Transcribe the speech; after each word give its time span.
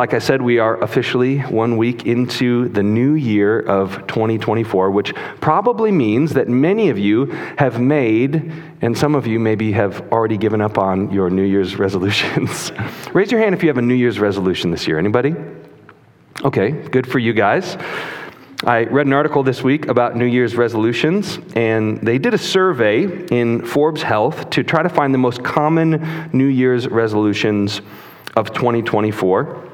Like 0.00 0.14
I 0.14 0.18
said, 0.18 0.40
we 0.40 0.58
are 0.58 0.82
officially 0.82 1.40
one 1.40 1.76
week 1.76 2.06
into 2.06 2.70
the 2.70 2.82
new 2.82 3.16
year 3.16 3.60
of 3.60 4.06
2024, 4.06 4.90
which 4.90 5.12
probably 5.42 5.92
means 5.92 6.32
that 6.32 6.48
many 6.48 6.88
of 6.88 6.98
you 6.98 7.26
have 7.58 7.78
made, 7.78 8.50
and 8.80 8.96
some 8.96 9.14
of 9.14 9.26
you 9.26 9.38
maybe 9.38 9.72
have 9.72 10.10
already 10.10 10.38
given 10.38 10.62
up 10.62 10.78
on 10.78 11.10
your 11.10 11.28
New 11.28 11.42
Year's 11.42 11.78
resolutions. 11.78 12.72
Raise 13.12 13.30
your 13.30 13.42
hand 13.42 13.54
if 13.54 13.62
you 13.62 13.68
have 13.68 13.76
a 13.76 13.82
New 13.82 13.92
Year's 13.92 14.18
resolution 14.18 14.70
this 14.70 14.88
year. 14.88 14.98
Anybody? 14.98 15.34
Okay, 16.44 16.70
good 16.70 17.06
for 17.06 17.18
you 17.18 17.34
guys. 17.34 17.76
I 18.64 18.84
read 18.84 19.06
an 19.06 19.12
article 19.12 19.42
this 19.42 19.62
week 19.62 19.88
about 19.88 20.16
New 20.16 20.24
Year's 20.24 20.56
resolutions, 20.56 21.38
and 21.54 21.98
they 22.00 22.16
did 22.16 22.32
a 22.32 22.38
survey 22.38 23.26
in 23.26 23.66
Forbes 23.66 24.00
Health 24.00 24.48
to 24.48 24.62
try 24.62 24.82
to 24.82 24.88
find 24.88 25.12
the 25.12 25.18
most 25.18 25.44
common 25.44 26.30
New 26.32 26.46
Year's 26.46 26.88
resolutions 26.88 27.82
of 28.34 28.54
2024. 28.54 29.66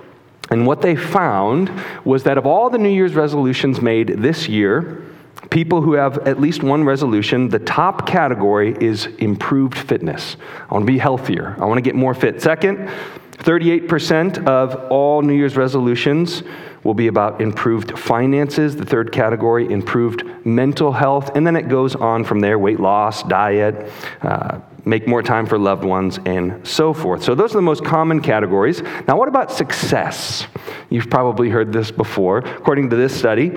And 0.51 0.67
what 0.67 0.83
they 0.83 0.97
found 0.97 1.71
was 2.05 2.25
that 2.25 2.39
of 2.39 2.47
all 2.47 2.71
the 2.71 2.79
New 2.79 2.89
Year's 2.89 3.15
resolutions 3.15 3.81
made 3.81 4.09
this 4.09 4.49
year, 4.49 5.03
people 5.51 5.83
who 5.83 5.95
have 5.95 6.19
at 6.27 6.41
least 6.41 6.63
one 6.63 6.85
resolution, 6.85 7.49
the 7.49 7.59
top 7.59 8.07
category 8.07 8.77
is 8.81 9.07
improved 9.19 9.77
fitness. 9.77 10.37
I 10.69 10.75
want 10.75 10.87
to 10.87 10.93
be 10.93 10.99
healthier. 10.99 11.57
I 11.59 11.65
want 11.65 11.79
to 11.79 11.83
get 11.83 11.95
more 11.95 12.15
fit. 12.15 12.41
Second, 12.41 12.91
38% 13.39 14.47
of 14.47 14.91
all 14.91 15.23
New 15.23 15.35
Year's 15.35 15.57
resolutions 15.57 16.43
will 16.85 16.95
be 16.95 17.09
about 17.09 17.41
improved 17.41 17.99
finances. 17.99 18.77
The 18.77 18.87
third 18.87 19.13
category, 19.13 19.71
improved 19.71 20.25
mental 20.47 20.93
health. 20.93 21.31
And 21.35 21.47
then 21.47 21.57
it 21.57 21.69
goes 21.69 21.95
on 21.95 22.25
from 22.25 22.41
there 22.41 22.59
weight 22.59 22.81
loss, 22.81 23.23
diet, 23.25 23.91
uh, 24.23 24.61
make 24.87 25.07
more 25.07 25.23
time 25.23 25.45
for 25.45 25.59
loved 25.59 25.85
ones, 25.85 26.19
and 26.25 26.67
so 26.67 26.95
forth. 26.95 27.23
So, 27.23 27.35
those 27.35 27.53
are 27.53 27.59
the 27.59 27.63
most 27.63 27.85
common 27.85 28.21
categories. 28.21 28.81
Now, 29.07 29.19
what 29.19 29.29
about 29.29 29.53
success? 29.53 30.47
You've 30.89 31.11
probably 31.11 31.51
heard 31.51 31.73
this 31.73 31.91
before. 31.91 32.39
According 32.39 32.89
to 32.91 32.97
this 32.97 33.15
study, 33.15 33.51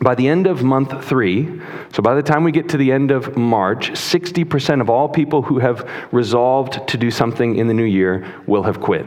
by 0.00 0.14
the 0.14 0.26
end 0.26 0.46
of 0.46 0.62
month 0.62 1.04
three, 1.04 1.60
so 1.92 2.02
by 2.02 2.14
the 2.14 2.22
time 2.22 2.44
we 2.44 2.52
get 2.52 2.68
to 2.70 2.76
the 2.76 2.90
end 2.90 3.10
of 3.10 3.36
March, 3.36 3.90
60% 3.90 4.80
of 4.80 4.88
all 4.88 5.08
people 5.08 5.42
who 5.42 5.58
have 5.58 5.88
resolved 6.12 6.86
to 6.88 6.96
do 6.96 7.10
something 7.10 7.56
in 7.56 7.66
the 7.66 7.74
new 7.74 7.84
year 7.84 8.26
will 8.46 8.62
have 8.62 8.80
quit. 8.80 9.06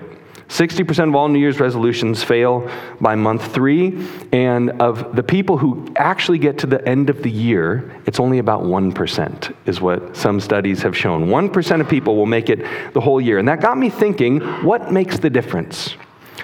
60% 0.51 1.07
of 1.07 1.15
all 1.15 1.29
New 1.29 1.39
Year's 1.39 1.61
resolutions 1.61 2.25
fail 2.25 2.69
by 2.99 3.15
month 3.15 3.53
three, 3.53 4.05
and 4.33 4.71
of 4.81 5.15
the 5.15 5.23
people 5.23 5.57
who 5.57 5.87
actually 5.95 6.39
get 6.39 6.57
to 6.57 6.67
the 6.67 6.85
end 6.85 7.09
of 7.09 7.23
the 7.23 7.31
year, 7.31 7.89
it's 8.05 8.19
only 8.19 8.37
about 8.37 8.63
1%, 8.63 9.55
is 9.65 9.79
what 9.79 10.13
some 10.17 10.41
studies 10.41 10.81
have 10.81 10.95
shown. 10.95 11.27
1% 11.27 11.79
of 11.79 11.87
people 11.87 12.17
will 12.17 12.25
make 12.25 12.49
it 12.49 12.93
the 12.93 12.99
whole 12.99 13.21
year. 13.21 13.39
And 13.39 13.47
that 13.47 13.61
got 13.61 13.77
me 13.77 13.89
thinking 13.89 14.41
what 14.65 14.91
makes 14.91 15.19
the 15.19 15.29
difference 15.29 15.95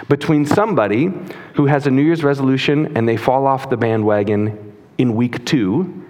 between 0.07 0.45
somebody 0.45 1.11
who 1.55 1.65
has 1.65 1.85
a 1.85 1.91
New 1.91 2.01
Year's 2.01 2.23
resolution 2.23 2.95
and 2.95 3.09
they 3.09 3.17
fall 3.17 3.45
off 3.45 3.69
the 3.69 3.75
bandwagon 3.75 4.73
in 4.97 5.17
week 5.17 5.43
two 5.45 6.06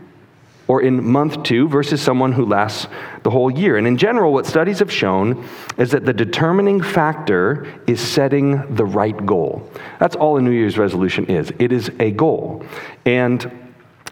or 0.68 0.82
in 0.82 1.04
month 1.04 1.44
two 1.44 1.68
versus 1.68 2.02
someone 2.02 2.34
who 2.34 2.46
lasts 2.46 2.88
the 3.24 3.30
whole 3.30 3.50
year. 3.50 3.78
And 3.78 3.88
in 3.88 3.98
general, 3.98 4.34
what 4.34 4.46
studies 4.46 4.80
have 4.80 4.92
shown 4.92 5.48
is 5.78 5.92
that 5.92 6.06
the 6.06 6.14
determining 6.14 6.82
factor 6.82 7.66
is 7.88 8.02
setting 8.02 8.76
the 8.76 8.86
right 8.86 9.26
goal. 9.26 9.70
That's 10.00 10.16
all 10.16 10.38
a 10.38 10.42
New 10.42 10.52
Year's 10.52 10.78
resolution 10.78 11.26
is 11.26 11.52
it 11.60 11.72
is 11.72 11.90
a 12.00 12.12
goal. 12.12 12.66
And 13.06 13.70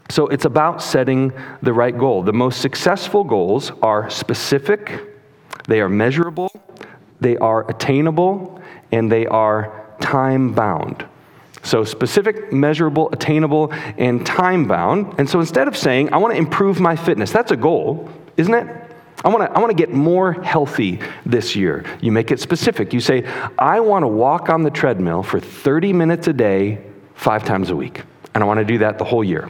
so 0.09 0.27
it's 0.27 0.45
about 0.45 0.81
setting 0.81 1.33
the 1.61 1.73
right 1.73 1.97
goal. 1.97 2.23
The 2.23 2.33
most 2.33 2.61
successful 2.61 3.23
goals 3.23 3.71
are 3.81 4.09
specific, 4.09 5.01
they 5.67 5.81
are 5.81 5.89
measurable, 5.89 6.51
they 7.19 7.37
are 7.37 7.69
attainable, 7.69 8.61
and 8.91 9.11
they 9.11 9.25
are 9.25 9.95
time 9.99 10.53
bound. 10.53 11.05
So, 11.65 11.83
specific, 11.83 12.53
measurable, 12.53 13.09
attainable, 13.11 13.73
and 13.97 14.23
time 14.23 14.67
bound. 14.67 15.15
And 15.17 15.27
so, 15.27 15.39
instead 15.39 15.67
of 15.67 15.75
saying, 15.75 16.13
I 16.13 16.17
want 16.17 16.33
to 16.33 16.37
improve 16.37 16.79
my 16.79 16.95
fitness, 16.95 17.31
that's 17.31 17.51
a 17.51 17.57
goal, 17.57 18.09
isn't 18.37 18.53
it? 18.53 18.67
I 19.23 19.29
want, 19.29 19.43
to, 19.43 19.57
I 19.57 19.59
want 19.59 19.71
to 19.71 19.75
get 19.75 19.91
more 19.91 20.33
healthy 20.33 20.99
this 21.25 21.55
year. 21.55 21.83
You 22.01 22.11
make 22.11 22.29
it 22.29 22.39
specific. 22.39 22.93
You 22.93 22.99
say, 22.99 23.25
I 23.57 23.79
want 23.79 24.03
to 24.03 24.07
walk 24.07 24.49
on 24.49 24.61
the 24.61 24.69
treadmill 24.69 25.23
for 25.23 25.39
30 25.39 25.93
minutes 25.93 26.27
a 26.27 26.33
day, 26.33 26.85
five 27.15 27.43
times 27.43 27.71
a 27.71 27.75
week. 27.75 28.03
And 28.35 28.43
I 28.43 28.45
want 28.45 28.59
to 28.59 28.65
do 28.65 28.77
that 28.79 28.99
the 28.99 29.05
whole 29.05 29.23
year, 29.23 29.49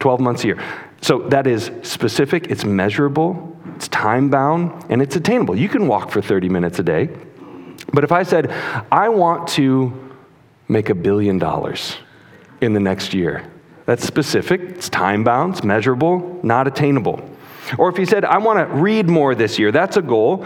12 0.00 0.18
months 0.18 0.42
a 0.42 0.48
year. 0.48 0.62
So 1.02 1.20
that 1.28 1.46
is 1.46 1.70
specific, 1.82 2.48
it's 2.50 2.64
measurable, 2.64 3.56
it's 3.76 3.86
time 3.86 4.30
bound, 4.30 4.86
and 4.90 5.00
it's 5.00 5.14
attainable. 5.14 5.56
You 5.56 5.68
can 5.68 5.86
walk 5.86 6.10
for 6.10 6.20
30 6.20 6.48
minutes 6.48 6.80
a 6.80 6.82
day. 6.82 7.10
But 7.92 8.02
if 8.02 8.10
I 8.10 8.24
said, 8.24 8.50
I 8.90 9.08
want 9.10 9.46
to 9.50 10.07
make 10.68 10.90
a 10.90 10.94
billion 10.94 11.38
dollars 11.38 11.96
in 12.60 12.74
the 12.74 12.80
next 12.80 13.14
year. 13.14 13.50
That's 13.86 14.04
specific, 14.04 14.60
it's 14.60 14.88
time 14.88 15.24
bound, 15.24 15.54
it's 15.54 15.64
measurable, 15.64 16.38
not 16.42 16.66
attainable. 16.66 17.26
Or 17.78 17.88
if 17.88 17.98
you 17.98 18.06
said, 18.06 18.24
I 18.24 18.38
want 18.38 18.58
to 18.58 18.74
read 18.74 19.08
more 19.08 19.34
this 19.34 19.58
year, 19.58 19.72
that's 19.72 19.96
a 19.96 20.02
goal, 20.02 20.44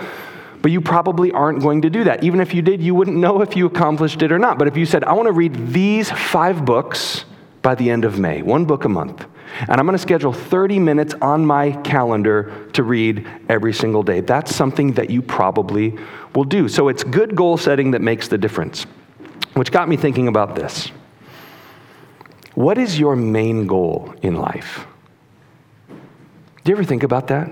but 0.61 0.71
you 0.71 0.81
probably 0.81 1.32
aren't 1.32 1.61
going 1.61 1.82
to 1.82 1.91
do 1.91 2.05
that. 2.05 2.22
Even 2.22 2.41
if 2.41 2.55
you 2.55 2.62
did, 2.62 2.81
you 2.81 2.94
wouldn't 2.94 3.16
know 3.16 3.43
if 3.43 3.56
you 3.56 3.66
accomplished 3.66 4.22
it 4.22 4.31
or 4.31 4.38
not. 4.38 4.59
But 4.59 4.69
if 4.69 4.77
you 4.77 4.87
said, 4.87 5.03
I 5.05 5.12
want 5.12 5.27
to 5.27 5.32
read 5.32 5.69
these 5.69 6.11
five 6.11 6.65
books 6.65 7.25
by 7.62 7.75
the 7.75 7.91
end 7.91 8.05
of 8.05 8.19
May, 8.19 8.43
one 8.43 8.65
book 8.65 8.84
a 8.84 8.88
month, 8.88 9.27
and 9.61 9.72
I'm 9.72 9.87
going 9.87 9.93
to 9.93 9.99
schedule 9.99 10.32
30 10.32 10.78
minutes 10.78 11.15
on 11.21 11.44
my 11.44 11.72
calendar 11.82 12.69
to 12.72 12.82
read 12.82 13.28
every 13.49 13.72
single 13.72 14.03
day, 14.03 14.21
that's 14.21 14.55
something 14.55 14.93
that 14.93 15.11
you 15.11 15.21
probably 15.21 15.97
will 16.34 16.44
do. 16.44 16.69
So 16.69 16.88
it's 16.88 17.05
good 17.05 17.37
goal 17.37 17.56
setting 17.56 17.91
that 17.93 18.00
makes 18.00 18.28
the 18.28 18.38
difference. 18.38 18.87
Which 19.54 19.70
got 19.70 19.88
me 19.88 19.96
thinking 19.96 20.28
about 20.28 20.56
this. 20.56 20.90
What 22.54 22.78
is 22.78 22.98
your 22.98 23.16
main 23.16 23.66
goal 23.66 24.14
in 24.22 24.36
life? 24.36 24.86
Do 25.88 26.70
you 26.70 26.74
ever 26.74 26.84
think 26.84 27.02
about 27.02 27.28
that? 27.28 27.50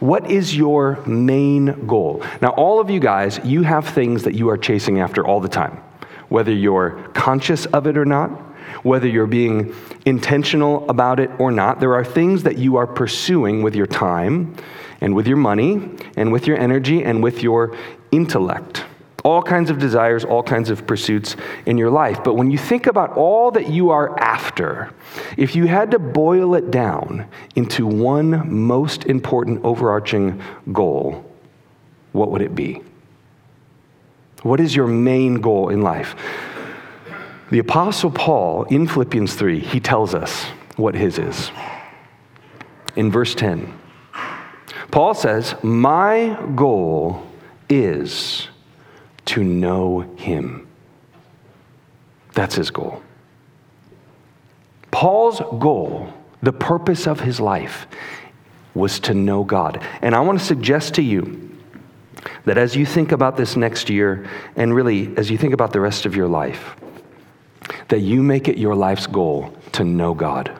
What 0.00 0.30
is 0.30 0.56
your 0.56 1.04
main 1.06 1.86
goal? 1.86 2.22
Now, 2.42 2.48
all 2.50 2.80
of 2.80 2.90
you 2.90 3.00
guys, 3.00 3.40
you 3.44 3.62
have 3.62 3.88
things 3.88 4.24
that 4.24 4.34
you 4.34 4.48
are 4.50 4.58
chasing 4.58 5.00
after 5.00 5.26
all 5.26 5.40
the 5.40 5.48
time, 5.48 5.82
whether 6.28 6.52
you're 6.52 7.08
conscious 7.14 7.66
of 7.66 7.86
it 7.86 7.96
or 7.96 8.04
not, 8.04 8.30
whether 8.82 9.06
you're 9.06 9.26
being 9.26 9.74
intentional 10.04 10.88
about 10.90 11.20
it 11.20 11.30
or 11.38 11.50
not. 11.50 11.80
There 11.80 11.94
are 11.94 12.04
things 12.04 12.42
that 12.42 12.58
you 12.58 12.76
are 12.76 12.86
pursuing 12.86 13.62
with 13.62 13.74
your 13.74 13.86
time 13.86 14.56
and 15.00 15.14
with 15.14 15.26
your 15.26 15.36
money 15.36 15.90
and 16.16 16.32
with 16.32 16.46
your 16.46 16.58
energy 16.58 17.02
and 17.02 17.22
with 17.22 17.42
your 17.42 17.76
intellect 18.10 18.84
all 19.24 19.42
kinds 19.42 19.70
of 19.70 19.78
desires, 19.78 20.22
all 20.22 20.42
kinds 20.42 20.68
of 20.68 20.86
pursuits 20.86 21.34
in 21.64 21.78
your 21.78 21.90
life. 21.90 22.22
But 22.22 22.34
when 22.34 22.50
you 22.50 22.58
think 22.58 22.86
about 22.86 23.16
all 23.16 23.50
that 23.52 23.68
you 23.70 23.90
are 23.90 24.18
after, 24.20 24.92
if 25.38 25.56
you 25.56 25.66
had 25.66 25.90
to 25.92 25.98
boil 25.98 26.54
it 26.54 26.70
down 26.70 27.26
into 27.56 27.86
one 27.86 28.52
most 28.52 29.06
important 29.06 29.64
overarching 29.64 30.40
goal, 30.72 31.24
what 32.12 32.30
would 32.30 32.42
it 32.42 32.54
be? 32.54 32.82
What 34.42 34.60
is 34.60 34.76
your 34.76 34.86
main 34.86 35.40
goal 35.40 35.70
in 35.70 35.80
life? 35.80 36.14
The 37.50 37.60
Apostle 37.60 38.10
Paul 38.10 38.64
in 38.64 38.86
Philippians 38.86 39.34
3, 39.34 39.58
he 39.58 39.80
tells 39.80 40.14
us 40.14 40.44
what 40.76 40.94
his 40.94 41.18
is. 41.18 41.50
In 42.94 43.10
verse 43.10 43.34
10, 43.34 43.72
Paul 44.90 45.14
says, 45.14 45.54
My 45.62 46.38
goal 46.54 47.26
is 47.70 48.48
to 49.26 49.42
know 49.42 50.00
Him. 50.16 50.64
That's 52.34 52.56
his 52.56 52.70
goal. 52.70 53.00
Paul's 54.90 55.40
goal, 55.58 56.12
the 56.42 56.52
purpose 56.52 57.06
of 57.06 57.20
his 57.20 57.40
life, 57.40 57.86
was 58.74 59.00
to 59.00 59.14
know 59.14 59.44
God. 59.44 59.82
And 60.02 60.14
I 60.14 60.20
want 60.20 60.38
to 60.38 60.44
suggest 60.44 60.94
to 60.94 61.02
you 61.02 61.56
that 62.44 62.58
as 62.58 62.76
you 62.76 62.84
think 62.84 63.12
about 63.12 63.36
this 63.36 63.56
next 63.56 63.88
year, 63.88 64.28
and 64.56 64.74
really 64.74 65.16
as 65.16 65.30
you 65.30 65.38
think 65.38 65.54
about 65.54 65.72
the 65.72 65.80
rest 65.80 66.06
of 66.06 66.16
your 66.16 66.28
life, 66.28 66.76
that 67.88 68.00
you 68.00 68.22
make 68.22 68.48
it 68.48 68.58
your 68.58 68.74
life's 68.74 69.06
goal 69.06 69.52
to 69.72 69.84
know 69.84 70.14
God, 70.14 70.52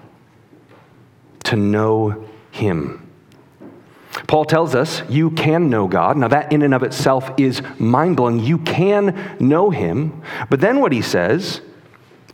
to 1.45 1.57
know 1.57 2.29
Him. 2.51 3.04
Paul 4.35 4.45
tells 4.45 4.75
us 4.75 5.01
you 5.09 5.31
can 5.31 5.71
know 5.71 5.87
God. 5.87 6.17
Now, 6.17 6.27
that 6.27 6.53
in 6.53 6.63
and 6.63 6.75
of 6.75 6.83
itself 6.83 7.31
is 7.39 7.63
mind 7.79 8.17
blowing. 8.17 8.41
You 8.41 8.59
can 8.59 9.37
know 9.39 9.71
Him. 9.71 10.23
But 10.51 10.61
then 10.61 10.81
what 10.81 10.91
he 10.91 11.03
says 11.03 11.61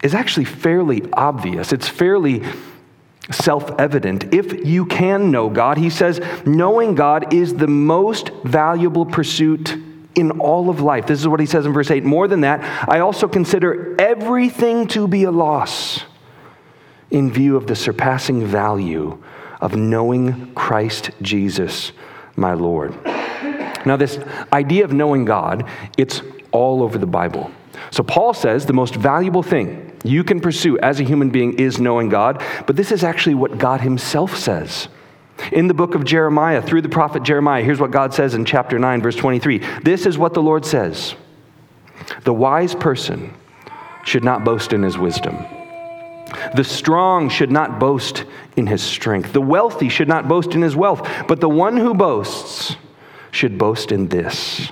is 0.03 0.15
actually 0.15 0.47
fairly 0.47 1.03
obvious. 1.13 1.75
It's 1.75 1.89
fairly 1.89 2.43
self 3.31 3.79
evident. 3.79 4.33
If 4.33 4.65
you 4.65 4.87
can 4.87 5.31
know 5.31 5.51
God, 5.51 5.77
he 5.77 5.91
says, 5.91 6.23
knowing 6.47 6.95
God 6.95 7.35
is 7.35 7.53
the 7.53 7.69
most 7.69 8.31
valuable 8.45 9.05
pursuit 9.05 9.77
in 10.15 10.41
all 10.41 10.71
of 10.71 10.81
life. 10.81 11.07
This 11.07 11.21
is 11.21 11.29
what 11.29 11.39
he 11.39 11.45
says 11.45 11.67
in 11.67 11.75
verse 11.75 11.91
8. 11.91 12.03
More 12.03 12.29
than 12.29 12.41
that, 12.41 12.89
I 12.89 13.01
also 13.01 13.29
consider 13.29 13.95
everything 14.01 14.87
to 14.89 15.07
be 15.07 15.25
a 15.25 15.31
loss 15.31 16.05
in 17.11 17.31
view 17.31 17.57
of 17.59 17.67
the 17.67 17.77
surpassing 17.77 18.47
value 18.47 19.23
of 19.61 19.77
knowing 19.77 20.53
Christ 20.55 21.11
Jesus, 21.23 21.93
my 22.37 22.55
Lord. 22.55 22.95
Now, 23.87 23.97
this 23.97 24.19
idea 24.53 24.85
of 24.85 24.93
knowing 24.93 25.25
God, 25.25 25.69
it's 25.97 26.23
all 26.53 26.83
over 26.83 26.99
the 26.99 27.07
Bible. 27.07 27.51
So 27.91 28.03
Paul 28.03 28.35
says 28.35 28.67
the 28.67 28.73
most 28.73 28.95
valuable 28.95 29.43
thing 29.43 29.99
you 30.05 30.25
can 30.25 30.41
pursue 30.41 30.79
as 30.79 31.01
a 31.01 31.05
human 31.05 31.31
being 31.31 31.59
is 31.59 31.81
knowing 31.81 32.09
God, 32.09 32.43
but 32.67 32.77
this 32.77 32.93
is 32.93 33.05
actually 33.05 33.35
what 33.35 33.59
God 33.59 33.81
himself 33.81 34.37
says. 34.37 34.89
In 35.53 35.69
the 35.69 35.75
book 35.75 35.95
of 35.95 36.05
Jeremiah, 36.05 36.61
through 36.61 36.83
the 36.83 36.89
prophet 36.89 37.23
Jeremiah, 37.23 37.63
here's 37.63 37.81
what 37.81 37.91
God 37.91 38.13
says 38.13 38.35
in 38.35 38.45
chapter 38.45 38.79
9, 38.79 39.03
verse 39.03 39.17
23. 39.17 39.59
This 39.83 40.07
is 40.07 40.19
what 40.19 40.35
the 40.35 40.43
Lord 40.43 40.67
says 40.67 41.15
The 42.25 42.35
wise 42.35 42.75
person 42.75 43.35
should 44.05 44.25
not 44.25 44.45
boast 44.45 44.73
in 44.73 44.83
his 44.83 44.99
wisdom. 44.99 45.47
The 46.55 46.65
strong 46.65 47.29
should 47.29 47.51
not 47.51 47.79
boast 47.79 48.25
in 48.57 48.67
his 48.67 48.83
strength. 48.83 49.33
The 49.33 49.41
wealthy 49.41 49.89
should 49.89 50.09
not 50.09 50.29
boast 50.29 50.55
in 50.55 50.63
his 50.63 50.77
wealth. 50.77 51.09
But 51.29 51.41
the 51.41 51.49
one 51.49 51.77
who 51.77 51.95
boasts 51.95 52.77
should 53.31 53.59
boast 53.59 53.93
in 53.93 54.09
this 54.09 54.71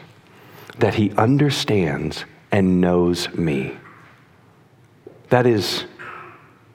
that 0.78 0.94
he 0.94 1.10
understands 1.12 2.24
and 2.52 2.80
knows 2.80 3.32
me. 3.34 3.76
That 5.30 5.46
is 5.46 5.84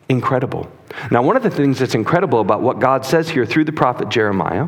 incredible. 0.09 0.71
Now, 1.09 1.23
one 1.23 1.35
of 1.35 1.43
the 1.43 1.49
things 1.49 1.79
that's 1.79 1.95
incredible 1.95 2.39
about 2.39 2.61
what 2.61 2.79
God 2.79 3.05
says 3.05 3.29
here 3.29 3.45
through 3.45 3.65
the 3.65 3.71
prophet 3.71 4.09
Jeremiah 4.09 4.67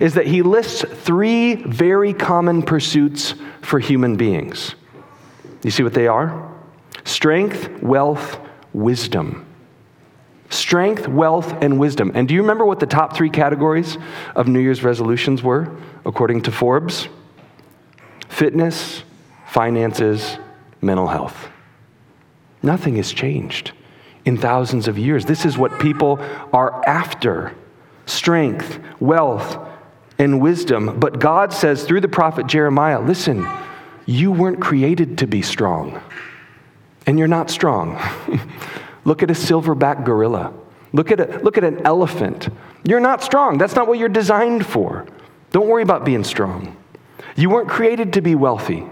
is 0.00 0.14
that 0.14 0.26
he 0.26 0.42
lists 0.42 0.84
three 1.02 1.56
very 1.56 2.12
common 2.12 2.62
pursuits 2.62 3.34
for 3.62 3.80
human 3.80 4.16
beings. 4.16 4.74
You 5.62 5.70
see 5.70 5.82
what 5.82 5.94
they 5.94 6.06
are? 6.06 6.52
Strength, 7.04 7.82
wealth, 7.82 8.38
wisdom. 8.72 9.45
Strength, 10.50 11.08
wealth, 11.08 11.52
and 11.62 11.78
wisdom. 11.78 12.12
And 12.14 12.28
do 12.28 12.34
you 12.34 12.42
remember 12.42 12.64
what 12.64 12.80
the 12.80 12.86
top 12.86 13.16
three 13.16 13.30
categories 13.30 13.98
of 14.34 14.46
New 14.46 14.60
Year's 14.60 14.82
resolutions 14.82 15.42
were, 15.42 15.76
according 16.04 16.42
to 16.42 16.52
Forbes? 16.52 17.08
Fitness, 18.28 19.02
finances, 19.48 20.38
mental 20.80 21.08
health. 21.08 21.48
Nothing 22.62 22.96
has 22.96 23.12
changed 23.12 23.72
in 24.24 24.36
thousands 24.36 24.88
of 24.88 24.98
years. 24.98 25.24
This 25.24 25.44
is 25.44 25.56
what 25.56 25.78
people 25.78 26.18
are 26.52 26.86
after 26.86 27.54
strength, 28.06 28.78
wealth, 29.00 29.58
and 30.18 30.40
wisdom. 30.40 30.98
But 30.98 31.18
God 31.18 31.52
says 31.52 31.84
through 31.84 32.00
the 32.00 32.08
prophet 32.08 32.46
Jeremiah 32.46 33.00
listen, 33.00 33.46
you 34.06 34.30
weren't 34.30 34.60
created 34.60 35.18
to 35.18 35.26
be 35.26 35.42
strong, 35.42 36.00
and 37.06 37.18
you're 37.18 37.28
not 37.28 37.50
strong. 37.50 38.00
look 39.06 39.22
at 39.22 39.30
a 39.30 39.34
silverback 39.34 40.04
gorilla. 40.04 40.52
Look 40.92 41.10
at, 41.10 41.20
a, 41.20 41.38
look 41.42 41.56
at 41.56 41.64
an 41.64 41.86
elephant. 41.86 42.48
You're 42.84 43.00
not 43.00 43.22
strong. 43.22 43.58
That's 43.58 43.74
not 43.74 43.88
what 43.88 43.98
you're 43.98 44.08
designed 44.08 44.66
for. 44.66 45.06
Don't 45.50 45.68
worry 45.68 45.82
about 45.82 46.04
being 46.04 46.24
strong. 46.24 46.76
You 47.36 47.50
weren't 47.50 47.68
created 47.68 48.12
to 48.14 48.20
be 48.20 48.34
wealthy. 48.34 48.84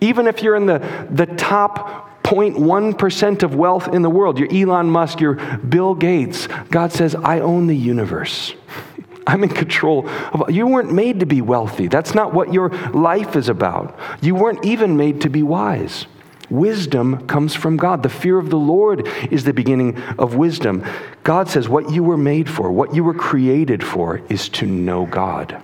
Even 0.00 0.26
if 0.26 0.42
you're 0.42 0.56
in 0.56 0.66
the, 0.66 0.78
the 1.10 1.26
top 1.26 2.22
0.1% 2.24 3.42
of 3.42 3.54
wealth 3.54 3.88
in 3.88 4.02
the 4.02 4.10
world, 4.10 4.38
you're 4.38 4.52
Elon 4.52 4.90
Musk, 4.90 5.20
you're 5.20 5.34
Bill 5.34 5.94
Gates, 5.94 6.48
God 6.70 6.92
says, 6.92 7.14
I 7.14 7.40
own 7.40 7.66
the 7.66 7.76
universe. 7.76 8.54
I'm 9.26 9.42
in 9.42 9.50
control 9.50 10.08
of 10.08 10.50
you 10.50 10.66
weren't 10.66 10.92
made 10.92 11.20
to 11.20 11.26
be 11.26 11.40
wealthy. 11.40 11.88
That's 11.88 12.14
not 12.14 12.32
what 12.32 12.52
your 12.52 12.70
life 12.90 13.36
is 13.36 13.48
about. 13.48 13.98
You 14.20 14.34
weren't 14.34 14.64
even 14.64 14.96
made 14.96 15.20
to 15.22 15.30
be 15.30 15.42
wise. 15.42 16.06
Wisdom 16.50 17.26
comes 17.26 17.54
from 17.54 17.76
God. 17.76 18.02
The 18.02 18.08
fear 18.08 18.38
of 18.38 18.50
the 18.50 18.58
Lord 18.58 19.08
is 19.30 19.44
the 19.44 19.52
beginning 19.52 20.00
of 20.18 20.36
wisdom. 20.36 20.84
God 21.24 21.48
says 21.48 21.68
what 21.68 21.90
you 21.90 22.02
were 22.02 22.16
made 22.16 22.48
for, 22.48 22.70
what 22.70 22.94
you 22.94 23.02
were 23.02 23.14
created 23.14 23.82
for, 23.82 24.22
is 24.28 24.48
to 24.50 24.66
know 24.66 25.06
God. 25.06 25.62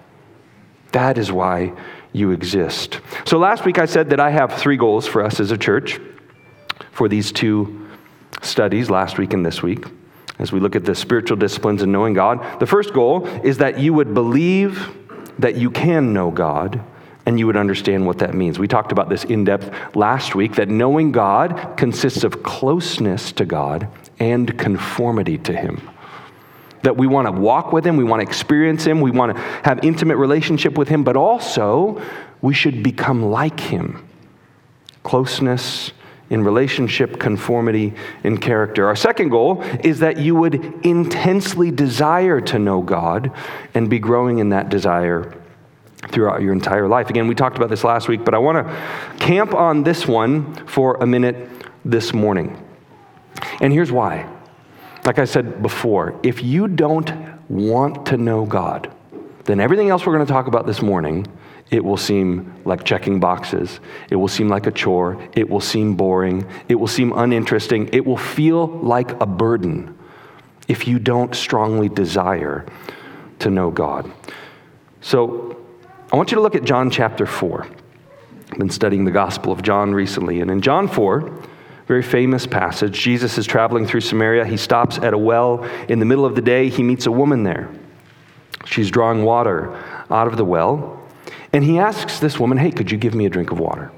That 0.93 1.19
is 1.19 1.31
why 1.31 1.73
you 2.12 2.32
exist. 2.32 3.00
So 3.25 3.38
last 3.38 3.64
week 3.64 3.79
I 3.79 3.87
said 3.87 4.11
that 4.11 4.20
I 4.20 4.31
have 4.31 4.55
three 4.55 4.76
goals 4.76 5.06
for 5.06 5.25
us 5.25 5.40
as 5.40 5.50
a 5.50 5.58
church 5.58 6.00
for 6.90 7.08
these 7.08 7.32
two 7.32 7.88
studies, 8.43 8.90
last 8.90 9.19
week 9.19 9.32
and 9.32 9.46
this 9.46 9.62
week, 9.62 9.87
as 10.38 10.52
we 10.52 10.61
look 10.61 10.76
at 10.76 10.84
the 10.84 10.94
spiritual 10.94 11.37
disciplines 11.37 11.82
and 11.82 11.93
knowing 11.93 12.12
God. 12.12 12.61
The 12.61 12.67
first 12.67 12.93
goal 12.93 13.26
is 13.44 13.58
that 13.58 13.79
you 13.79 13.94
would 13.94 14.14
believe 14.14 14.90
that 15.38 15.56
you 15.56 15.70
can 15.70 16.12
know 16.12 16.31
God 16.31 16.82
and 17.26 17.38
you 17.38 17.46
would 17.46 17.56
understand 17.56 18.06
what 18.06 18.19
that 18.19 18.34
means. 18.34 18.58
We 18.58 18.69
talked 18.69 18.92
about 18.92 19.08
this 19.08 19.24
in 19.24 19.44
depth 19.44 19.96
last 19.96 20.34
week 20.34 20.56
that 20.56 20.69
knowing 20.69 21.12
God 21.12 21.76
consists 21.76 22.24
of 22.24 22.42
closeness 22.42 23.32
to 23.32 23.44
God 23.44 23.88
and 24.19 24.58
conformity 24.58 25.38
to 25.38 25.52
Him 25.52 25.88
that 26.82 26.96
we 26.96 27.06
want 27.06 27.26
to 27.26 27.32
walk 27.32 27.72
with 27.72 27.86
him, 27.86 27.96
we 27.96 28.04
want 28.04 28.20
to 28.20 28.26
experience 28.26 28.84
him, 28.84 29.00
we 29.00 29.10
want 29.10 29.34
to 29.34 29.42
have 29.64 29.84
intimate 29.84 30.16
relationship 30.16 30.76
with 30.76 30.88
him, 30.88 31.04
but 31.04 31.16
also 31.16 32.02
we 32.40 32.52
should 32.52 32.82
become 32.82 33.22
like 33.22 33.60
him. 33.60 34.06
Closeness 35.04 35.92
in 36.30 36.42
relationship, 36.42 37.20
conformity 37.20 37.94
in 38.24 38.38
character. 38.38 38.86
Our 38.86 38.96
second 38.96 39.28
goal 39.28 39.62
is 39.84 39.98
that 40.00 40.16
you 40.16 40.34
would 40.34 40.54
intensely 40.84 41.70
desire 41.70 42.40
to 42.40 42.58
know 42.58 42.80
God 42.80 43.30
and 43.74 43.90
be 43.90 43.98
growing 43.98 44.38
in 44.38 44.48
that 44.48 44.69
desire 44.69 45.34
throughout 46.08 46.43
your 46.43 46.52
entire 46.52 46.88
life. 46.88 47.10
Again, 47.10 47.28
we 47.28 47.34
talked 47.34 47.56
about 47.56 47.70
this 47.70 47.84
last 47.84 48.08
week, 48.08 48.25
but 48.25 48.34
I 48.34 48.38
want 48.38 48.66
to 48.66 49.16
camp 49.19 49.54
on 49.54 49.82
this 49.82 50.06
one 50.06 50.54
for 50.66 50.96
a 50.96 51.06
minute 51.06 51.49
this 51.84 52.12
morning. 52.12 52.62
And 53.60 53.72
here's 53.72 53.93
why. 53.93 54.28
Like 55.04 55.19
I 55.19 55.25
said 55.25 55.62
before, 55.62 56.19
if 56.22 56.43
you 56.43 56.69
don't 56.69 57.10
want 57.49 58.06
to 58.06 58.16
know 58.16 58.44
God, 58.44 58.93
then 59.44 59.60
everything 59.60 59.90
else 59.90 60.06
we're 60.06 60.14
going 60.14 60.26
to 60.26 60.32
talk 60.32 60.46
about 60.46 60.66
this 60.66 60.82
morning, 60.82 61.26
it 61.70 61.84
will 61.84 61.96
seem 61.96 62.55
like 62.64 62.84
checking 62.84 63.19
boxes. 63.19 63.81
It 64.10 64.16
will 64.16 64.28
seem 64.28 64.48
like 64.48 64.66
a 64.66 64.70
chore. 64.70 65.28
It 65.34 65.48
will 65.48 65.60
seem 65.60 65.94
boring. 65.94 66.46
It 66.69 66.75
will 66.75 66.87
seem 66.87 67.12
uninteresting. 67.12 67.88
It 67.93 68.05
will 68.05 68.16
feel 68.16 68.66
like 68.66 69.10
a 69.20 69.26
burden 69.26 69.98
if 70.69 70.87
you 70.87 70.98
don't 70.98 71.34
strongly 71.34 71.88
desire 71.88 72.66
to 73.40 73.50
know 73.50 73.70
God. 73.70 74.10
So 75.00 75.61
I 76.12 76.16
want 76.16 76.30
you 76.30 76.34
to 76.34 76.42
look 76.42 76.54
at 76.54 76.64
John 76.64 76.90
chapter 76.90 77.24
4. 77.24 77.66
I've 78.50 78.58
been 78.58 78.68
studying 78.68 79.06
the 79.06 79.10
Gospel 79.10 79.50
of 79.50 79.62
John 79.62 79.94
recently, 79.94 80.42
and 80.42 80.50
in 80.50 80.60
John 80.60 80.86
4, 80.86 81.42
very 81.86 82.02
famous 82.02 82.46
passage. 82.46 83.00
Jesus 83.00 83.38
is 83.38 83.46
traveling 83.46 83.86
through 83.86 84.02
Samaria. 84.02 84.44
He 84.44 84.58
stops 84.58 84.98
at 84.98 85.14
a 85.14 85.18
well 85.18 85.64
in 85.88 86.00
the 86.00 86.04
middle 86.04 86.26
of 86.26 86.34
the 86.34 86.42
day. 86.42 86.68
He 86.68 86.82
meets 86.82 87.06
a 87.06 87.10
woman 87.10 87.44
there. 87.44 87.70
She's 88.66 88.90
drawing 88.90 89.24
water 89.24 89.74
out 90.10 90.26
of 90.26 90.36
the 90.36 90.44
well. 90.44 91.02
And 91.54 91.64
he 91.64 91.78
asks 91.78 92.18
this 92.18 92.38
woman, 92.38 92.58
Hey, 92.58 92.72
could 92.72 92.90
you 92.90 92.98
give 92.98 93.14
me 93.14 93.24
a 93.24 93.30
drink 93.30 93.50
of 93.50 93.58
water? 93.58 93.90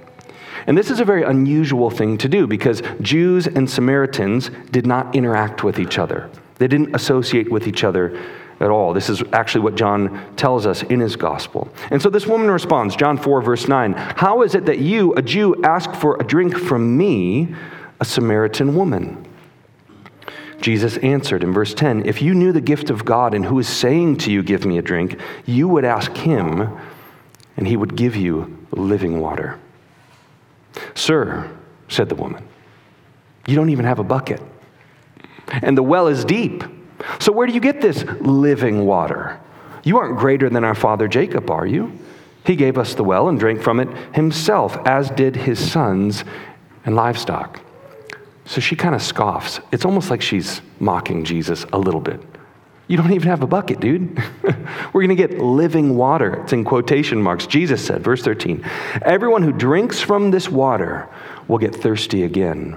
And 0.68 0.78
this 0.78 0.92
is 0.92 1.00
a 1.00 1.04
very 1.04 1.24
unusual 1.24 1.90
thing 1.90 2.16
to 2.18 2.28
do 2.28 2.46
because 2.46 2.80
Jews 3.00 3.48
and 3.48 3.68
Samaritans 3.68 4.52
did 4.70 4.86
not 4.86 5.16
interact 5.16 5.64
with 5.64 5.80
each 5.80 5.98
other, 5.98 6.30
they 6.58 6.68
didn't 6.68 6.94
associate 6.94 7.50
with 7.50 7.66
each 7.66 7.82
other 7.82 8.16
at 8.60 8.70
all. 8.70 8.92
This 8.92 9.10
is 9.10 9.22
actually 9.32 9.62
what 9.62 9.74
John 9.74 10.34
tells 10.36 10.66
us 10.66 10.82
in 10.82 11.00
his 11.00 11.16
gospel. 11.16 11.68
And 11.90 12.00
so 12.00 12.10
this 12.10 12.26
woman 12.26 12.50
responds, 12.50 12.96
John 12.96 13.18
4, 13.18 13.42
verse 13.42 13.68
9 13.68 13.92
How 13.92 14.42
is 14.42 14.54
it 14.54 14.66
that 14.66 14.78
you, 14.78 15.14
a 15.14 15.22
Jew, 15.22 15.62
ask 15.64 15.92
for 15.94 16.16
a 16.20 16.24
drink 16.24 16.56
from 16.56 16.96
me, 16.96 17.54
a 18.00 18.04
Samaritan 18.04 18.74
woman? 18.74 19.26
Jesus 20.60 20.96
answered 20.98 21.42
in 21.42 21.52
verse 21.52 21.74
10 21.74 22.06
If 22.06 22.22
you 22.22 22.34
knew 22.34 22.52
the 22.52 22.60
gift 22.60 22.90
of 22.90 23.04
God 23.04 23.34
and 23.34 23.44
who 23.44 23.58
is 23.58 23.68
saying 23.68 24.18
to 24.18 24.32
you, 24.32 24.42
Give 24.42 24.64
me 24.64 24.78
a 24.78 24.82
drink, 24.82 25.20
you 25.44 25.68
would 25.68 25.84
ask 25.84 26.16
him, 26.16 26.78
and 27.56 27.68
he 27.68 27.76
would 27.76 27.96
give 27.96 28.16
you 28.16 28.66
living 28.70 29.20
water. 29.20 29.58
Sir, 30.94 31.50
said 31.88 32.08
the 32.08 32.14
woman, 32.14 32.46
you 33.46 33.56
don't 33.56 33.70
even 33.70 33.84
have 33.84 33.98
a 33.98 34.04
bucket, 34.04 34.40
and 35.48 35.76
the 35.76 35.82
well 35.82 36.08
is 36.08 36.24
deep. 36.24 36.64
So, 37.18 37.32
where 37.32 37.46
do 37.46 37.52
you 37.52 37.60
get 37.60 37.80
this 37.80 38.04
living 38.20 38.86
water? 38.86 39.40
You 39.82 39.98
aren't 39.98 40.18
greater 40.18 40.48
than 40.48 40.64
our 40.64 40.74
father 40.74 41.08
Jacob, 41.08 41.50
are 41.50 41.66
you? 41.66 41.92
He 42.44 42.56
gave 42.56 42.78
us 42.78 42.94
the 42.94 43.04
well 43.04 43.28
and 43.28 43.38
drank 43.38 43.62
from 43.62 43.80
it 43.80 43.88
himself, 44.14 44.76
as 44.86 45.10
did 45.10 45.36
his 45.36 45.58
sons 45.58 46.24
and 46.84 46.94
livestock. 46.94 47.60
So 48.44 48.60
she 48.60 48.76
kind 48.76 48.94
of 48.94 49.02
scoffs. 49.02 49.60
It's 49.72 49.84
almost 49.84 50.10
like 50.10 50.20
she's 50.20 50.60
mocking 50.78 51.24
Jesus 51.24 51.64
a 51.72 51.78
little 51.78 52.00
bit. 52.00 52.20
You 52.86 52.98
don't 52.98 53.12
even 53.12 53.28
have 53.28 53.42
a 53.42 53.46
bucket, 53.46 53.80
dude. 53.80 54.22
We're 54.92 55.06
going 55.06 55.08
to 55.08 55.14
get 55.14 55.38
living 55.38 55.96
water. 55.96 56.42
It's 56.42 56.52
in 56.52 56.64
quotation 56.64 57.22
marks. 57.22 57.46
Jesus 57.46 57.84
said, 57.84 58.04
verse 58.04 58.22
13, 58.22 58.62
Everyone 59.00 59.42
who 59.42 59.52
drinks 59.52 60.00
from 60.00 60.30
this 60.30 60.50
water 60.50 61.08
will 61.48 61.56
get 61.56 61.74
thirsty 61.74 62.24
again. 62.24 62.76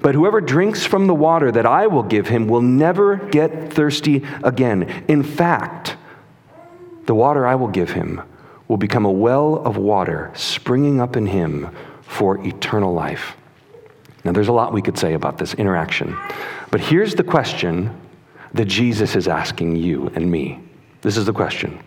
But 0.00 0.14
whoever 0.14 0.40
drinks 0.40 0.84
from 0.84 1.06
the 1.06 1.14
water 1.14 1.52
that 1.52 1.66
I 1.66 1.86
will 1.86 2.02
give 2.02 2.28
him 2.28 2.46
will 2.46 2.62
never 2.62 3.16
get 3.16 3.72
thirsty 3.72 4.24
again. 4.42 5.04
In 5.08 5.22
fact, 5.22 5.96
the 7.06 7.14
water 7.14 7.46
I 7.46 7.54
will 7.54 7.68
give 7.68 7.90
him 7.90 8.22
will 8.68 8.76
become 8.76 9.04
a 9.04 9.10
well 9.10 9.56
of 9.56 9.76
water 9.76 10.30
springing 10.34 11.00
up 11.00 11.16
in 11.16 11.26
him 11.26 11.70
for 12.02 12.44
eternal 12.46 12.92
life. 12.94 13.36
Now, 14.24 14.32
there's 14.32 14.48
a 14.48 14.52
lot 14.52 14.72
we 14.72 14.80
could 14.80 14.96
say 14.96 15.12
about 15.12 15.36
this 15.36 15.52
interaction, 15.54 16.16
but 16.70 16.80
here's 16.80 17.14
the 17.14 17.24
question 17.24 17.94
that 18.54 18.64
Jesus 18.64 19.16
is 19.16 19.28
asking 19.28 19.76
you 19.76 20.10
and 20.14 20.30
me. 20.30 20.60
This 21.02 21.18
is 21.18 21.26
the 21.26 21.32
question 21.32 21.78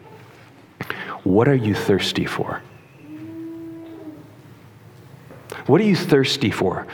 What 1.23 1.47
are 1.47 1.55
you 1.55 1.73
thirsty 1.73 2.25
for? 2.25 2.61
What 5.65 5.81
are 5.81 5.85
you 5.85 5.95
thirsty 5.95 6.51
for? 6.51 6.85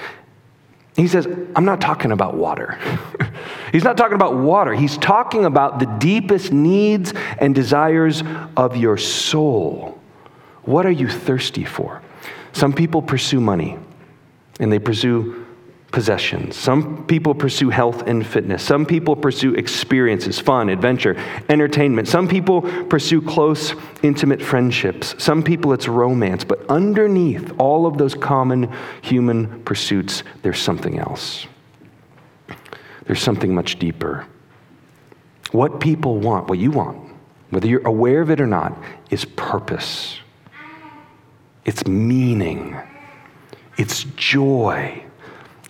He 0.96 1.08
says, 1.08 1.28
I'm 1.56 1.66
not 1.66 1.82
talking 1.82 2.12
about 2.12 2.36
water. 2.36 2.78
He's 3.72 3.84
not 3.84 3.98
talking 3.98 4.14
about 4.14 4.36
water. 4.36 4.74
He's 4.74 4.98
talking 4.98 5.46
about 5.46 5.80
the 5.80 5.88
deepest 5.98 6.52
needs 6.52 7.14
and 7.40 7.56
desires 7.56 8.22
of 8.56 8.78
your 8.78 8.98
soul. 8.98 10.00
What 10.64 10.86
are 10.86 10.92
you 10.92 11.08
thirsty 11.08 11.66
for? 11.66 12.02
Some 12.52 12.74
people 12.74 13.02
pursue 13.02 13.42
money 13.42 13.78
and 14.60 14.72
they 14.72 14.78
pursue 14.78 15.43
possessions. 15.94 16.58
Some 16.58 17.06
people 17.06 17.36
pursue 17.36 17.70
health 17.70 18.02
and 18.08 18.26
fitness. 18.26 18.64
Some 18.64 18.84
people 18.84 19.16
pursue 19.16 19.54
experiences, 19.54 20.40
fun, 20.40 20.68
adventure, 20.70 21.16
entertainment. 21.50 22.08
Some 22.08 22.28
people 22.28 22.64
pursue 22.64 23.22
close, 23.22 23.76
intimate 24.02 24.42
friendships. 24.42 25.16
Some 25.24 25.44
people 25.44 25.72
it's 25.72 25.88
romance. 25.88 26.44
But 26.44 26.68
underneath 26.68 27.54
all 27.60 27.86
of 27.86 28.00
those 28.00 28.16
common 28.16 28.74
human 29.04 29.64
pursuits, 29.64 30.24
there's 30.42 30.60
something 30.60 30.98
else. 30.98 31.46
There's 33.06 33.22
something 33.22 33.54
much 33.54 33.78
deeper. 33.78 34.26
What 35.52 35.80
people 35.80 36.18
want, 36.18 36.50
what 36.50 36.58
you 36.58 36.72
want, 36.72 36.98
whether 37.52 37.68
you're 37.68 37.88
aware 37.88 38.22
of 38.22 38.32
it 38.32 38.42
or 38.42 38.48
not, 38.48 38.76
is 39.12 39.26
purpose. 39.26 40.18
It's 41.66 41.86
meaning. 41.86 42.76
It's 43.78 44.06
joy 44.16 45.04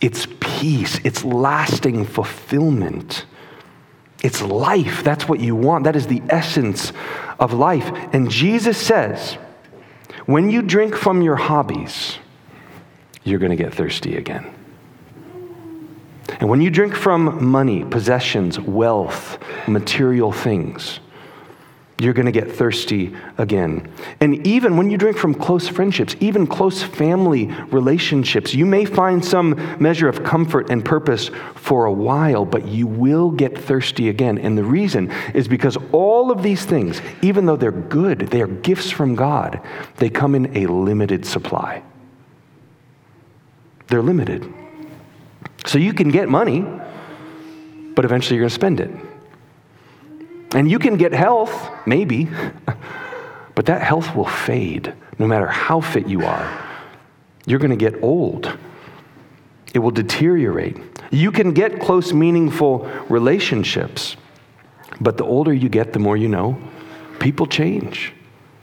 it's 0.03 0.27
peace, 0.41 0.99
it's 1.05 1.23
lasting 1.23 2.03
fulfillment. 2.03 3.25
It's 4.21 4.41
life. 4.41 5.01
That's 5.01 5.29
what 5.29 5.39
you 5.39 5.55
want. 5.55 5.85
That 5.85 5.95
is 5.95 6.07
the 6.07 6.21
essence 6.29 6.91
of 7.39 7.53
life. 7.53 7.89
And 8.11 8.29
Jesus 8.29 8.77
says, 8.77 9.37
when 10.25 10.49
you 10.49 10.61
drink 10.61 10.93
from 10.93 11.21
your 11.21 11.37
hobbies, 11.37 12.17
you're 13.23 13.39
going 13.39 13.51
to 13.51 13.55
get 13.55 13.73
thirsty 13.73 14.17
again. 14.17 14.53
And 16.41 16.49
when 16.49 16.59
you 16.59 16.69
drink 16.69 16.95
from 16.95 17.45
money, 17.45 17.85
possessions, 17.85 18.59
wealth, 18.59 19.37
material 19.69 20.33
things, 20.33 20.99
you're 22.03 22.13
going 22.13 22.25
to 22.25 22.31
get 22.31 22.51
thirsty 22.51 23.15
again. 23.37 23.89
And 24.19 24.45
even 24.45 24.77
when 24.77 24.89
you 24.89 24.97
drink 24.97 25.17
from 25.17 25.33
close 25.33 25.67
friendships, 25.67 26.15
even 26.19 26.45
close 26.45 26.83
family 26.83 27.47
relationships, 27.71 28.53
you 28.53 28.65
may 28.65 28.85
find 28.85 29.23
some 29.23 29.77
measure 29.79 30.09
of 30.09 30.23
comfort 30.23 30.69
and 30.69 30.83
purpose 30.83 31.29
for 31.55 31.85
a 31.85 31.93
while, 31.93 32.45
but 32.45 32.67
you 32.67 32.87
will 32.87 33.31
get 33.31 33.57
thirsty 33.57 34.09
again. 34.09 34.37
And 34.37 34.57
the 34.57 34.63
reason 34.63 35.11
is 35.33 35.47
because 35.47 35.77
all 35.91 36.31
of 36.31 36.43
these 36.43 36.65
things, 36.65 37.01
even 37.21 37.45
though 37.45 37.55
they're 37.55 37.71
good, 37.71 38.19
they 38.19 38.41
are 38.41 38.47
gifts 38.47 38.89
from 38.89 39.15
God, 39.15 39.61
they 39.97 40.09
come 40.09 40.35
in 40.35 40.57
a 40.57 40.67
limited 40.67 41.25
supply. 41.25 41.83
They're 43.87 44.01
limited. 44.01 44.51
So 45.65 45.77
you 45.77 45.93
can 45.93 46.09
get 46.09 46.27
money, 46.27 46.65
but 47.95 48.05
eventually 48.05 48.35
you're 48.35 48.43
going 48.43 48.49
to 48.49 48.55
spend 48.55 48.79
it. 48.79 49.12
And 50.53 50.69
you 50.69 50.79
can 50.79 50.97
get 50.97 51.13
health, 51.13 51.69
maybe, 51.85 52.29
but 53.55 53.65
that 53.65 53.81
health 53.81 54.15
will 54.15 54.27
fade 54.27 54.93
no 55.19 55.27
matter 55.27 55.47
how 55.47 55.81
fit 55.81 56.07
you 56.07 56.25
are. 56.25 56.65
You're 57.45 57.59
going 57.59 57.71
to 57.71 57.77
get 57.77 58.01
old, 58.01 58.57
it 59.73 59.79
will 59.79 59.91
deteriorate. 59.91 60.77
You 61.11 61.31
can 61.31 61.53
get 61.53 61.79
close, 61.79 62.13
meaningful 62.13 62.79
relationships, 63.09 64.15
but 65.01 65.17
the 65.17 65.25
older 65.25 65.53
you 65.53 65.69
get, 65.69 65.93
the 65.93 65.99
more 65.99 66.17
you 66.17 66.27
know, 66.27 66.57
people 67.19 67.45
change. 67.45 68.13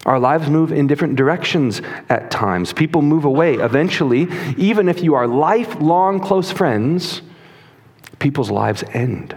Our 0.07 0.19
lives 0.19 0.49
move 0.49 0.73
in 0.73 0.87
different 0.87 1.17
directions 1.17 1.83
at 2.09 2.31
times. 2.31 2.73
People 2.73 3.03
move 3.03 3.25
away. 3.25 3.57
Eventually, 3.57 4.29
even 4.57 4.89
if 4.89 5.03
you 5.03 5.15
are 5.15 5.27
lifelong 5.27 6.21
close 6.21 6.51
friends, 6.51 7.21
people's 8.19 8.51
lives 8.51 8.83
end. 8.95 9.37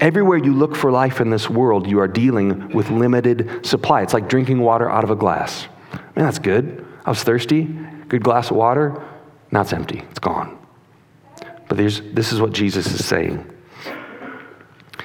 Everywhere 0.00 0.38
you 0.38 0.52
look 0.52 0.76
for 0.76 0.90
life 0.90 1.20
in 1.20 1.30
this 1.30 1.48
world, 1.48 1.86
you 1.86 2.00
are 2.00 2.08
dealing 2.08 2.68
with 2.70 2.90
limited 2.90 3.64
supply. 3.64 4.02
It's 4.02 4.12
like 4.12 4.28
drinking 4.28 4.60
water 4.60 4.90
out 4.90 5.04
of 5.04 5.10
a 5.10 5.16
glass. 5.16 5.66
Man, 6.14 6.24
that's 6.26 6.38
good. 6.38 6.84
I 7.04 7.10
was 7.10 7.22
thirsty. 7.22 7.64
Good 8.08 8.22
glass 8.22 8.50
of 8.50 8.56
water. 8.56 9.02
Now 9.50 9.62
it's 9.62 9.72
empty. 9.72 10.02
It's 10.10 10.18
gone. 10.18 10.58
But 11.68 11.78
this 11.78 12.32
is 12.32 12.40
what 12.40 12.52
Jesus 12.52 12.86
is 12.86 13.06
saying. 13.06 13.50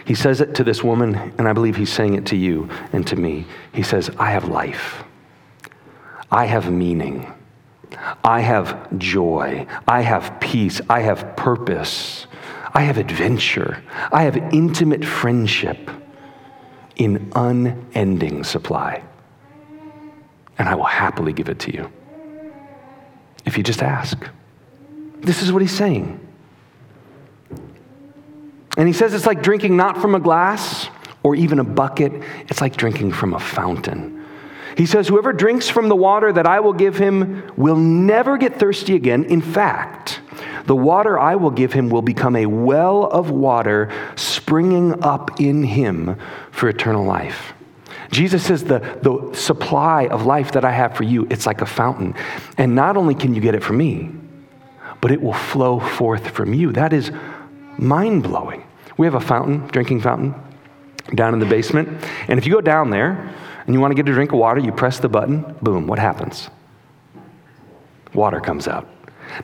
He 0.05 0.15
says 0.15 0.41
it 0.41 0.55
to 0.55 0.63
this 0.63 0.84
woman, 0.84 1.15
and 1.38 1.48
I 1.48 1.53
believe 1.53 1.75
he's 1.75 1.93
saying 1.93 2.15
it 2.15 2.25
to 2.27 2.36
you 2.36 2.67
and 2.91 3.05
to 3.08 3.15
me. 3.15 3.46
He 3.74 3.84
says, 3.84 4.10
I 4.17 4.31
have 4.31 4.46
life. 4.50 5.03
I 6.31 6.46
have 6.46 6.72
meaning. 6.72 7.31
I 8.24 8.41
have 8.41 8.98
joy. 8.98 9.67
I 9.88 10.01
have 10.01 10.39
peace. 10.39 10.81
I 10.89 11.01
have 11.01 11.36
purpose. 11.36 12.25
I 12.73 12.81
have 12.81 12.97
adventure. 12.97 13.83
I 14.11 14.23
have 14.23 14.38
intimate 14.38 15.03
friendship 15.03 15.89
in 16.95 17.31
unending 17.35 18.43
supply. 18.43 19.03
And 20.57 20.67
I 20.67 20.75
will 20.75 20.83
happily 20.83 21.33
give 21.33 21.49
it 21.49 21.59
to 21.59 21.73
you 21.73 21.91
if 23.45 23.57
you 23.57 23.63
just 23.63 23.81
ask. 23.81 24.17
This 25.21 25.41
is 25.41 25.51
what 25.51 25.61
he's 25.61 25.75
saying. 25.75 26.19
And 28.77 28.88
he 28.88 28.93
says 28.93 29.13
it's 29.13 29.25
like 29.25 29.41
drinking 29.41 29.75
not 29.75 29.99
from 30.01 30.15
a 30.15 30.19
glass 30.19 30.89
or 31.23 31.35
even 31.35 31.59
a 31.59 31.63
bucket, 31.63 32.13
it's 32.47 32.61
like 32.61 32.77
drinking 32.77 33.11
from 33.11 33.33
a 33.33 33.39
fountain. 33.39 34.25
He 34.77 34.85
says, 34.85 35.07
Whoever 35.07 35.33
drinks 35.33 35.67
from 35.67 35.89
the 35.89 35.95
water 35.95 36.31
that 36.31 36.45
I 36.45 36.61
will 36.61 36.73
give 36.73 36.97
him 36.97 37.51
will 37.57 37.75
never 37.75 38.38
get 38.38 38.57
thirsty 38.57 38.95
again. 38.95 39.25
In 39.25 39.41
fact, 39.41 40.18
the 40.65 40.75
water 40.75 41.19
I 41.19 41.35
will 41.35 41.51
give 41.51 41.73
him 41.73 41.89
will 41.89 42.01
become 42.01 42.35
a 42.35 42.45
well 42.45 43.05
of 43.05 43.29
water 43.29 43.91
springing 44.15 45.03
up 45.03 45.39
in 45.39 45.63
him 45.63 46.17
for 46.51 46.69
eternal 46.69 47.05
life. 47.05 47.53
Jesus 48.11 48.43
says 48.43 48.63
the, 48.63 48.79
the 49.01 49.35
supply 49.35 50.07
of 50.07 50.25
life 50.25 50.53
that 50.53 50.65
I 50.65 50.71
have 50.71 50.95
for 50.95 51.03
you, 51.03 51.27
it's 51.29 51.45
like 51.45 51.61
a 51.61 51.65
fountain. 51.65 52.15
And 52.57 52.75
not 52.75 52.97
only 52.97 53.13
can 53.15 53.35
you 53.35 53.41
get 53.41 53.55
it 53.55 53.63
from 53.63 53.77
me, 53.77 54.09
but 55.01 55.11
it 55.11 55.21
will 55.21 55.33
flow 55.33 55.79
forth 55.79 56.31
from 56.31 56.53
you. 56.53 56.71
That 56.71 56.91
is 56.91 57.11
mind 57.77 58.23
blowing. 58.23 58.65
We 58.97 59.05
have 59.05 59.15
a 59.15 59.21
fountain, 59.21 59.67
drinking 59.67 60.01
fountain, 60.01 60.35
down 61.15 61.33
in 61.33 61.39
the 61.39 61.45
basement. 61.45 62.03
And 62.27 62.37
if 62.37 62.45
you 62.45 62.53
go 62.53 62.61
down 62.61 62.89
there 62.89 63.33
and 63.65 63.73
you 63.73 63.79
want 63.79 63.91
to 63.91 63.95
get 63.95 64.09
a 64.09 64.13
drink 64.13 64.31
of 64.31 64.39
water, 64.39 64.59
you 64.59 64.71
press 64.71 64.99
the 64.99 65.09
button, 65.09 65.55
boom, 65.61 65.87
what 65.87 65.99
happens? 65.99 66.49
Water 68.13 68.41
comes 68.41 68.67
out. 68.67 68.87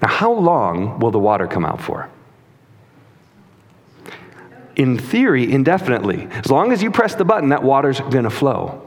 Now, 0.02 0.08
how 0.08 0.32
long 0.32 1.00
will 1.00 1.12
the 1.12 1.20
water 1.20 1.48
come 1.48 1.66
out 1.66 1.82
for? 1.82 2.10
In 4.76 4.98
theory, 4.98 5.52
indefinitely. 5.52 6.28
As 6.32 6.52
long 6.52 6.72
as 6.72 6.84
you 6.84 6.92
press 6.92 7.16
the 7.16 7.26
button, 7.26 7.50
that 7.50 7.64
water's 7.64 8.00
to 8.00 8.30
flow. 8.30 8.82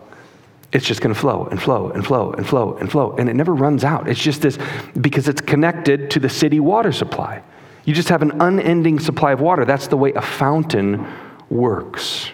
It's 0.71 0.85
just 0.85 1.00
to 1.14 1.14
flow 1.14 1.47
and 1.47 1.62
flow 1.62 1.90
and 1.90 2.07
flow 2.07 2.33
and 2.33 2.47
flow 2.47 2.75
and 2.75 2.90
flow, 2.90 3.17
and 3.17 3.28
it 3.28 3.35
never 3.35 3.55
runs 3.55 3.85
out. 3.85 4.07
It's 4.09 4.21
just 4.21 4.43
this 4.43 4.59
because 5.00 5.26
it's 5.26 5.40
connected 5.40 6.11
to 6.11 6.21
the 6.21 6.28
city 6.28 6.61
water 6.61 6.93
supply. 6.93 7.43
You 7.87 7.95
just 7.95 8.11
have 8.11 8.21
an 8.21 8.43
unending 8.43 9.00
supply 9.00 9.33
of 9.33 9.40
water. 9.40 9.64
That's 9.64 9.87
the 9.87 9.97
way 9.97 10.12
a 10.12 10.21
fountain 10.21 11.07
works. 11.49 12.28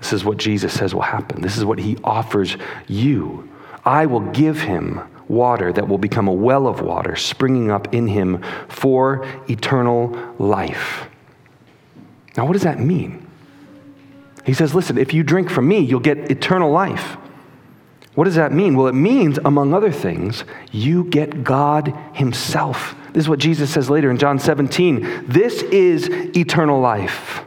This 0.00 0.12
is 0.12 0.24
what 0.24 0.38
Jesus 0.38 0.72
says 0.72 0.92
will 0.92 1.02
happen. 1.02 1.40
This 1.40 1.56
is 1.56 1.64
what 1.64 1.78
he 1.78 1.96
offers 2.02 2.56
you. 2.88 3.48
I 3.84 4.06
will 4.06 4.20
give 4.32 4.60
him 4.60 5.00
water 5.30 5.72
that 5.72 5.88
will 5.88 5.98
become 5.98 6.28
a 6.28 6.32
well 6.32 6.66
of 6.66 6.80
water 6.80 7.16
springing 7.16 7.70
up 7.70 7.94
in 7.94 8.08
him 8.08 8.42
for 8.68 9.26
eternal 9.48 10.34
life. 10.38 11.06
Now, 12.36 12.46
what 12.46 12.54
does 12.54 12.62
that 12.62 12.80
mean? 12.80 13.26
He 14.44 14.52
says, 14.52 14.74
Listen, 14.74 14.98
if 14.98 15.14
you 15.14 15.22
drink 15.22 15.48
from 15.48 15.68
me, 15.68 15.78
you'll 15.78 16.00
get 16.00 16.30
eternal 16.30 16.70
life. 16.70 17.16
What 18.14 18.24
does 18.24 18.34
that 18.34 18.52
mean? 18.52 18.76
Well, 18.76 18.88
it 18.88 18.94
means, 18.94 19.38
among 19.44 19.72
other 19.72 19.92
things, 19.92 20.44
you 20.72 21.04
get 21.04 21.44
God 21.44 21.96
Himself. 22.12 22.96
This 23.12 23.24
is 23.24 23.28
what 23.28 23.38
Jesus 23.38 23.70
says 23.70 23.88
later 23.88 24.10
in 24.10 24.18
John 24.18 24.38
17. 24.38 25.26
This 25.26 25.62
is 25.62 26.08
eternal 26.36 26.80
life, 26.80 27.42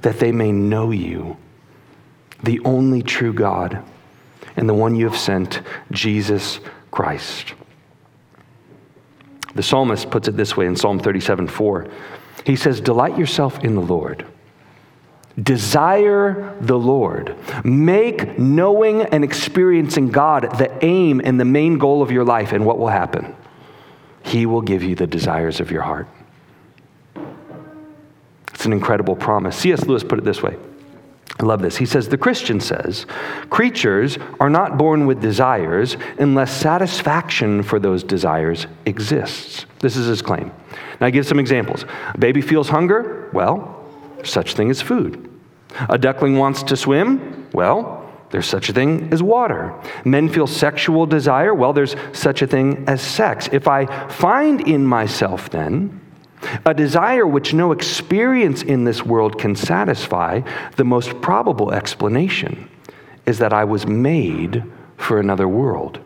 that 0.00 0.18
they 0.18 0.32
may 0.32 0.50
know 0.50 0.90
you, 0.90 1.36
the 2.42 2.60
only 2.64 3.02
true 3.02 3.32
God, 3.32 3.82
and 4.56 4.68
the 4.68 4.74
one 4.74 4.96
you 4.96 5.06
have 5.08 5.18
sent, 5.18 5.60
Jesus 5.90 6.60
Christ. 6.96 7.52
The 9.54 9.62
psalmist 9.62 10.10
puts 10.10 10.28
it 10.28 10.36
this 10.38 10.56
way 10.56 10.64
in 10.64 10.76
Psalm 10.76 10.98
37 10.98 11.46
4. 11.46 11.86
He 12.46 12.56
says, 12.56 12.80
Delight 12.80 13.18
yourself 13.18 13.62
in 13.62 13.74
the 13.74 13.82
Lord. 13.82 14.24
Desire 15.38 16.56
the 16.58 16.78
Lord. 16.78 17.36
Make 17.66 18.38
knowing 18.38 19.02
and 19.02 19.24
experiencing 19.24 20.08
God 20.08 20.56
the 20.56 20.72
aim 20.82 21.20
and 21.22 21.38
the 21.38 21.44
main 21.44 21.76
goal 21.76 22.00
of 22.00 22.10
your 22.10 22.24
life, 22.24 22.52
and 22.52 22.64
what 22.64 22.78
will 22.78 22.88
happen? 22.88 23.36
He 24.22 24.46
will 24.46 24.62
give 24.62 24.82
you 24.82 24.94
the 24.94 25.06
desires 25.06 25.60
of 25.60 25.70
your 25.70 25.82
heart. 25.82 26.08
It's 28.54 28.64
an 28.64 28.72
incredible 28.72 29.16
promise. 29.16 29.54
C.S. 29.58 29.84
Lewis 29.84 30.02
put 30.02 30.18
it 30.18 30.24
this 30.24 30.42
way 30.42 30.56
I 31.38 31.44
love 31.44 31.60
this. 31.60 31.76
He 31.76 31.86
says, 31.86 32.08
The 32.08 32.16
Christian 32.16 32.60
says, 32.60 33.04
creatures 33.50 34.18
are 34.40 34.48
not 34.48 34.78
born 34.78 35.06
with 35.06 35.20
desires 35.20 35.96
unless 36.18 36.56
satisfaction 36.56 37.62
for 37.62 37.78
those 37.78 38.02
desires 38.02 38.66
exists. 38.86 39.66
This 39.80 39.96
is 39.96 40.06
his 40.06 40.22
claim. 40.22 40.50
Now, 41.00 41.08
I 41.08 41.10
give 41.10 41.26
some 41.26 41.38
examples. 41.38 41.84
A 42.14 42.18
baby 42.18 42.40
feels 42.40 42.68
hunger? 42.68 43.28
Well, 43.32 43.84
such 44.24 44.54
thing 44.54 44.70
as 44.70 44.80
food. 44.80 45.30
A 45.90 45.98
duckling 45.98 46.38
wants 46.38 46.62
to 46.64 46.76
swim? 46.76 47.48
Well, 47.52 48.02
there's 48.30 48.46
such 48.46 48.70
a 48.70 48.72
thing 48.72 49.12
as 49.12 49.22
water. 49.22 49.74
Men 50.04 50.28
feel 50.28 50.46
sexual 50.46 51.06
desire? 51.06 51.54
Well, 51.54 51.72
there's 51.72 51.96
such 52.12 52.42
a 52.42 52.46
thing 52.46 52.84
as 52.88 53.02
sex. 53.02 53.48
If 53.52 53.68
I 53.68 53.86
find 54.08 54.60
in 54.62 54.86
myself, 54.86 55.50
then, 55.50 56.00
a 56.64 56.74
desire 56.74 57.26
which 57.26 57.54
no 57.54 57.72
experience 57.72 58.62
in 58.62 58.84
this 58.84 59.04
world 59.04 59.38
can 59.38 59.56
satisfy, 59.56 60.40
the 60.76 60.84
most 60.84 61.20
probable 61.20 61.72
explanation 61.72 62.68
is 63.26 63.38
that 63.38 63.52
I 63.52 63.64
was 63.64 63.86
made 63.86 64.64
for 64.96 65.18
another 65.18 65.48
world. 65.48 66.00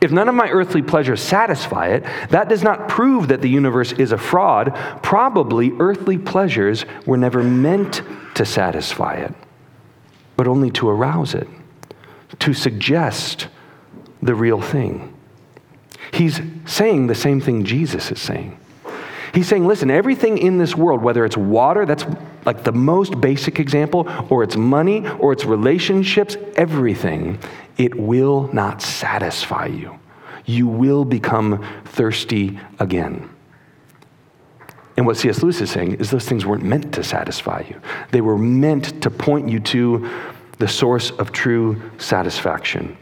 If 0.00 0.10
none 0.10 0.28
of 0.28 0.34
my 0.34 0.48
earthly 0.50 0.82
pleasures 0.82 1.22
satisfy 1.22 1.88
it, 1.88 2.04
that 2.30 2.48
does 2.48 2.62
not 2.62 2.88
prove 2.88 3.28
that 3.28 3.40
the 3.40 3.48
universe 3.48 3.92
is 3.92 4.12
a 4.12 4.18
fraud. 4.18 4.74
Probably 5.02 5.72
earthly 5.78 6.18
pleasures 6.18 6.84
were 7.06 7.16
never 7.16 7.42
meant 7.42 8.02
to 8.34 8.44
satisfy 8.44 9.14
it, 9.14 9.32
but 10.36 10.48
only 10.48 10.70
to 10.72 10.88
arouse 10.88 11.34
it, 11.34 11.48
to 12.40 12.52
suggest 12.52 13.48
the 14.22 14.34
real 14.34 14.60
thing. 14.60 15.14
He's 16.12 16.40
saying 16.64 17.06
the 17.06 17.14
same 17.14 17.40
thing 17.40 17.64
Jesus 17.64 18.10
is 18.10 18.20
saying. 18.20 18.58
He's 19.36 19.46
saying, 19.46 19.66
listen, 19.66 19.90
everything 19.90 20.38
in 20.38 20.56
this 20.56 20.74
world, 20.74 21.02
whether 21.02 21.22
it's 21.22 21.36
water, 21.36 21.84
that's 21.84 22.06
like 22.46 22.64
the 22.64 22.72
most 22.72 23.20
basic 23.20 23.60
example, 23.60 24.08
or 24.30 24.42
it's 24.42 24.56
money, 24.56 25.06
or 25.18 25.34
it's 25.34 25.44
relationships, 25.44 26.38
everything, 26.54 27.38
it 27.76 27.94
will 27.94 28.48
not 28.54 28.80
satisfy 28.80 29.66
you. 29.66 29.98
You 30.46 30.66
will 30.66 31.04
become 31.04 31.62
thirsty 31.84 32.58
again. 32.78 33.28
And 34.96 35.04
what 35.04 35.18
C.S. 35.18 35.42
Lewis 35.42 35.60
is 35.60 35.70
saying 35.70 35.96
is 35.96 36.10
those 36.10 36.26
things 36.26 36.46
weren't 36.46 36.64
meant 36.64 36.94
to 36.94 37.04
satisfy 37.04 37.62
you, 37.68 37.78
they 38.12 38.22
were 38.22 38.38
meant 38.38 39.02
to 39.02 39.10
point 39.10 39.50
you 39.50 39.60
to 39.60 40.08
the 40.58 40.66
source 40.66 41.10
of 41.10 41.30
true 41.30 41.82
satisfaction. 41.98 42.96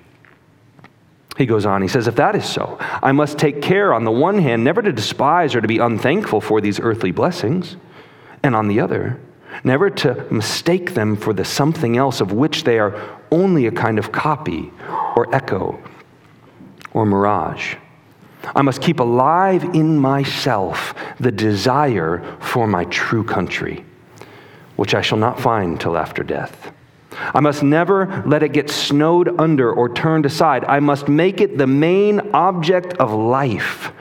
He 1.37 1.47
goes 1.47 1.67
on, 1.67 1.83
he 1.83 1.89
says, 1.89 2.07
If 2.07 2.17
that 2.17 2.37
is 2.37 2.45
so, 2.45 2.79
I 2.81 3.13
must 3.13 3.39
take 3.39 3.61
care, 3.61 3.93
on 3.93 4.05
the 4.05 4.11
one 4.11 4.39
hand, 4.39 4.63
never 4.63 4.83
to 4.83 4.93
despise 4.93 5.55
or 5.55 5.61
to 5.61 5.69
be 5.69 5.79
unthankful 5.79 6.41
for 6.41 6.61
these 6.61 6.79
earthly 6.79 7.11
blessings, 7.11 7.77
and 8.43 8.55
on 8.55 8.69
the 8.69 8.81
other, 8.81 9.21
never 9.65 9.91
to 9.91 10.33
mistake 10.33 10.95
them 10.95 11.17
for 11.17 11.33
the 11.33 11.45
something 11.45 11.97
else 11.97 12.21
of 12.21 12.33
which 12.33 12.65
they 12.65 12.79
are 12.79 13.19
only 13.33 13.67
a 13.67 13.73
kind 13.73 13.99
of 13.99 14.13
copy 14.13 14.71
or 15.17 15.33
echo 15.35 15.83
or 16.93 17.05
mirage. 17.05 17.77
I 18.55 18.63
must 18.63 18.83
keep 18.83 19.01
alive 19.01 19.65
in 19.75 19.99
myself 19.99 20.95
the 21.19 21.33
desire 21.33 22.37
for 22.41 22.67
my 22.67 22.85
true 22.87 23.25
country, 23.25 23.85
which 24.77 24.95
I 24.95 25.01
shall 25.01 25.19
not 25.19 25.41
find 25.41 25.81
till 25.81 25.97
after 25.97 26.23
death. 26.23 26.74
I 27.17 27.41
must 27.41 27.63
never 27.63 28.23
let 28.27 28.43
it 28.43 28.53
get 28.53 28.71
snowed 28.71 29.41
under 29.41 29.73
or 29.73 29.93
turned 29.93 30.27
aside. 30.27 30.65
I 30.65 30.81
must 30.81 31.09
make 31.09 31.41
it 31.41 31.59
the 31.59 31.67
main 31.67 32.21
object 32.33 32.95
of 32.95 33.13
life 33.13 33.93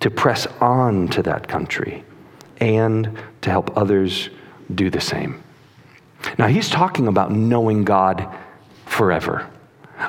to 0.00 0.10
press 0.10 0.46
on 0.60 1.08
to 1.08 1.22
that 1.22 1.48
country 1.48 2.04
and 2.58 3.18
to 3.42 3.50
help 3.50 3.76
others 3.76 4.30
do 4.74 4.90
the 4.90 5.00
same. 5.00 5.42
Now, 6.38 6.46
he's 6.46 6.68
talking 6.68 7.08
about 7.08 7.32
knowing 7.32 7.84
God 7.84 8.28
forever, 8.86 9.48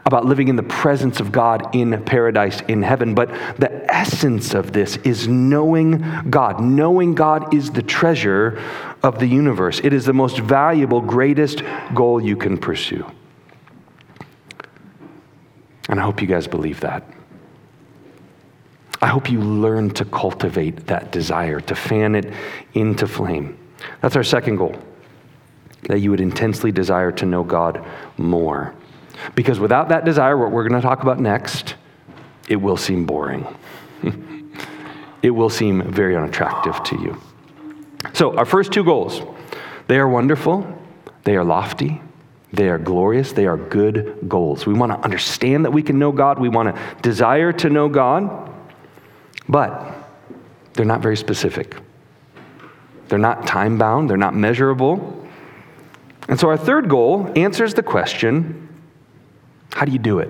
about 0.05 0.25
living 0.25 0.47
in 0.47 0.55
the 0.55 0.63
presence 0.63 1.19
of 1.19 1.31
God 1.31 1.75
in 1.75 2.03
paradise 2.03 2.61
in 2.67 2.83
heaven. 2.83 3.15
But 3.15 3.29
the 3.59 3.85
essence 3.93 4.53
of 4.53 4.73
this 4.73 4.97
is 4.97 5.27
knowing 5.27 6.29
God. 6.29 6.61
Knowing 6.61 7.15
God 7.15 7.53
is 7.53 7.71
the 7.71 7.81
treasure 7.81 8.61
of 9.01 9.19
the 9.19 9.27
universe, 9.27 9.81
it 9.83 9.93
is 9.93 10.05
the 10.05 10.13
most 10.13 10.39
valuable, 10.39 11.01
greatest 11.01 11.63
goal 11.93 12.21
you 12.21 12.35
can 12.35 12.57
pursue. 12.57 13.05
And 15.89 15.99
I 15.99 16.03
hope 16.03 16.21
you 16.21 16.27
guys 16.27 16.47
believe 16.47 16.79
that. 16.79 17.03
I 19.01 19.07
hope 19.07 19.29
you 19.29 19.41
learn 19.41 19.89
to 19.95 20.05
cultivate 20.05 20.87
that 20.87 21.11
desire, 21.11 21.59
to 21.59 21.75
fan 21.75 22.15
it 22.15 22.33
into 22.73 23.05
flame. 23.05 23.57
That's 24.01 24.15
our 24.15 24.23
second 24.23 24.55
goal 24.55 24.75
that 25.89 25.99
you 25.99 26.09
would 26.11 26.21
intensely 26.21 26.71
desire 26.71 27.11
to 27.11 27.25
know 27.25 27.43
God 27.43 27.85
more. 28.17 28.73
Because 29.35 29.59
without 29.59 29.89
that 29.89 30.05
desire, 30.05 30.37
what 30.37 30.51
we're 30.51 30.67
going 30.67 30.81
to 30.81 30.85
talk 30.85 31.01
about 31.01 31.19
next, 31.19 31.75
it 32.47 32.57
will 32.57 32.77
seem 32.77 33.05
boring. 33.05 33.47
it 35.21 35.31
will 35.31 35.49
seem 35.49 35.91
very 35.91 36.15
unattractive 36.15 36.83
to 36.83 36.99
you. 36.99 37.21
So, 38.13 38.35
our 38.37 38.45
first 38.45 38.71
two 38.71 38.83
goals 38.83 39.21
they 39.87 39.97
are 39.97 40.07
wonderful, 40.07 40.65
they 41.23 41.35
are 41.35 41.43
lofty, 41.43 42.01
they 42.51 42.69
are 42.69 42.77
glorious, 42.77 43.31
they 43.31 43.45
are 43.45 43.57
good 43.57 44.19
goals. 44.27 44.65
We 44.65 44.73
want 44.73 44.91
to 44.91 44.99
understand 44.99 45.65
that 45.65 45.71
we 45.71 45.81
can 45.81 45.99
know 45.99 46.11
God, 46.11 46.39
we 46.39 46.49
want 46.49 46.75
to 46.75 46.81
desire 47.01 47.51
to 47.53 47.69
know 47.69 47.89
God, 47.89 48.51
but 49.47 49.95
they're 50.73 50.85
not 50.85 51.01
very 51.01 51.17
specific. 51.17 51.75
They're 53.07 53.19
not 53.19 53.45
time 53.45 53.77
bound, 53.77 54.09
they're 54.09 54.17
not 54.17 54.35
measurable. 54.35 55.27
And 56.27 56.39
so, 56.39 56.49
our 56.49 56.57
third 56.57 56.89
goal 56.89 57.31
answers 57.35 57.73
the 57.73 57.83
question 57.83 58.62
how 59.73 59.85
do 59.85 59.91
you 59.91 59.99
do 59.99 60.19
it? 60.19 60.29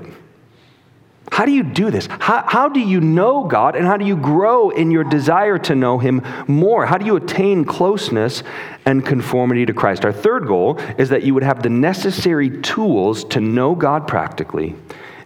How 1.32 1.45
do 1.45 1.51
you 1.51 1.63
do 1.63 1.89
this? 1.89 2.08
How, 2.19 2.43
how 2.47 2.69
do 2.69 2.79
you 2.79 3.01
know 3.01 3.45
God 3.45 3.75
and 3.75 3.88
how 3.88 3.97
do 3.97 4.06
you 4.06 4.15
grow 4.15 4.69
in 4.69 4.91
your 4.91 5.03
desire 5.03 5.58
to 5.60 5.73
know 5.73 5.97
Him 5.97 6.21
more? 6.47 6.86
How 6.86 6.97
do 6.97 7.06
you 7.06 7.15
attain 7.15 7.65
closeness 7.65 8.43
and 8.86 9.06
conformity 9.06 9.65
to 9.65 9.73
Christ? 9.73 10.06
Our 10.06 10.13
third 10.13 10.45
goal 10.45 10.77
is 10.97 11.10
that 11.10 11.23
you 11.23 11.34
would 11.34 11.43
have 11.43 11.63
the 11.63 11.69
necessary 11.69 12.62
tools 12.62 13.23
to 13.25 13.41
know 13.41 13.73
God 13.73 14.08
practically 14.08 14.75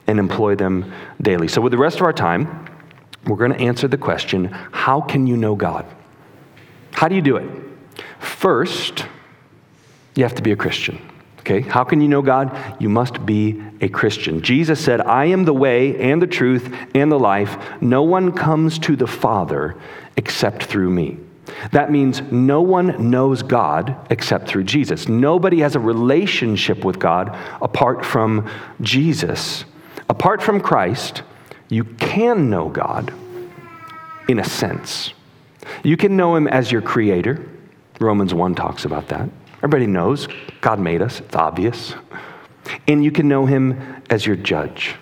and 0.08 0.17
employ 0.17 0.56
them 0.56 0.93
daily. 1.21 1.49
So, 1.49 1.62
with 1.62 1.71
the 1.71 1.77
rest 1.77 1.97
of 1.97 2.03
our 2.03 2.13
time, 2.13 2.65
we're 3.25 3.36
going 3.36 3.51
to 3.51 3.60
answer 3.60 3.89
the 3.89 3.97
question 3.97 4.45
how 4.71 5.01
can 5.01 5.27
you 5.27 5.36
know 5.36 5.56
God? 5.56 5.86
How 6.91 7.08
do 7.10 7.15
you 7.15 7.21
do 7.21 7.36
it? 7.36 7.49
First, 8.19 9.06
you 10.15 10.23
have 10.23 10.36
to 10.36 10.41
be 10.41 10.51
a 10.51 10.56
Christian. 10.56 11.01
Okay, 11.48 11.62
how 11.62 11.86
can 11.86 12.02
you 12.02 12.10
know 12.10 12.22
God? 12.22 12.52
You 12.78 12.90
must 12.90 13.26
be 13.26 13.64
a 13.80 13.88
Christian. 13.88 14.42
Jesus 14.42 14.84
said, 14.84 15.00
I 15.00 15.28
am 15.28 15.46
the 15.46 15.54
way 15.54 15.98
and 15.98 16.22
the 16.22 16.28
truth 16.28 16.76
and 16.94 17.10
the 17.10 17.18
life. 17.18 17.58
No 17.80 18.04
one 18.04 18.34
comes 18.34 18.78
to 18.80 18.98
the 18.98 19.08
Father 19.08 19.78
except 20.18 20.64
through 20.64 20.90
me. 20.90 21.16
That 21.72 21.90
means 21.90 22.22
no 22.34 22.60
one 22.60 23.10
knows 23.10 23.44
God 23.44 23.96
except 24.10 24.50
through 24.50 24.66
Jesus. 24.66 25.08
Nobody 25.08 25.60
has 25.60 25.78
a 25.78 25.80
relationship 25.80 26.84
with 26.84 27.00
God 27.00 27.34
apart 27.62 28.06
from 28.06 28.50
Jesus. 28.82 29.64
Apart 30.10 30.44
from 30.44 30.60
Christ, 30.60 31.24
you 31.70 31.86
can 31.86 32.50
know 32.50 32.68
God 32.68 33.14
in 34.28 34.40
a 34.40 34.44
sense. 34.44 35.14
You 35.82 35.96
can 35.96 36.18
know 36.18 36.36
Him 36.36 36.50
as 36.50 36.74
your 36.74 36.82
creator. 36.82 37.50
Romans 38.02 38.34
1 38.34 38.54
talks 38.54 38.84
about 38.84 39.08
that. 39.08 39.30
Everybody 39.60 39.88
knows 39.88 40.28
God 40.62 40.80
made 40.80 41.02
us, 41.02 41.20
it's 41.20 41.36
obvious. 41.36 41.93
And 42.88 43.04
you 43.04 43.12
can 43.12 43.28
know 43.28 43.46
him 43.46 44.02
as 44.10 44.26
your 44.26 44.36
judge, 44.36 44.96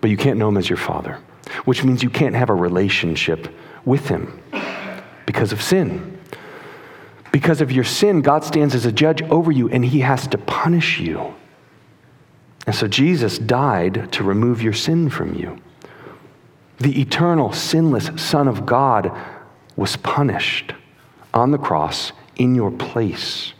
but 0.00 0.10
you 0.10 0.16
can't 0.16 0.38
know 0.38 0.48
him 0.48 0.56
as 0.56 0.68
your 0.68 0.78
father, 0.78 1.18
which 1.64 1.84
means 1.84 2.02
you 2.02 2.10
can't 2.10 2.34
have 2.34 2.50
a 2.50 2.54
relationship 2.54 3.48
with 3.84 4.08
him 4.08 4.40
because 5.26 5.52
of 5.52 5.62
sin. 5.62 6.18
Because 7.32 7.60
of 7.60 7.70
your 7.70 7.84
sin, 7.84 8.22
God 8.22 8.44
stands 8.44 8.74
as 8.74 8.86
a 8.86 8.92
judge 8.92 9.22
over 9.22 9.52
you 9.52 9.68
and 9.68 9.84
he 9.84 10.00
has 10.00 10.26
to 10.28 10.38
punish 10.38 10.98
you. 10.98 11.34
And 12.66 12.74
so 12.74 12.88
Jesus 12.88 13.38
died 13.38 14.10
to 14.12 14.24
remove 14.24 14.62
your 14.62 14.72
sin 14.72 15.08
from 15.10 15.34
you. 15.34 15.60
The 16.78 17.00
eternal, 17.00 17.52
sinless 17.52 18.10
Son 18.16 18.48
of 18.48 18.66
God 18.66 19.16
was 19.76 19.96
punished 19.96 20.72
on 21.32 21.50
the 21.50 21.58
cross 21.58 22.12
in 22.36 22.54
your 22.54 22.70
place 22.70 23.52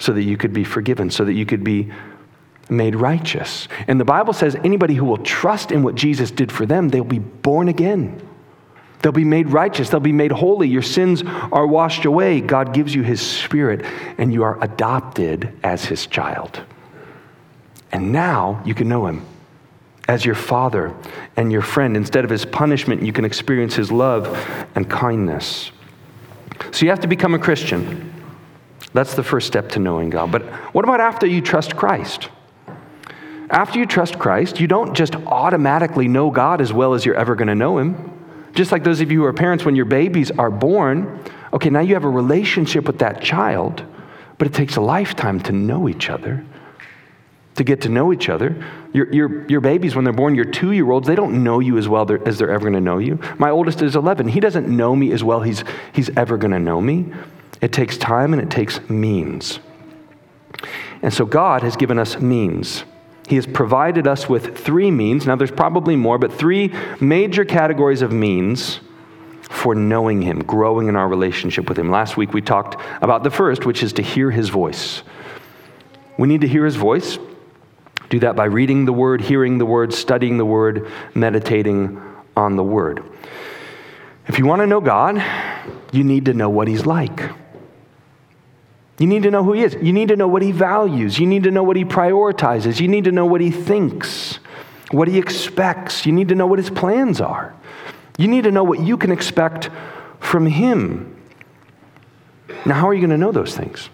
so 0.00 0.12
that 0.12 0.22
you 0.22 0.36
could 0.36 0.52
be 0.52 0.64
forgiven, 0.64 1.10
so 1.10 1.24
that 1.24 1.34
you 1.34 1.46
could 1.46 1.62
be 1.62 1.92
made 2.68 2.96
righteous. 2.96 3.68
And 3.86 4.00
the 4.00 4.04
Bible 4.04 4.32
says 4.32 4.56
anybody 4.56 4.94
who 4.94 5.04
will 5.04 5.18
trust 5.18 5.70
in 5.70 5.82
what 5.82 5.94
Jesus 5.94 6.30
did 6.30 6.50
for 6.50 6.66
them, 6.66 6.88
they'll 6.88 7.04
be 7.04 7.18
born 7.18 7.68
again. 7.68 8.20
They'll 9.02 9.12
be 9.12 9.24
made 9.24 9.48
righteous. 9.48 9.90
They'll 9.90 10.00
be 10.00 10.12
made 10.12 10.32
holy. 10.32 10.68
Your 10.68 10.82
sins 10.82 11.22
are 11.52 11.66
washed 11.66 12.04
away. 12.04 12.40
God 12.40 12.74
gives 12.74 12.94
you 12.94 13.02
His 13.02 13.20
Spirit, 13.20 13.84
and 14.18 14.32
you 14.32 14.42
are 14.42 14.62
adopted 14.62 15.52
as 15.62 15.84
His 15.84 16.06
child. 16.06 16.60
And 17.92 18.12
now 18.12 18.62
you 18.64 18.74
can 18.74 18.88
know 18.88 19.06
Him 19.06 19.24
as 20.08 20.24
your 20.24 20.34
Father 20.34 20.94
and 21.36 21.52
your 21.52 21.62
friend. 21.62 21.96
Instead 21.96 22.24
of 22.24 22.30
His 22.30 22.44
punishment, 22.44 23.02
you 23.02 23.12
can 23.12 23.24
experience 23.24 23.74
His 23.74 23.90
love 23.90 24.26
and 24.74 24.88
kindness. 24.88 25.72
So 26.72 26.84
you 26.84 26.90
have 26.90 27.00
to 27.00 27.08
become 27.08 27.34
a 27.34 27.38
Christian. 27.38 28.09
That's 28.92 29.14
the 29.14 29.22
first 29.22 29.46
step 29.46 29.70
to 29.70 29.78
knowing 29.78 30.10
God. 30.10 30.32
But 30.32 30.42
what 30.74 30.84
about 30.84 31.00
after 31.00 31.26
you 31.26 31.40
trust 31.40 31.76
Christ? 31.76 32.28
After 33.50 33.78
you 33.78 33.86
trust 33.86 34.18
Christ, 34.18 34.60
you 34.60 34.66
don't 34.66 34.94
just 34.94 35.16
automatically 35.16 36.08
know 36.08 36.30
God 36.30 36.60
as 36.60 36.72
well 36.72 36.94
as 36.94 37.04
you're 37.04 37.16
ever 37.16 37.34
going 37.34 37.48
to 37.48 37.54
know 37.54 37.78
Him. 37.78 38.16
Just 38.54 38.72
like 38.72 38.84
those 38.84 39.00
of 39.00 39.10
you 39.10 39.20
who 39.20 39.24
are 39.24 39.32
parents, 39.32 39.64
when 39.64 39.76
your 39.76 39.84
babies 39.84 40.30
are 40.32 40.50
born, 40.50 41.22
okay, 41.52 41.70
now 41.70 41.80
you 41.80 41.94
have 41.94 42.04
a 42.04 42.10
relationship 42.10 42.86
with 42.86 42.98
that 42.98 43.22
child, 43.22 43.84
but 44.38 44.46
it 44.46 44.54
takes 44.54 44.76
a 44.76 44.80
lifetime 44.80 45.40
to 45.40 45.52
know 45.52 45.88
each 45.88 46.10
other, 46.10 46.44
to 47.56 47.64
get 47.64 47.80
to 47.82 47.88
know 47.88 48.12
each 48.12 48.28
other. 48.28 48.64
Your, 48.92 49.12
your, 49.12 49.48
your 49.48 49.60
babies, 49.60 49.94
when 49.94 50.04
they're 50.04 50.12
born, 50.12 50.34
your 50.34 50.44
two 50.44 50.72
year 50.72 50.90
olds, 50.90 51.06
they 51.06 51.14
don't 51.14 51.44
know 51.44 51.60
you 51.60 51.78
as 51.78 51.88
well 51.88 52.10
as 52.26 52.38
they're 52.38 52.50
ever 52.50 52.70
going 52.70 52.74
to 52.74 52.80
know 52.80 52.98
you. 52.98 53.20
My 53.38 53.50
oldest 53.50 53.82
is 53.82 53.94
11. 53.94 54.28
He 54.28 54.40
doesn't 54.40 54.68
know 54.68 54.96
me 54.96 55.12
as 55.12 55.22
well 55.22 55.42
he's, 55.42 55.64
he's 55.92 56.10
ever 56.16 56.36
going 56.36 56.52
to 56.52 56.60
know 56.60 56.80
me. 56.80 57.12
It 57.60 57.72
takes 57.72 57.96
time 57.98 58.32
and 58.32 58.40
it 58.40 58.50
takes 58.50 58.80
means. 58.88 59.60
And 61.02 61.12
so 61.12 61.24
God 61.24 61.62
has 61.62 61.76
given 61.76 61.98
us 61.98 62.18
means. 62.18 62.84
He 63.28 63.36
has 63.36 63.46
provided 63.46 64.06
us 64.06 64.28
with 64.28 64.58
three 64.58 64.90
means. 64.90 65.26
Now, 65.26 65.36
there's 65.36 65.50
probably 65.50 65.94
more, 65.94 66.18
but 66.18 66.32
three 66.32 66.74
major 67.00 67.44
categories 67.44 68.02
of 68.02 68.12
means 68.12 68.80
for 69.42 69.74
knowing 69.74 70.22
Him, 70.22 70.42
growing 70.42 70.88
in 70.88 70.96
our 70.96 71.08
relationship 71.08 71.68
with 71.68 71.78
Him. 71.78 71.90
Last 71.90 72.16
week 72.16 72.32
we 72.32 72.40
talked 72.40 72.80
about 73.02 73.24
the 73.24 73.30
first, 73.30 73.66
which 73.66 73.82
is 73.82 73.92
to 73.94 74.02
hear 74.02 74.30
His 74.30 74.48
voice. 74.48 75.02
We 76.18 76.28
need 76.28 76.40
to 76.42 76.48
hear 76.48 76.64
His 76.64 76.76
voice. 76.76 77.18
Do 78.08 78.18
that 78.20 78.36
by 78.36 78.46
reading 78.46 78.84
the 78.84 78.92
Word, 78.92 79.20
hearing 79.20 79.58
the 79.58 79.66
Word, 79.66 79.94
studying 79.94 80.36
the 80.36 80.44
Word, 80.44 80.90
meditating 81.14 82.00
on 82.36 82.56
the 82.56 82.64
Word. 82.64 83.04
If 84.26 84.38
you 84.38 84.46
want 84.46 84.60
to 84.60 84.66
know 84.66 84.80
God, 84.80 85.22
you 85.92 86.04
need 86.04 86.24
to 86.26 86.34
know 86.34 86.50
what 86.50 86.68
He's 86.68 86.86
like. 86.86 87.30
You 89.00 89.06
need 89.06 89.22
to 89.22 89.30
know 89.30 89.42
who 89.42 89.54
he 89.54 89.62
is. 89.62 89.74
You 89.80 89.94
need 89.94 90.08
to 90.08 90.16
know 90.16 90.28
what 90.28 90.42
he 90.42 90.52
values. 90.52 91.18
You 91.18 91.26
need 91.26 91.44
to 91.44 91.50
know 91.50 91.62
what 91.62 91.74
he 91.74 91.86
prioritizes. 91.86 92.80
You 92.80 92.86
need 92.86 93.04
to 93.04 93.12
know 93.12 93.24
what 93.24 93.40
he 93.40 93.50
thinks, 93.50 94.40
what 94.90 95.08
he 95.08 95.18
expects. 95.18 96.04
You 96.04 96.12
need 96.12 96.28
to 96.28 96.34
know 96.34 96.46
what 96.46 96.58
his 96.58 96.68
plans 96.68 97.18
are. 97.18 97.54
You 98.18 98.28
need 98.28 98.44
to 98.44 98.50
know 98.50 98.62
what 98.62 98.80
you 98.80 98.98
can 98.98 99.10
expect 99.10 99.70
from 100.20 100.44
him. 100.44 101.16
Now, 102.66 102.74
how 102.74 102.88
are 102.88 102.92
you 102.92 103.00
going 103.00 103.10
to 103.10 103.16
know 103.16 103.32
those 103.32 103.56
things? 103.56 103.88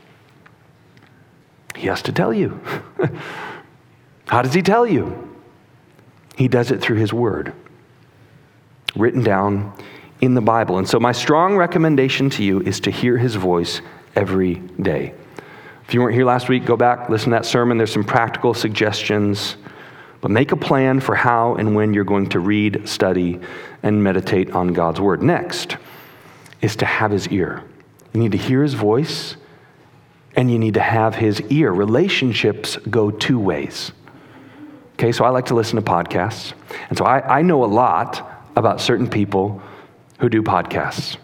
He 1.76 1.86
has 1.86 2.02
to 2.02 2.12
tell 2.12 2.34
you. 2.34 2.60
how 4.26 4.42
does 4.42 4.54
he 4.54 4.62
tell 4.62 4.88
you? 4.88 5.38
He 6.36 6.48
does 6.48 6.72
it 6.72 6.80
through 6.80 6.96
his 6.96 7.12
word, 7.12 7.52
written 8.96 9.22
down 9.22 9.72
in 10.20 10.34
the 10.34 10.40
Bible. 10.40 10.78
And 10.78 10.88
so, 10.88 10.98
my 10.98 11.12
strong 11.12 11.56
recommendation 11.56 12.28
to 12.30 12.42
you 12.42 12.60
is 12.62 12.80
to 12.80 12.90
hear 12.90 13.16
his 13.18 13.36
voice 13.36 13.82
every 14.16 14.54
day. 14.80 15.14
If 15.86 15.94
you 15.94 16.00
weren't 16.00 16.14
here 16.14 16.24
last 16.24 16.48
week, 16.48 16.64
go 16.64 16.76
back, 16.76 17.08
listen 17.08 17.30
to 17.30 17.36
that 17.36 17.46
sermon. 17.46 17.78
There's 17.78 17.92
some 17.92 18.04
practical 18.04 18.54
suggestions. 18.54 19.56
But 20.20 20.30
make 20.30 20.50
a 20.50 20.56
plan 20.56 20.98
for 20.98 21.14
how 21.14 21.54
and 21.54 21.76
when 21.76 21.94
you're 21.94 22.02
going 22.02 22.30
to 22.30 22.40
read, 22.40 22.88
study, 22.88 23.38
and 23.82 24.02
meditate 24.02 24.50
on 24.50 24.72
God's 24.72 25.00
Word. 25.00 25.22
Next 25.22 25.76
is 26.60 26.74
to 26.76 26.86
have 26.86 27.12
His 27.12 27.28
ear. 27.28 27.62
You 28.12 28.20
need 28.20 28.32
to 28.32 28.38
hear 28.38 28.62
His 28.62 28.74
voice, 28.74 29.36
and 30.34 30.50
you 30.50 30.58
need 30.58 30.74
to 30.74 30.80
have 30.80 31.14
His 31.14 31.40
ear. 31.42 31.70
Relationships 31.70 32.76
go 32.90 33.10
two 33.10 33.38
ways. 33.38 33.92
Okay, 34.94 35.12
so 35.12 35.24
I 35.24 35.28
like 35.28 35.46
to 35.46 35.54
listen 35.54 35.76
to 35.76 35.82
podcasts. 35.82 36.54
And 36.88 36.98
so 36.98 37.04
I, 37.04 37.38
I 37.38 37.42
know 37.42 37.62
a 37.62 37.66
lot 37.66 38.44
about 38.56 38.80
certain 38.80 39.08
people 39.08 39.62
who 40.18 40.28
do 40.28 40.42
podcasts. 40.42 41.18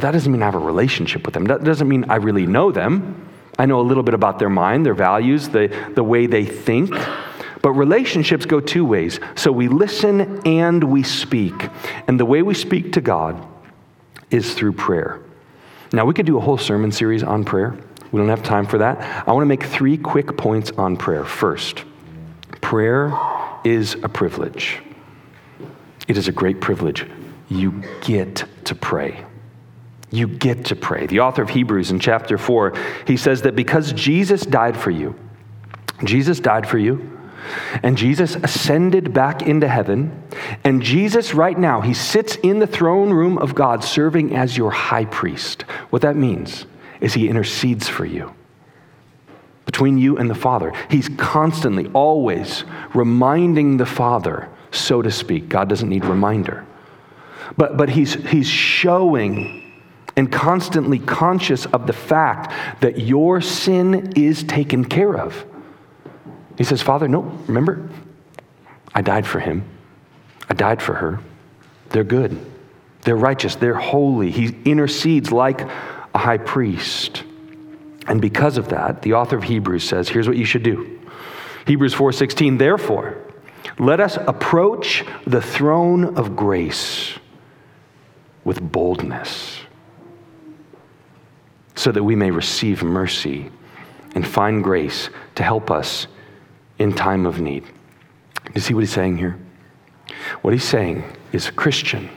But 0.00 0.06
that 0.06 0.12
doesn't 0.12 0.32
mean 0.32 0.40
I 0.40 0.46
have 0.46 0.54
a 0.54 0.58
relationship 0.58 1.26
with 1.26 1.34
them. 1.34 1.44
That 1.44 1.62
doesn't 1.62 1.86
mean 1.86 2.06
I 2.08 2.16
really 2.16 2.46
know 2.46 2.72
them. 2.72 3.28
I 3.58 3.66
know 3.66 3.80
a 3.80 3.82
little 3.82 4.02
bit 4.02 4.14
about 4.14 4.38
their 4.38 4.48
mind, 4.48 4.86
their 4.86 4.94
values, 4.94 5.50
the, 5.50 5.68
the 5.94 6.02
way 6.02 6.26
they 6.26 6.46
think. 6.46 6.94
But 7.60 7.72
relationships 7.72 8.46
go 8.46 8.60
two 8.60 8.86
ways. 8.86 9.20
So 9.34 9.52
we 9.52 9.68
listen 9.68 10.40
and 10.46 10.84
we 10.84 11.02
speak. 11.02 11.68
And 12.08 12.18
the 12.18 12.24
way 12.24 12.40
we 12.40 12.54
speak 12.54 12.94
to 12.94 13.02
God 13.02 13.46
is 14.30 14.54
through 14.54 14.72
prayer. 14.72 15.20
Now, 15.92 16.06
we 16.06 16.14
could 16.14 16.24
do 16.24 16.38
a 16.38 16.40
whole 16.40 16.56
sermon 16.56 16.92
series 16.92 17.22
on 17.22 17.44
prayer. 17.44 17.76
We 18.10 18.20
don't 18.20 18.30
have 18.30 18.42
time 18.42 18.64
for 18.64 18.78
that. 18.78 19.28
I 19.28 19.32
want 19.32 19.42
to 19.42 19.48
make 19.48 19.64
three 19.64 19.98
quick 19.98 20.34
points 20.38 20.70
on 20.78 20.96
prayer. 20.96 21.26
First, 21.26 21.84
prayer 22.62 23.12
is 23.64 23.96
a 24.02 24.08
privilege. 24.08 24.78
It 26.08 26.16
is 26.16 26.26
a 26.26 26.32
great 26.32 26.62
privilege. 26.62 27.06
You 27.50 27.82
get 28.00 28.46
to 28.64 28.74
pray. 28.74 29.26
You 30.10 30.26
get 30.26 30.66
to 30.66 30.76
pray. 30.76 31.06
The 31.06 31.20
author 31.20 31.42
of 31.42 31.50
Hebrews 31.50 31.90
in 31.90 32.00
chapter 32.00 32.36
4, 32.36 32.74
he 33.06 33.16
says 33.16 33.42
that 33.42 33.54
because 33.54 33.92
Jesus 33.92 34.42
died 34.42 34.76
for 34.76 34.90
you, 34.90 35.14
Jesus 36.04 36.40
died 36.40 36.68
for 36.68 36.78
you, 36.78 37.18
and 37.82 37.96
Jesus 37.96 38.36
ascended 38.36 39.12
back 39.12 39.42
into 39.42 39.68
heaven, 39.68 40.22
and 40.64 40.82
Jesus, 40.82 41.34
right 41.34 41.58
now, 41.58 41.80
he 41.80 41.94
sits 41.94 42.36
in 42.36 42.58
the 42.58 42.66
throne 42.66 43.10
room 43.12 43.38
of 43.38 43.54
God 43.54 43.84
serving 43.84 44.34
as 44.34 44.56
your 44.56 44.70
high 44.70 45.04
priest. 45.04 45.62
What 45.90 46.02
that 46.02 46.16
means 46.16 46.66
is 47.00 47.14
he 47.14 47.28
intercedes 47.28 47.88
for 47.88 48.04
you 48.04 48.34
between 49.66 49.98
you 49.98 50.18
and 50.18 50.28
the 50.28 50.34
Father. 50.34 50.72
He's 50.90 51.08
constantly, 51.10 51.86
always 51.92 52.64
reminding 52.92 53.76
the 53.76 53.86
Father, 53.86 54.48
so 54.72 55.00
to 55.00 55.10
speak. 55.10 55.48
God 55.48 55.68
doesn't 55.68 55.88
need 55.88 56.04
reminder. 56.04 56.66
But, 57.56 57.76
but 57.76 57.88
he's, 57.88 58.14
he's 58.14 58.48
showing 58.48 59.69
and 60.16 60.30
constantly 60.30 60.98
conscious 60.98 61.66
of 61.66 61.86
the 61.86 61.92
fact 61.92 62.80
that 62.80 62.98
your 62.98 63.40
sin 63.40 64.12
is 64.16 64.42
taken 64.44 64.84
care 64.84 65.16
of. 65.16 65.44
He 66.58 66.64
says, 66.64 66.82
Father, 66.82 67.08
no, 67.08 67.22
remember, 67.46 67.88
I 68.94 69.02
died 69.02 69.26
for 69.26 69.40
him. 69.40 69.64
I 70.48 70.54
died 70.54 70.82
for 70.82 70.94
her. 70.94 71.20
They're 71.90 72.04
good. 72.04 72.38
They're 73.02 73.16
righteous. 73.16 73.54
They're 73.54 73.74
holy. 73.74 74.30
He 74.30 74.56
intercedes 74.64 75.32
like 75.32 75.62
a 76.14 76.18
high 76.18 76.38
priest. 76.38 77.24
And 78.06 78.20
because 78.20 78.58
of 78.58 78.68
that, 78.70 79.02
the 79.02 79.14
author 79.14 79.36
of 79.36 79.44
Hebrews 79.44 79.84
says, 79.84 80.08
here's 80.08 80.28
what 80.28 80.36
you 80.36 80.44
should 80.44 80.62
do. 80.62 80.98
Hebrews 81.66 81.94
4:16, 81.94 82.58
therefore, 82.58 83.16
let 83.78 84.00
us 84.00 84.16
approach 84.16 85.04
the 85.26 85.40
throne 85.40 86.16
of 86.16 86.34
grace 86.34 87.18
with 88.44 88.60
boldness 88.60 89.59
so 91.80 91.90
that 91.90 92.04
we 92.04 92.14
may 92.14 92.30
receive 92.30 92.82
mercy 92.82 93.50
and 94.14 94.26
find 94.26 94.62
grace 94.62 95.08
to 95.34 95.42
help 95.42 95.70
us 95.70 96.06
in 96.78 96.92
time 96.92 97.24
of 97.24 97.40
need. 97.40 97.64
You 98.54 98.60
see 98.60 98.74
what 98.74 98.80
he's 98.80 98.92
saying 98.92 99.16
here? 99.16 99.38
What 100.42 100.52
he's 100.52 100.64
saying 100.64 101.04
is 101.32 101.48
Christian, 101.48 102.10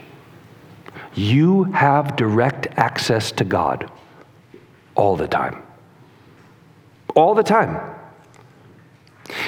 you 1.14 1.64
have 1.64 2.14
direct 2.14 2.66
access 2.76 3.32
to 3.32 3.44
God 3.44 3.90
all 4.96 5.16
the 5.16 5.28
time. 5.28 5.62
All 7.14 7.34
the 7.34 7.42
time. 7.42 7.96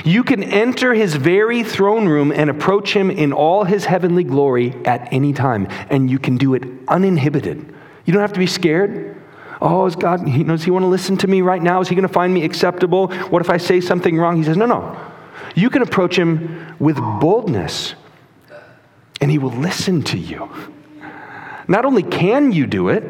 You 0.03 0.25
can 0.25 0.43
enter 0.43 0.95
his 0.95 1.15
very 1.15 1.63
throne 1.63 2.09
room 2.09 2.33
and 2.33 2.49
approach 2.49 2.97
him 2.97 3.11
in 3.11 3.35
all 3.35 3.65
his 3.65 3.85
heavenly 3.85 4.25
glory 4.25 4.73
at 4.87 5.13
any 5.13 5.35
time, 5.35 5.69
and 5.91 6.11
you 6.11 6.19
can 6.19 6.39
do 6.39 6.55
it 6.55 6.63
uninhibited. 6.89 7.75
You 8.07 8.15
don't 8.15 8.23
have 8.23 8.33
to 8.33 8.39
be 8.39 8.47
scared. 8.47 9.16
Oh, 9.61 9.87
is 9.87 9.97
God, 9.97 10.25
does 10.25 10.65
he 10.65 10.71
want 10.71 10.83
to 10.83 10.89
listen 10.89 11.17
to 11.19 11.27
me 11.27 11.41
right 11.41 11.63
now? 11.63 11.81
Is 11.81 11.89
he 11.89 11.95
going 11.95 12.07
to 12.07 12.13
find 12.13 12.33
me 12.33 12.45
acceptable? 12.45 13.09
What 13.29 13.43
if 13.43 13.51
I 13.51 13.57
say 13.57 13.81
something 13.81 14.17
wrong? 14.17 14.37
He 14.37 14.45
says, 14.45 14.57
No, 14.57 14.67
no. 14.67 14.97
You 15.55 15.71
can 15.71 15.83
approach 15.83 16.19
him 16.19 16.77
with 16.79 16.97
boldness, 16.97 17.95
and 19.21 19.31
he 19.31 19.39
will 19.39 19.53
listen 19.53 20.03
to 20.05 20.19
you. 20.19 20.51
Not 21.69 21.85
only 21.85 22.03
can 22.03 22.53
you 22.53 22.67
do 22.67 22.91
it, 22.91 23.03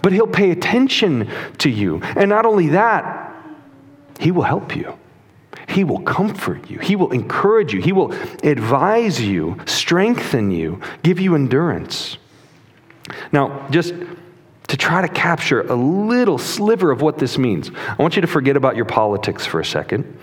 but 0.00 0.12
he'll 0.12 0.26
pay 0.26 0.50
attention 0.50 1.28
to 1.58 1.68
you. 1.68 2.00
And 2.16 2.30
not 2.30 2.46
only 2.46 2.68
that, 2.68 3.34
he 4.18 4.30
will 4.30 4.42
help 4.42 4.76
you. 4.76 4.96
He 5.68 5.84
will 5.84 6.00
comfort 6.00 6.70
you. 6.70 6.78
He 6.78 6.96
will 6.96 7.12
encourage 7.12 7.74
you. 7.74 7.80
He 7.80 7.92
will 7.92 8.12
advise 8.42 9.20
you, 9.20 9.58
strengthen 9.66 10.50
you, 10.50 10.80
give 11.02 11.18
you 11.18 11.34
endurance. 11.34 12.18
Now, 13.32 13.66
just 13.70 13.94
to 14.72 14.78
try 14.78 15.02
to 15.02 15.08
capture 15.08 15.60
a 15.60 15.74
little 15.74 16.38
sliver 16.38 16.90
of 16.90 17.02
what 17.02 17.18
this 17.18 17.36
means, 17.36 17.70
I 17.86 17.96
want 17.96 18.16
you 18.16 18.22
to 18.22 18.26
forget 18.26 18.56
about 18.56 18.74
your 18.74 18.86
politics 18.86 19.44
for 19.44 19.60
a 19.60 19.64
second. 19.66 20.18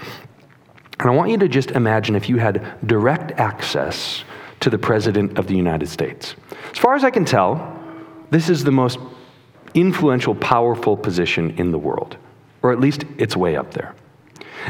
And 1.00 1.08
I 1.08 1.12
want 1.12 1.30
you 1.30 1.38
to 1.38 1.48
just 1.48 1.70
imagine 1.70 2.16
if 2.16 2.28
you 2.28 2.38
had 2.38 2.66
direct 2.84 3.34
access 3.34 4.24
to 4.62 4.72
the 4.72 4.80
President 4.80 5.38
of 5.38 5.46
the 5.46 5.56
United 5.56 5.88
States. 5.88 6.34
As 6.72 6.80
far 6.80 6.96
as 6.96 7.04
I 7.04 7.12
can 7.12 7.26
tell, 7.26 7.80
this 8.32 8.50
is 8.50 8.64
the 8.64 8.72
most 8.72 8.98
influential, 9.76 10.34
powerful 10.34 10.98
position 10.98 11.52
in 11.60 11.70
the 11.70 11.78
world, 11.78 12.18
or 12.64 12.72
at 12.72 12.80
least 12.80 13.06
it's 13.20 13.38
way 13.38 13.56
up 13.56 13.76
there. 13.76 13.94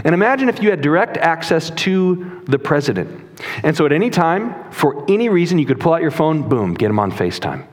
And 0.03 0.13
imagine 0.13 0.49
if 0.49 0.61
you 0.61 0.71
had 0.71 0.81
direct 0.81 1.15
access 1.15 1.69
to 1.69 2.41
the 2.47 2.59
president. 2.59 3.25
And 3.63 3.77
so 3.77 3.85
at 3.85 3.93
any 3.93 4.09
time, 4.09 4.73
for 4.73 5.09
any 5.09 5.29
reason, 5.29 5.57
you 5.57 5.65
could 5.65 5.79
pull 5.79 5.93
out 5.93 6.01
your 6.01 6.11
phone, 6.11 6.49
boom, 6.49 6.73
get 6.73 6.89
him 6.89 6.99
on 6.99 7.13
FaceTime. 7.13 7.65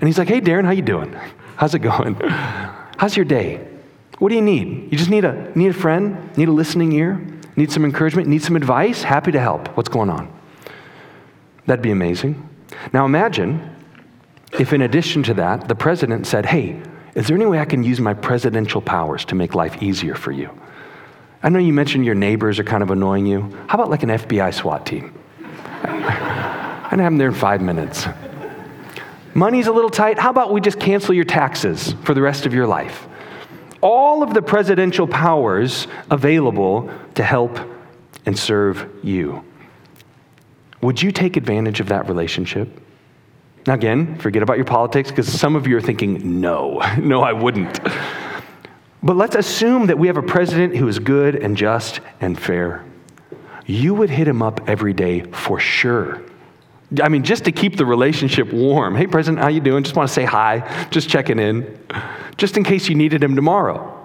And 0.00 0.08
he's 0.08 0.18
like, 0.18 0.28
hey, 0.28 0.40
Darren, 0.40 0.64
how 0.64 0.70
you 0.70 0.82
doing? 0.82 1.12
How's 1.56 1.74
it 1.74 1.80
going? 1.80 2.14
How's 2.14 3.16
your 3.16 3.26
day? 3.26 3.66
What 4.18 4.30
do 4.30 4.34
you 4.34 4.42
need? 4.42 4.90
You 4.90 4.98
just 4.98 5.10
need 5.10 5.24
a, 5.24 5.52
need 5.56 5.68
a 5.68 5.74
friend, 5.74 6.36
need 6.36 6.48
a 6.48 6.52
listening 6.52 6.92
ear, 6.92 7.20
need 7.56 7.70
some 7.70 7.84
encouragement, 7.84 8.28
need 8.28 8.42
some 8.42 8.56
advice? 8.56 9.02
Happy 9.02 9.32
to 9.32 9.40
help. 9.40 9.68
What's 9.76 9.88
going 9.88 10.08
on? 10.08 10.32
That'd 11.66 11.82
be 11.82 11.90
amazing. 11.90 12.48
Now 12.92 13.04
imagine 13.04 13.76
if, 14.58 14.72
in 14.72 14.82
addition 14.82 15.22
to 15.24 15.34
that, 15.34 15.68
the 15.68 15.74
president 15.74 16.26
said, 16.26 16.46
Hey, 16.46 16.82
is 17.14 17.26
there 17.26 17.36
any 17.36 17.46
way 17.46 17.58
I 17.58 17.64
can 17.64 17.84
use 17.84 18.00
my 18.00 18.14
presidential 18.14 18.80
powers 18.80 19.24
to 19.26 19.34
make 19.34 19.54
life 19.54 19.82
easier 19.82 20.14
for 20.14 20.32
you? 20.32 20.50
I 21.42 21.48
know 21.48 21.58
you 21.58 21.72
mentioned 21.72 22.04
your 22.04 22.14
neighbors 22.14 22.58
are 22.58 22.64
kind 22.64 22.82
of 22.82 22.90
annoying 22.90 23.26
you. 23.26 23.42
How 23.66 23.76
about 23.76 23.90
like 23.90 24.02
an 24.02 24.10
FBI 24.10 24.52
SWAT 24.54 24.84
team? 24.84 25.12
I'd 25.82 26.98
have 26.98 26.98
them 26.98 27.18
there 27.18 27.28
in 27.28 27.34
five 27.34 27.60
minutes. 27.60 28.06
Money's 29.40 29.68
a 29.68 29.72
little 29.72 29.88
tight. 29.88 30.18
How 30.18 30.28
about 30.28 30.52
we 30.52 30.60
just 30.60 30.78
cancel 30.78 31.14
your 31.14 31.24
taxes 31.24 31.94
for 32.04 32.12
the 32.12 32.20
rest 32.20 32.44
of 32.44 32.52
your 32.52 32.66
life? 32.66 33.08
All 33.80 34.22
of 34.22 34.34
the 34.34 34.42
presidential 34.42 35.06
powers 35.06 35.86
available 36.10 36.90
to 37.14 37.22
help 37.22 37.58
and 38.26 38.38
serve 38.38 38.86
you. 39.02 39.42
Would 40.82 41.00
you 41.00 41.10
take 41.10 41.38
advantage 41.38 41.80
of 41.80 41.88
that 41.88 42.06
relationship? 42.06 42.68
Now, 43.66 43.72
again, 43.72 44.18
forget 44.18 44.42
about 44.42 44.58
your 44.58 44.66
politics 44.66 45.08
because 45.08 45.26
some 45.26 45.56
of 45.56 45.66
you 45.66 45.74
are 45.78 45.80
thinking, 45.80 46.42
no, 46.42 46.82
no, 46.98 47.22
I 47.22 47.32
wouldn't. 47.32 47.80
But 49.02 49.16
let's 49.16 49.36
assume 49.36 49.86
that 49.86 49.98
we 49.98 50.08
have 50.08 50.18
a 50.18 50.22
president 50.22 50.76
who 50.76 50.86
is 50.86 50.98
good 50.98 51.34
and 51.34 51.56
just 51.56 52.00
and 52.20 52.38
fair. 52.38 52.84
You 53.64 53.94
would 53.94 54.10
hit 54.10 54.28
him 54.28 54.42
up 54.42 54.68
every 54.68 54.92
day 54.92 55.22
for 55.22 55.58
sure. 55.58 56.20
I 57.00 57.08
mean, 57.08 57.22
just 57.22 57.44
to 57.44 57.52
keep 57.52 57.76
the 57.76 57.86
relationship 57.86 58.52
warm. 58.52 58.96
Hey, 58.96 59.06
President, 59.06 59.42
how 59.42 59.48
you 59.48 59.60
doing? 59.60 59.84
Just 59.84 59.94
want 59.94 60.08
to 60.08 60.14
say 60.14 60.24
hi, 60.24 60.88
just 60.90 61.08
checking 61.08 61.38
in, 61.38 61.78
just 62.36 62.56
in 62.56 62.64
case 62.64 62.88
you 62.88 62.96
needed 62.96 63.22
him 63.22 63.36
tomorrow. 63.36 63.96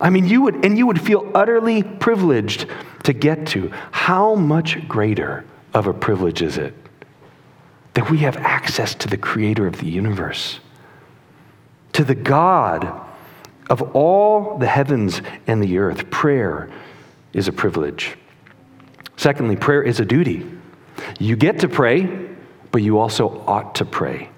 I 0.00 0.10
mean, 0.10 0.26
you 0.26 0.42
would, 0.42 0.64
and 0.64 0.78
you 0.78 0.86
would 0.86 1.00
feel 1.00 1.28
utterly 1.34 1.82
privileged 1.82 2.66
to 3.04 3.12
get 3.12 3.46
to. 3.48 3.72
How 3.90 4.34
much 4.34 4.86
greater 4.86 5.44
of 5.74 5.86
a 5.86 5.94
privilege 5.94 6.42
is 6.42 6.58
it 6.58 6.74
that 7.94 8.10
we 8.10 8.18
have 8.18 8.36
access 8.36 8.94
to 8.94 9.08
the 9.08 9.16
creator 9.16 9.66
of 9.66 9.78
the 9.78 9.86
universe, 9.86 10.60
to 11.94 12.04
the 12.04 12.14
God 12.14 13.00
of 13.68 13.82
all 13.96 14.58
the 14.58 14.66
heavens 14.66 15.22
and 15.46 15.62
the 15.62 15.78
earth? 15.78 16.08
Prayer 16.10 16.70
is 17.32 17.48
a 17.48 17.52
privilege. 17.52 18.16
Secondly, 19.16 19.56
prayer 19.56 19.82
is 19.82 19.98
a 19.98 20.04
duty. 20.04 20.46
You 21.18 21.36
get 21.36 21.60
to 21.60 21.68
pray, 21.68 22.26
but 22.72 22.82
you 22.82 22.98
also 22.98 23.42
ought 23.46 23.76
to 23.76 23.84
pray. 23.84 24.30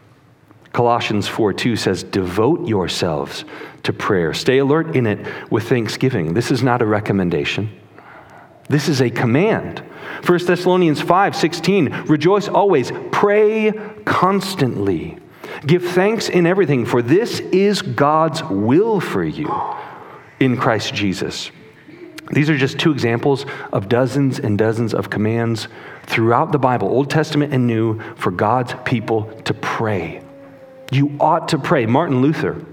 Colossians 0.72 1.26
4 1.26 1.54
2 1.54 1.76
says, 1.76 2.02
Devote 2.04 2.68
yourselves 2.68 3.44
to 3.82 3.92
prayer. 3.92 4.34
Stay 4.34 4.58
alert 4.58 4.94
in 4.94 5.06
it 5.06 5.50
with 5.50 5.68
thanksgiving. 5.68 6.34
This 6.34 6.50
is 6.50 6.62
not 6.62 6.82
a 6.82 6.86
recommendation, 6.86 7.70
this 8.68 8.88
is 8.88 9.00
a 9.00 9.10
command. 9.10 9.82
1 10.24 10.46
Thessalonians 10.46 11.00
5 11.00 11.36
16, 11.36 11.90
Rejoice 12.06 12.48
always, 12.48 12.92
pray 13.12 13.72
constantly. 14.04 15.18
Give 15.66 15.82
thanks 15.82 16.28
in 16.28 16.46
everything, 16.46 16.84
for 16.84 17.02
this 17.02 17.40
is 17.40 17.82
God's 17.82 18.42
will 18.44 19.00
for 19.00 19.24
you 19.24 19.52
in 20.38 20.56
Christ 20.56 20.94
Jesus. 20.94 21.50
These 22.30 22.50
are 22.50 22.56
just 22.56 22.78
two 22.78 22.92
examples 22.92 23.46
of 23.72 23.88
dozens 23.88 24.38
and 24.38 24.58
dozens 24.58 24.92
of 24.92 25.10
commands 25.10 25.68
throughout 26.04 26.52
the 26.52 26.58
Bible, 26.58 26.88
Old 26.88 27.10
Testament 27.10 27.54
and 27.54 27.66
New, 27.66 28.00
for 28.16 28.30
God's 28.30 28.74
people 28.84 29.24
to 29.44 29.54
pray. 29.54 30.22
You 30.90 31.16
ought 31.20 31.48
to 31.48 31.58
pray. 31.58 31.86
Martin 31.86 32.20
Luther, 32.20 32.64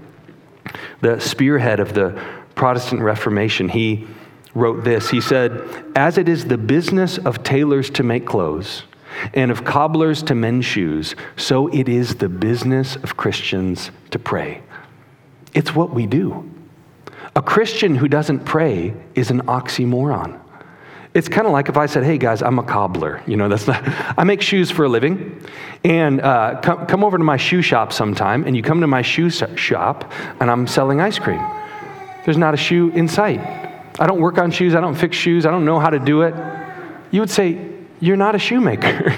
the 1.00 1.20
spearhead 1.20 1.80
of 1.80 1.94
the 1.94 2.20
Protestant 2.54 3.00
Reformation, 3.02 3.68
he 3.68 4.06
wrote 4.54 4.84
this. 4.84 5.10
He 5.10 5.20
said, 5.20 5.84
As 5.94 6.18
it 6.18 6.28
is 6.28 6.46
the 6.46 6.58
business 6.58 7.18
of 7.18 7.42
tailors 7.42 7.90
to 7.90 8.02
make 8.02 8.26
clothes, 8.26 8.84
and 9.34 9.50
of 9.50 9.64
cobblers 9.64 10.22
to 10.24 10.34
mend 10.34 10.64
shoes, 10.64 11.14
so 11.36 11.68
it 11.68 11.88
is 11.88 12.16
the 12.16 12.28
business 12.28 12.96
of 12.96 13.16
Christians 13.16 13.90
to 14.10 14.18
pray. 14.18 14.62
It's 15.54 15.74
what 15.74 15.90
we 15.90 16.06
do. 16.06 16.50
A 17.36 17.42
Christian 17.42 17.94
who 17.94 18.08
doesn't 18.08 18.46
pray 18.46 18.94
is 19.14 19.30
an 19.30 19.42
oxymoron. 19.42 20.40
It's 21.12 21.28
kind 21.28 21.46
of 21.46 21.52
like 21.52 21.68
if 21.68 21.76
I 21.76 21.84
said, 21.84 22.02
"Hey 22.02 22.16
guys, 22.16 22.40
I'm 22.40 22.58
a 22.58 22.62
cobbler." 22.62 23.22
You 23.26 23.36
know, 23.36 23.50
that's 23.50 23.66
not. 23.66 23.82
I 24.18 24.24
make 24.24 24.40
shoes 24.40 24.70
for 24.70 24.86
a 24.86 24.88
living, 24.88 25.44
and 25.84 26.22
uh, 26.22 26.60
come, 26.62 26.86
come 26.86 27.04
over 27.04 27.18
to 27.18 27.24
my 27.24 27.36
shoe 27.36 27.60
shop 27.60 27.92
sometime. 27.92 28.44
And 28.44 28.56
you 28.56 28.62
come 28.62 28.80
to 28.80 28.86
my 28.86 29.02
shoe 29.02 29.28
shop, 29.28 30.10
and 30.40 30.50
I'm 30.50 30.66
selling 30.66 31.02
ice 31.02 31.18
cream. 31.18 31.42
There's 32.24 32.38
not 32.38 32.54
a 32.54 32.56
shoe 32.56 32.88
in 32.90 33.06
sight. 33.06 33.40
I 34.00 34.06
don't 34.06 34.20
work 34.20 34.38
on 34.38 34.50
shoes. 34.50 34.74
I 34.74 34.80
don't 34.80 34.94
fix 34.94 35.14
shoes. 35.14 35.44
I 35.44 35.50
don't 35.50 35.66
know 35.66 35.78
how 35.78 35.90
to 35.90 35.98
do 35.98 36.22
it. 36.22 36.34
You 37.10 37.20
would 37.20 37.30
say, 37.30 37.58
"You're 38.00 38.16
not 38.16 38.34
a 38.34 38.38
shoemaker. 38.38 39.14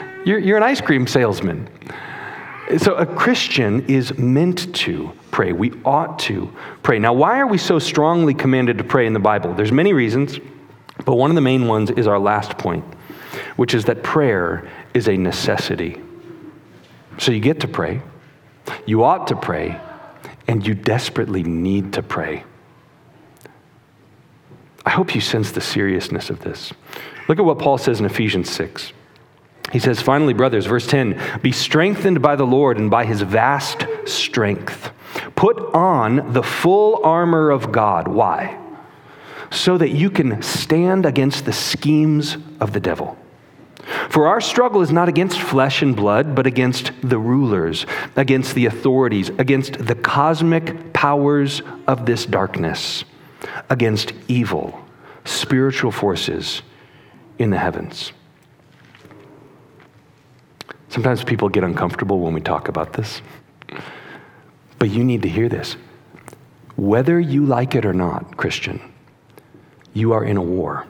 you're, 0.24 0.40
you're 0.40 0.56
an 0.56 0.64
ice 0.64 0.80
cream 0.80 1.06
salesman." 1.06 1.68
So 2.78 2.94
a 2.94 3.06
Christian 3.06 3.86
is 3.86 4.16
meant 4.18 4.74
to 4.76 5.12
pray. 5.40 5.54
We 5.54 5.72
ought 5.86 6.18
to 6.18 6.52
pray. 6.82 6.98
Now, 6.98 7.14
why 7.14 7.40
are 7.40 7.46
we 7.46 7.56
so 7.56 7.78
strongly 7.78 8.34
commanded 8.34 8.76
to 8.76 8.84
pray 8.84 9.06
in 9.06 9.14
the 9.14 9.20
Bible? 9.20 9.54
There's 9.54 9.72
many 9.72 9.94
reasons. 9.94 10.38
But 11.06 11.14
one 11.14 11.30
of 11.30 11.34
the 11.34 11.40
main 11.40 11.66
ones 11.66 11.90
is 11.90 12.06
our 12.06 12.18
last 12.18 12.58
point, 12.58 12.84
which 13.56 13.72
is 13.72 13.86
that 13.86 14.02
prayer 14.02 14.68
is 14.92 15.08
a 15.08 15.16
necessity. 15.16 15.98
So 17.16 17.32
you 17.32 17.40
get 17.40 17.60
to 17.60 17.68
pray, 17.68 18.02
you 18.84 19.02
ought 19.02 19.28
to 19.28 19.36
pray, 19.36 19.80
and 20.46 20.66
you 20.66 20.74
desperately 20.74 21.42
need 21.42 21.94
to 21.94 22.02
pray. 22.02 22.44
I 24.84 24.90
hope 24.90 25.14
you 25.14 25.22
sense 25.22 25.52
the 25.52 25.62
seriousness 25.62 26.28
of 26.28 26.40
this. 26.40 26.70
Look 27.28 27.38
at 27.38 27.46
what 27.46 27.58
Paul 27.58 27.78
says 27.78 27.98
in 27.98 28.04
Ephesians 28.04 28.50
6. 28.50 28.92
He 29.72 29.78
says, 29.78 30.02
finally, 30.02 30.34
brothers, 30.34 30.66
verse 30.66 30.86
10 30.86 31.40
be 31.40 31.50
strengthened 31.50 32.20
by 32.20 32.36
the 32.36 32.46
Lord 32.46 32.76
and 32.76 32.90
by 32.90 33.06
his 33.06 33.22
vast 33.22 33.86
strength. 34.04 34.90
Put 35.34 35.74
on 35.74 36.32
the 36.32 36.42
full 36.42 37.04
armor 37.04 37.50
of 37.50 37.72
God. 37.72 38.08
Why? 38.08 38.60
so 39.50 39.76
that 39.76 39.90
you 39.90 40.10
can 40.10 40.42
stand 40.42 41.04
against 41.04 41.44
the 41.44 41.52
schemes 41.52 42.36
of 42.60 42.72
the 42.72 42.80
devil. 42.80 43.16
For 44.08 44.28
our 44.28 44.40
struggle 44.40 44.82
is 44.82 44.92
not 44.92 45.08
against 45.08 45.40
flesh 45.40 45.82
and 45.82 45.96
blood, 45.96 46.34
but 46.34 46.46
against 46.46 46.92
the 47.02 47.18
rulers, 47.18 47.86
against 48.16 48.54
the 48.54 48.66
authorities, 48.66 49.30
against 49.30 49.84
the 49.84 49.94
cosmic 49.94 50.92
powers 50.92 51.62
of 51.88 52.06
this 52.06 52.24
darkness, 52.26 53.04
against 53.68 54.12
evil, 54.28 54.84
spiritual 55.24 55.90
forces 55.90 56.62
in 57.38 57.50
the 57.50 57.58
heavens. 57.58 58.12
Sometimes 60.88 61.24
people 61.24 61.48
get 61.48 61.64
uncomfortable 61.64 62.20
when 62.20 62.34
we 62.34 62.40
talk 62.40 62.68
about 62.68 62.92
this, 62.92 63.22
but 64.80 64.90
you 64.90 65.04
need 65.04 65.22
to 65.22 65.28
hear 65.28 65.48
this. 65.48 65.76
Whether 66.74 67.20
you 67.20 67.44
like 67.44 67.76
it 67.76 67.84
or 67.84 67.92
not, 67.92 68.36
Christian, 68.36 68.80
you 69.92 70.12
are 70.14 70.24
in 70.24 70.36
a 70.36 70.42
war. 70.42 70.86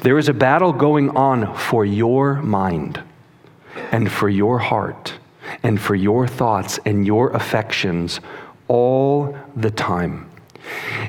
There 0.00 0.16
is 0.16 0.28
a 0.28 0.32
battle 0.32 0.72
going 0.72 1.10
on 1.16 1.54
for 1.56 1.84
your 1.84 2.36
mind 2.36 3.02
and 3.90 4.10
for 4.10 4.28
your 4.28 4.60
heart 4.60 5.14
and 5.64 5.80
for 5.80 5.96
your 5.96 6.28
thoughts 6.28 6.78
and 6.86 7.04
your 7.04 7.30
affections 7.30 8.20
all 8.68 9.36
the 9.56 9.70
time. 9.70 10.30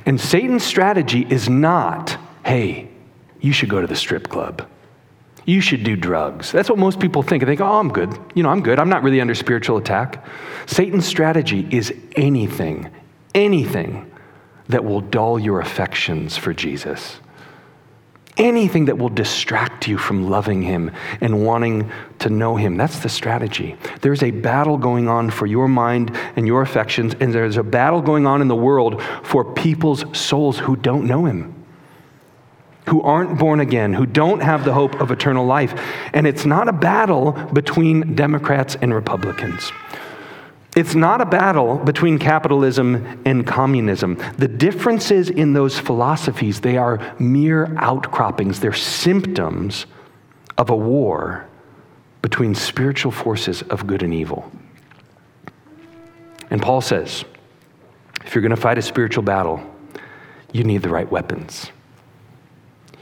And 0.07 0.19
Satan's 0.19 0.63
strategy 0.63 1.27
is 1.29 1.47
not, 1.47 2.17
hey, 2.43 2.89
you 3.39 3.53
should 3.53 3.69
go 3.69 3.79
to 3.79 3.87
the 3.87 3.95
strip 3.95 4.27
club. 4.27 4.67
You 5.49 5.61
should 5.61 5.83
do 5.83 5.95
drugs. 5.95 6.51
That's 6.51 6.69
what 6.69 6.77
most 6.77 6.99
people 6.99 7.23
think. 7.23 7.41
They 7.41 7.47
think, 7.47 7.59
oh, 7.59 7.79
I'm 7.79 7.91
good. 7.91 8.15
You 8.35 8.43
know, 8.43 8.49
I'm 8.49 8.61
good. 8.61 8.77
I'm 8.77 8.87
not 8.87 9.01
really 9.01 9.19
under 9.19 9.33
spiritual 9.33 9.77
attack. 9.77 10.23
Satan's 10.67 11.07
strategy 11.07 11.67
is 11.71 11.91
anything, 12.15 12.91
anything 13.33 14.11
that 14.67 14.85
will 14.85 15.01
dull 15.01 15.39
your 15.39 15.59
affections 15.59 16.37
for 16.37 16.53
Jesus. 16.53 17.19
Anything 18.37 18.85
that 18.85 18.99
will 18.99 19.09
distract 19.09 19.87
you 19.87 19.97
from 19.97 20.29
loving 20.29 20.61
Him 20.61 20.91
and 21.19 21.43
wanting 21.43 21.91
to 22.19 22.29
know 22.29 22.55
Him. 22.55 22.77
That's 22.77 22.99
the 22.99 23.09
strategy. 23.09 23.75
There's 24.01 24.21
a 24.21 24.29
battle 24.29 24.77
going 24.77 25.07
on 25.07 25.31
for 25.31 25.47
your 25.47 25.67
mind 25.67 26.15
and 26.35 26.45
your 26.45 26.61
affections, 26.61 27.15
and 27.19 27.33
there's 27.33 27.57
a 27.57 27.63
battle 27.63 28.03
going 28.03 28.27
on 28.27 28.43
in 28.43 28.49
the 28.49 28.55
world 28.55 29.01
for 29.23 29.51
people's 29.55 30.05
souls 30.15 30.59
who 30.59 30.75
don't 30.75 31.07
know 31.07 31.25
Him 31.25 31.58
who 32.89 33.01
aren't 33.01 33.39
born 33.39 33.59
again, 33.59 33.93
who 33.93 34.05
don't 34.05 34.41
have 34.41 34.65
the 34.65 34.73
hope 34.73 34.99
of 34.99 35.11
eternal 35.11 35.45
life. 35.45 35.73
And 36.13 36.27
it's 36.27 36.45
not 36.45 36.67
a 36.67 36.73
battle 36.73 37.31
between 37.53 38.15
Democrats 38.15 38.75
and 38.81 38.93
Republicans. 38.93 39.71
It's 40.75 40.95
not 40.95 41.19
a 41.19 41.25
battle 41.25 41.77
between 41.77 42.19
capitalism 42.19 43.21
and 43.25 43.45
communism. 43.45 44.17
The 44.37 44.47
differences 44.47 45.29
in 45.29 45.53
those 45.53 45.79
philosophies, 45.79 46.61
they 46.61 46.77
are 46.77 47.15
mere 47.19 47.75
outcroppings. 47.77 48.59
They're 48.59 48.73
symptoms 48.73 49.85
of 50.57 50.69
a 50.69 50.75
war 50.75 51.47
between 52.21 52.53
spiritual 52.53 53.11
forces 53.11 53.61
of 53.63 53.87
good 53.87 54.03
and 54.03 54.13
evil. 54.13 54.51
And 56.51 56.61
Paul 56.61 56.81
says, 56.81 57.23
If 58.25 58.35
you're 58.35 58.41
going 58.41 58.51
to 58.51 58.57
fight 58.57 58.77
a 58.77 58.81
spiritual 58.81 59.23
battle, 59.23 59.61
you 60.51 60.63
need 60.63 60.81
the 60.81 60.89
right 60.89 61.09
weapons. 61.09 61.71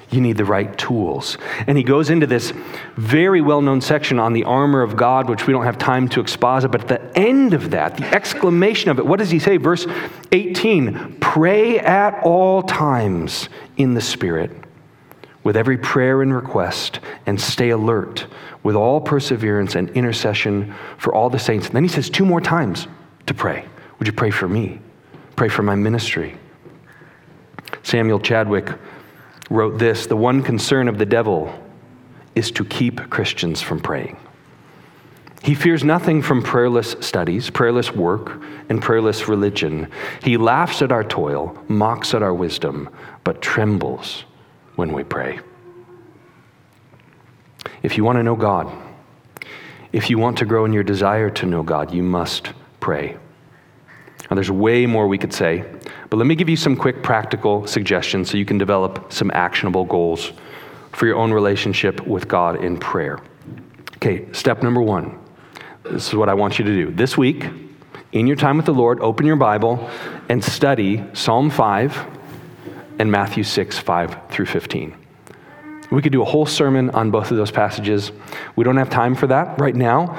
You 0.09 0.21
need 0.21 0.37
the 0.37 0.45
right 0.45 0.75
tools. 0.77 1.37
And 1.67 1.77
he 1.77 1.83
goes 1.83 2.09
into 2.09 2.27
this 2.27 2.53
very 2.95 3.41
well 3.41 3.61
known 3.61 3.81
section 3.81 4.19
on 4.19 4.31
the 4.31 4.45
armor 4.45 4.81
of 4.81 4.95
God, 4.95 5.29
which 5.29 5.45
we 5.45 5.53
don't 5.53 5.65
have 5.65 5.77
time 5.77 6.07
to 6.09 6.21
exposit. 6.21 6.69
But 6.69 6.83
at 6.83 6.87
the 6.87 7.19
end 7.19 7.53
of 7.53 7.71
that, 7.71 7.97
the 7.97 8.15
exclamation 8.15 8.89
of 8.89 8.99
it, 8.99 9.05
what 9.05 9.19
does 9.19 9.29
he 9.29 9.39
say? 9.39 9.57
Verse 9.57 9.85
18 10.31 11.17
Pray 11.19 11.79
at 11.79 12.23
all 12.23 12.63
times 12.63 13.49
in 13.75 13.95
the 13.95 14.01
Spirit, 14.01 14.51
with 15.43 15.57
every 15.57 15.77
prayer 15.77 16.21
and 16.21 16.33
request, 16.33 17.01
and 17.25 17.39
stay 17.39 17.69
alert 17.69 18.27
with 18.63 18.77
all 18.77 19.01
perseverance 19.01 19.75
and 19.75 19.89
intercession 19.89 20.73
for 20.97 21.13
all 21.13 21.29
the 21.29 21.39
saints. 21.39 21.67
And 21.67 21.75
then 21.75 21.83
he 21.83 21.89
says 21.89 22.09
two 22.09 22.25
more 22.25 22.41
times 22.41 22.87
to 23.25 23.33
pray. 23.33 23.65
Would 23.99 24.07
you 24.07 24.13
pray 24.13 24.31
for 24.31 24.47
me? 24.47 24.79
Pray 25.35 25.49
for 25.49 25.63
my 25.63 25.75
ministry. 25.75 26.37
Samuel 27.83 28.19
Chadwick 28.19 28.69
wrote 29.49 29.77
this 29.77 30.05
The 30.05 30.17
one 30.17 30.43
concern 30.43 30.87
of 30.87 30.97
the 30.97 31.05
devil 31.05 31.53
is 32.35 32.51
to 32.51 32.65
keep 32.65 33.09
Christians 33.09 33.61
from 33.61 33.79
praying. 33.79 34.17
He 35.43 35.55
fears 35.55 35.83
nothing 35.83 36.21
from 36.21 36.43
prayerless 36.43 36.95
studies, 36.99 37.49
prayerless 37.49 37.93
work, 37.93 38.41
and 38.69 38.81
prayerless 38.81 39.27
religion. 39.27 39.89
He 40.23 40.35
laughs 40.37 40.81
at 40.81 40.91
our 40.91 41.03
toil, 41.03 41.57
mocks 41.67 42.13
at 42.13 42.23
our 42.23 42.33
wisdom, 42.33 42.89
but 43.23 43.41
trembles 43.41 44.25
when 44.75 44.91
we 44.91 45.03
pray. 45.03 45.39
If 47.83 47.97
you 47.97 48.03
want 48.03 48.17
to 48.17 48.23
know 48.23 48.35
God, 48.35 48.71
if 49.93 50.09
you 50.09 50.17
want 50.17 50.37
to 50.39 50.45
grow 50.45 50.65
in 50.65 50.73
your 50.73 50.83
desire 50.83 51.29
to 51.29 51.45
know 51.45 51.63
God, 51.63 51.93
you 51.93 52.03
must 52.03 52.51
pray. 52.79 53.17
Now, 54.29 54.35
there's 54.35 54.51
way 54.51 54.85
more 54.85 55.07
we 55.07 55.17
could 55.17 55.33
say, 55.33 55.63
but 56.09 56.17
let 56.17 56.27
me 56.27 56.35
give 56.35 56.49
you 56.49 56.57
some 56.57 56.75
quick 56.75 57.01
practical 57.03 57.65
suggestions 57.65 58.29
so 58.29 58.37
you 58.37 58.45
can 58.45 58.57
develop 58.57 59.11
some 59.11 59.31
actionable 59.33 59.85
goals 59.85 60.33
for 60.91 61.05
your 61.05 61.15
own 61.15 61.31
relationship 61.31 62.05
with 62.05 62.27
God 62.27 62.63
in 62.63 62.77
prayer. 62.77 63.19
Okay, 63.95 64.31
step 64.33 64.63
number 64.63 64.81
one. 64.81 65.19
This 65.83 66.07
is 66.07 66.15
what 66.15 66.29
I 66.29 66.33
want 66.33 66.59
you 66.59 66.65
to 66.65 66.71
do. 66.71 66.91
This 66.91 67.17
week, 67.17 67.45
in 68.11 68.27
your 68.27 68.35
time 68.35 68.57
with 68.57 68.65
the 68.65 68.73
Lord, 68.73 68.99
open 68.99 69.25
your 69.25 69.35
Bible 69.35 69.89
and 70.29 70.43
study 70.43 71.03
Psalm 71.13 71.49
5 71.49 72.05
and 72.99 73.11
Matthew 73.11 73.43
6, 73.43 73.77
5 73.77 74.17
through 74.29 74.45
15. 74.47 74.95
We 75.91 76.01
could 76.01 76.11
do 76.11 76.21
a 76.21 76.25
whole 76.25 76.45
sermon 76.45 76.89
on 76.89 77.11
both 77.11 77.31
of 77.31 77.37
those 77.37 77.51
passages. 77.51 78.11
We 78.55 78.63
don't 78.63 78.77
have 78.77 78.89
time 78.89 79.15
for 79.15 79.27
that 79.27 79.59
right 79.59 79.75
now. 79.75 80.17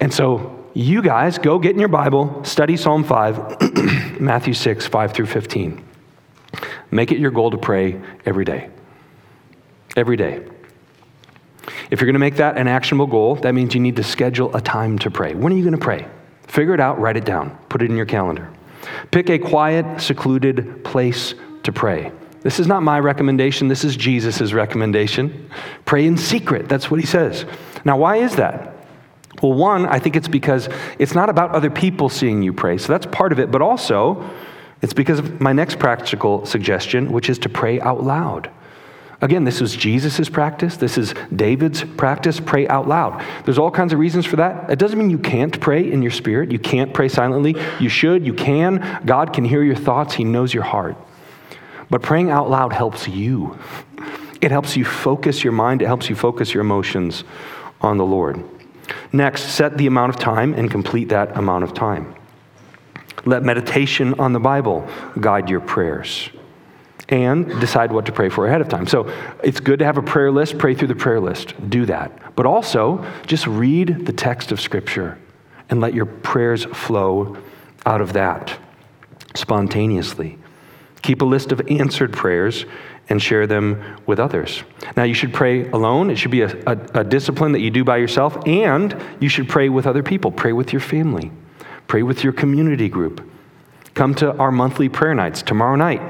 And 0.00 0.12
so 0.12 0.63
you 0.74 1.02
guys 1.02 1.38
go 1.38 1.58
get 1.58 1.72
in 1.72 1.78
your 1.78 1.88
Bible, 1.88 2.44
study 2.44 2.76
Psalm 2.76 3.04
5, 3.04 4.20
Matthew 4.20 4.54
6, 4.54 4.86
5 4.86 5.12
through 5.12 5.26
15. 5.26 5.84
Make 6.90 7.12
it 7.12 7.18
your 7.18 7.30
goal 7.30 7.52
to 7.52 7.58
pray 7.58 8.00
every 8.26 8.44
day. 8.44 8.70
Every 9.96 10.16
day. 10.16 10.44
If 11.90 12.00
you're 12.00 12.06
going 12.06 12.14
to 12.14 12.18
make 12.18 12.36
that 12.36 12.58
an 12.58 12.66
actionable 12.66 13.06
goal, 13.06 13.36
that 13.36 13.54
means 13.54 13.74
you 13.74 13.80
need 13.80 13.96
to 13.96 14.02
schedule 14.02 14.54
a 14.54 14.60
time 14.60 14.98
to 15.00 15.10
pray. 15.10 15.34
When 15.34 15.52
are 15.52 15.56
you 15.56 15.62
going 15.62 15.78
to 15.78 15.78
pray? 15.78 16.06
Figure 16.48 16.74
it 16.74 16.80
out, 16.80 17.00
write 17.00 17.16
it 17.16 17.24
down, 17.24 17.56
put 17.68 17.80
it 17.80 17.90
in 17.90 17.96
your 17.96 18.06
calendar. 18.06 18.50
Pick 19.10 19.30
a 19.30 19.38
quiet, 19.38 20.00
secluded 20.00 20.84
place 20.84 21.34
to 21.62 21.72
pray. 21.72 22.12
This 22.42 22.60
is 22.60 22.66
not 22.66 22.82
my 22.82 23.00
recommendation, 23.00 23.68
this 23.68 23.84
is 23.84 23.96
Jesus' 23.96 24.52
recommendation. 24.52 25.50
Pray 25.86 26.04
in 26.04 26.18
secret, 26.18 26.68
that's 26.68 26.90
what 26.90 27.00
he 27.00 27.06
says. 27.06 27.46
Now, 27.84 27.96
why 27.96 28.16
is 28.16 28.36
that? 28.36 28.73
Well, 29.42 29.52
one, 29.52 29.86
I 29.86 29.98
think 29.98 30.16
it's 30.16 30.28
because 30.28 30.68
it's 30.98 31.14
not 31.14 31.28
about 31.28 31.50
other 31.50 31.70
people 31.70 32.08
seeing 32.08 32.42
you 32.42 32.52
pray. 32.52 32.78
So 32.78 32.92
that's 32.92 33.06
part 33.06 33.32
of 33.32 33.38
it. 33.38 33.50
But 33.50 33.62
also, 33.62 34.28
it's 34.82 34.92
because 34.92 35.18
of 35.18 35.40
my 35.40 35.52
next 35.52 35.78
practical 35.78 36.46
suggestion, 36.46 37.12
which 37.12 37.28
is 37.28 37.38
to 37.40 37.48
pray 37.48 37.80
out 37.80 38.02
loud. 38.04 38.50
Again, 39.20 39.44
this 39.44 39.60
was 39.60 39.74
Jesus' 39.74 40.28
practice. 40.28 40.76
This 40.76 40.98
is 40.98 41.14
David's 41.34 41.82
practice. 41.82 42.40
Pray 42.40 42.68
out 42.68 42.86
loud. 42.86 43.24
There's 43.44 43.58
all 43.58 43.70
kinds 43.70 43.92
of 43.92 43.98
reasons 43.98 44.26
for 44.26 44.36
that. 44.36 44.70
It 44.70 44.78
doesn't 44.78 44.98
mean 44.98 45.08
you 45.08 45.18
can't 45.18 45.58
pray 45.60 45.90
in 45.90 46.02
your 46.02 46.10
spirit. 46.10 46.52
You 46.52 46.58
can't 46.58 46.92
pray 46.92 47.08
silently. 47.08 47.56
You 47.80 47.88
should. 47.88 48.26
You 48.26 48.34
can. 48.34 49.02
God 49.06 49.32
can 49.32 49.44
hear 49.44 49.62
your 49.62 49.76
thoughts, 49.76 50.14
He 50.14 50.24
knows 50.24 50.52
your 50.52 50.64
heart. 50.64 50.96
But 51.88 52.02
praying 52.02 52.30
out 52.30 52.50
loud 52.50 52.72
helps 52.72 53.08
you. 53.08 53.58
It 54.42 54.50
helps 54.50 54.76
you 54.76 54.84
focus 54.84 55.42
your 55.42 55.54
mind, 55.54 55.80
it 55.80 55.86
helps 55.86 56.10
you 56.10 56.16
focus 56.16 56.52
your 56.52 56.60
emotions 56.60 57.24
on 57.80 57.96
the 57.96 58.04
Lord. 58.04 58.44
Next, 59.12 59.42
set 59.44 59.78
the 59.78 59.86
amount 59.86 60.14
of 60.14 60.18
time 60.18 60.54
and 60.54 60.70
complete 60.70 61.08
that 61.10 61.36
amount 61.36 61.64
of 61.64 61.74
time. 61.74 62.14
Let 63.24 63.42
meditation 63.42 64.14
on 64.18 64.32
the 64.32 64.40
Bible 64.40 64.88
guide 65.18 65.48
your 65.48 65.60
prayers. 65.60 66.30
And 67.08 67.60
decide 67.60 67.92
what 67.92 68.06
to 68.06 68.12
pray 68.12 68.30
for 68.30 68.46
ahead 68.46 68.62
of 68.62 68.68
time. 68.68 68.86
So 68.86 69.12
it's 69.42 69.60
good 69.60 69.80
to 69.80 69.84
have 69.84 69.98
a 69.98 70.02
prayer 70.02 70.32
list, 70.32 70.58
pray 70.58 70.74
through 70.74 70.88
the 70.88 70.94
prayer 70.94 71.20
list. 71.20 71.54
Do 71.68 71.84
that. 71.86 72.34
But 72.34 72.46
also, 72.46 73.04
just 73.26 73.46
read 73.46 74.06
the 74.06 74.12
text 74.12 74.52
of 74.52 74.60
Scripture 74.60 75.18
and 75.68 75.80
let 75.80 75.92
your 75.92 76.06
prayers 76.06 76.64
flow 76.64 77.36
out 77.84 78.00
of 78.00 78.14
that 78.14 78.58
spontaneously. 79.34 80.38
Keep 81.02 81.20
a 81.20 81.26
list 81.26 81.52
of 81.52 81.60
answered 81.68 82.14
prayers 82.14 82.64
and 83.08 83.22
share 83.22 83.46
them 83.46 83.82
with 84.06 84.18
others. 84.18 84.62
Now, 84.96 85.02
you 85.02 85.14
should 85.14 85.32
pray 85.32 85.68
alone. 85.70 86.10
It 86.10 86.16
should 86.16 86.30
be 86.30 86.42
a, 86.42 86.56
a, 86.66 86.78
a, 86.94 87.04
discipline 87.04 87.52
that 87.52 87.60
you 87.60 87.70
do 87.70 87.84
by 87.84 87.98
yourself, 87.98 88.36
and 88.46 88.96
you 89.20 89.28
should 89.28 89.48
pray 89.48 89.68
with 89.68 89.86
other 89.86 90.02
people. 90.02 90.32
Pray 90.32 90.52
with 90.52 90.72
your 90.72 90.80
family. 90.80 91.30
Pray 91.86 92.02
with 92.02 92.24
your 92.24 92.32
community 92.32 92.88
group. 92.88 93.28
Come 93.94 94.14
to 94.16 94.34
our 94.36 94.50
monthly 94.50 94.88
prayer 94.88 95.14
nights 95.14 95.42
tomorrow 95.42 95.76
night. 95.76 96.02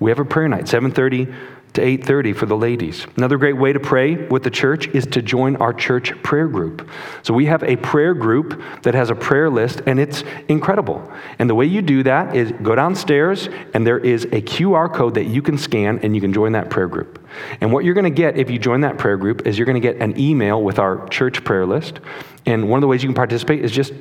We 0.00 0.10
have 0.10 0.18
a 0.18 0.24
prayer 0.24 0.48
night, 0.48 0.64
7:30 0.64 1.32
to 1.78 1.84
8:30 1.84 2.32
for 2.34 2.46
the 2.46 2.56
ladies. 2.56 3.06
Another 3.16 3.38
great 3.38 3.56
way 3.56 3.72
to 3.72 3.80
pray 3.80 4.16
with 4.26 4.42
the 4.42 4.50
church 4.50 4.88
is 4.88 5.06
to 5.06 5.22
join 5.22 5.56
our 5.56 5.72
church 5.72 6.12
prayer 6.22 6.48
group. 6.48 6.88
So 7.22 7.32
we 7.32 7.46
have 7.46 7.62
a 7.62 7.76
prayer 7.76 8.14
group 8.14 8.60
that 8.82 8.94
has 8.94 9.10
a 9.10 9.14
prayer 9.14 9.48
list 9.48 9.82
and 9.86 10.00
it's 10.00 10.24
incredible. 10.48 11.10
And 11.38 11.48
the 11.48 11.54
way 11.54 11.66
you 11.66 11.80
do 11.80 12.02
that 12.02 12.34
is 12.34 12.52
go 12.62 12.74
downstairs 12.74 13.48
and 13.74 13.86
there 13.86 13.98
is 13.98 14.24
a 14.24 14.42
QR 14.42 14.92
code 14.92 15.14
that 15.14 15.26
you 15.26 15.40
can 15.40 15.56
scan 15.56 16.00
and 16.02 16.14
you 16.14 16.20
can 16.20 16.32
join 16.32 16.52
that 16.52 16.68
prayer 16.68 16.88
group. 16.88 17.24
And 17.60 17.72
what 17.72 17.84
you're 17.84 17.94
going 17.94 18.04
to 18.04 18.10
get 18.10 18.36
if 18.36 18.50
you 18.50 18.58
join 18.58 18.80
that 18.80 18.98
prayer 18.98 19.16
group 19.16 19.46
is 19.46 19.56
you're 19.56 19.66
going 19.66 19.80
to 19.80 19.92
get 19.92 20.00
an 20.02 20.18
email 20.18 20.62
with 20.62 20.78
our 20.78 21.06
church 21.08 21.44
prayer 21.44 21.64
list. 21.64 22.00
And 22.44 22.68
one 22.68 22.78
of 22.78 22.80
the 22.80 22.88
ways 22.88 23.02
you 23.02 23.08
can 23.08 23.14
participate 23.14 23.64
is 23.64 23.70
just 23.70 23.92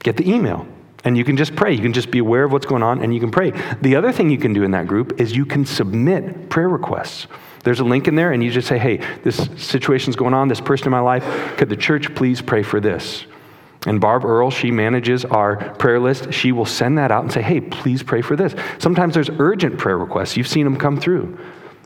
get 0.00 0.16
the 0.16 0.30
email. 0.30 0.66
And 1.04 1.16
you 1.16 1.24
can 1.24 1.36
just 1.36 1.56
pray. 1.56 1.72
You 1.72 1.82
can 1.82 1.92
just 1.92 2.10
be 2.10 2.18
aware 2.18 2.44
of 2.44 2.52
what's 2.52 2.66
going 2.66 2.82
on 2.82 3.02
and 3.02 3.12
you 3.12 3.20
can 3.20 3.30
pray. 3.30 3.50
The 3.80 3.96
other 3.96 4.12
thing 4.12 4.30
you 4.30 4.38
can 4.38 4.52
do 4.52 4.62
in 4.62 4.70
that 4.70 4.86
group 4.86 5.20
is 5.20 5.34
you 5.34 5.44
can 5.44 5.66
submit 5.66 6.48
prayer 6.48 6.68
requests. 6.68 7.26
There's 7.64 7.80
a 7.80 7.84
link 7.84 8.08
in 8.08 8.16
there, 8.16 8.32
and 8.32 8.42
you 8.42 8.50
just 8.50 8.66
say, 8.66 8.76
hey, 8.76 8.96
this 9.22 9.48
situation's 9.56 10.16
going 10.16 10.34
on, 10.34 10.48
this 10.48 10.60
person 10.60 10.88
in 10.88 10.90
my 10.90 11.00
life, 11.00 11.24
could 11.56 11.68
the 11.68 11.76
church 11.76 12.12
please 12.14 12.42
pray 12.42 12.64
for 12.64 12.80
this? 12.80 13.24
And 13.86 14.00
Barb 14.00 14.24
Earl, 14.24 14.50
she 14.50 14.72
manages 14.72 15.24
our 15.24 15.74
prayer 15.74 16.00
list. 16.00 16.32
She 16.32 16.50
will 16.50 16.66
send 16.66 16.98
that 16.98 17.12
out 17.12 17.22
and 17.22 17.32
say, 17.32 17.42
hey, 17.42 17.60
please 17.60 18.02
pray 18.02 18.20
for 18.20 18.34
this. 18.34 18.54
Sometimes 18.78 19.14
there's 19.14 19.30
urgent 19.38 19.78
prayer 19.78 19.98
requests. 19.98 20.36
You've 20.36 20.48
seen 20.48 20.64
them 20.64 20.76
come 20.76 20.98
through. 20.98 21.38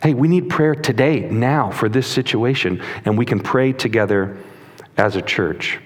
Hey, 0.03 0.15
we 0.15 0.29
need 0.29 0.49
prayer 0.49 0.75
today, 0.75 1.21
now, 1.21 1.71
for 1.71 1.89
this 1.89 2.07
situation, 2.07 2.83
and 3.05 3.17
we 3.17 3.27
can 3.27 3.41
pray 3.41 3.73
together 3.73 4.39
as 4.97 5.17
a 5.17 5.23
church. 5.23 5.79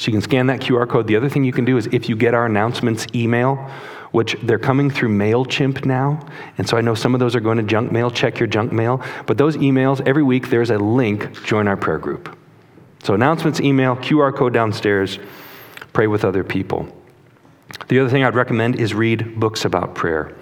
So 0.00 0.06
you 0.06 0.12
can 0.12 0.22
scan 0.22 0.46
that 0.46 0.60
QR 0.60 0.88
code. 0.88 1.06
The 1.06 1.16
other 1.16 1.28
thing 1.28 1.44
you 1.44 1.52
can 1.52 1.66
do 1.66 1.76
is 1.76 1.86
if 1.92 2.08
you 2.08 2.16
get 2.16 2.32
our 2.32 2.46
announcements 2.46 3.06
email, 3.14 3.56
which 4.12 4.34
they're 4.42 4.58
coming 4.58 4.88
through 4.88 5.10
MailChimp 5.10 5.84
now. 5.84 6.26
And 6.56 6.66
so 6.66 6.78
I 6.78 6.80
know 6.80 6.94
some 6.94 7.12
of 7.12 7.20
those 7.20 7.36
are 7.36 7.40
going 7.40 7.58
to 7.58 7.62
junk 7.62 7.92
mail. 7.92 8.10
Check 8.10 8.38
your 8.40 8.46
junk 8.46 8.72
mail. 8.72 9.04
But 9.26 9.36
those 9.36 9.58
emails, 9.58 10.00
every 10.08 10.22
week, 10.22 10.48
there's 10.48 10.70
a 10.70 10.78
link 10.78 11.44
join 11.44 11.68
our 11.68 11.76
prayer 11.76 11.98
group. 11.98 12.34
So 13.02 13.12
announcements, 13.12 13.60
email, 13.60 13.94
QR 13.96 14.34
code 14.34 14.54
downstairs, 14.54 15.18
pray 15.92 16.06
with 16.06 16.24
other 16.24 16.44
people. 16.44 16.88
The 17.88 17.98
other 17.98 18.08
thing 18.08 18.24
I'd 18.24 18.34
recommend 18.34 18.80
is 18.80 18.94
read 18.94 19.38
books 19.38 19.66
about 19.66 19.94
prayer, 19.94 20.34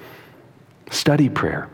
study 0.93 1.29
prayer. 1.29 1.69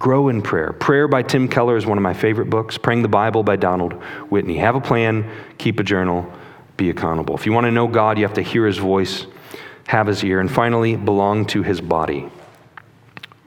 Grow 0.00 0.28
in 0.28 0.42
Prayer. 0.42 0.72
Prayer 0.72 1.08
by 1.08 1.22
Tim 1.22 1.48
Keller 1.48 1.76
is 1.76 1.84
one 1.84 1.98
of 1.98 2.02
my 2.02 2.14
favorite 2.14 2.48
books. 2.50 2.78
Praying 2.78 3.02
the 3.02 3.08
Bible 3.08 3.42
by 3.42 3.56
Donald 3.56 3.94
Whitney. 4.30 4.56
Have 4.58 4.76
a 4.76 4.80
plan, 4.80 5.28
keep 5.58 5.80
a 5.80 5.82
journal, 5.82 6.32
be 6.78 6.88
accountable. 6.88 7.34
If 7.34 7.44
you 7.44 7.52
want 7.52 7.66
to 7.66 7.70
know 7.70 7.86
God, 7.86 8.16
you 8.16 8.24
have 8.24 8.34
to 8.34 8.42
hear 8.42 8.66
his 8.66 8.78
voice, 8.78 9.26
have 9.88 10.06
his 10.06 10.24
ear, 10.24 10.40
and 10.40 10.50
finally, 10.50 10.96
belong 10.96 11.44
to 11.46 11.62
his 11.62 11.82
body. 11.82 12.30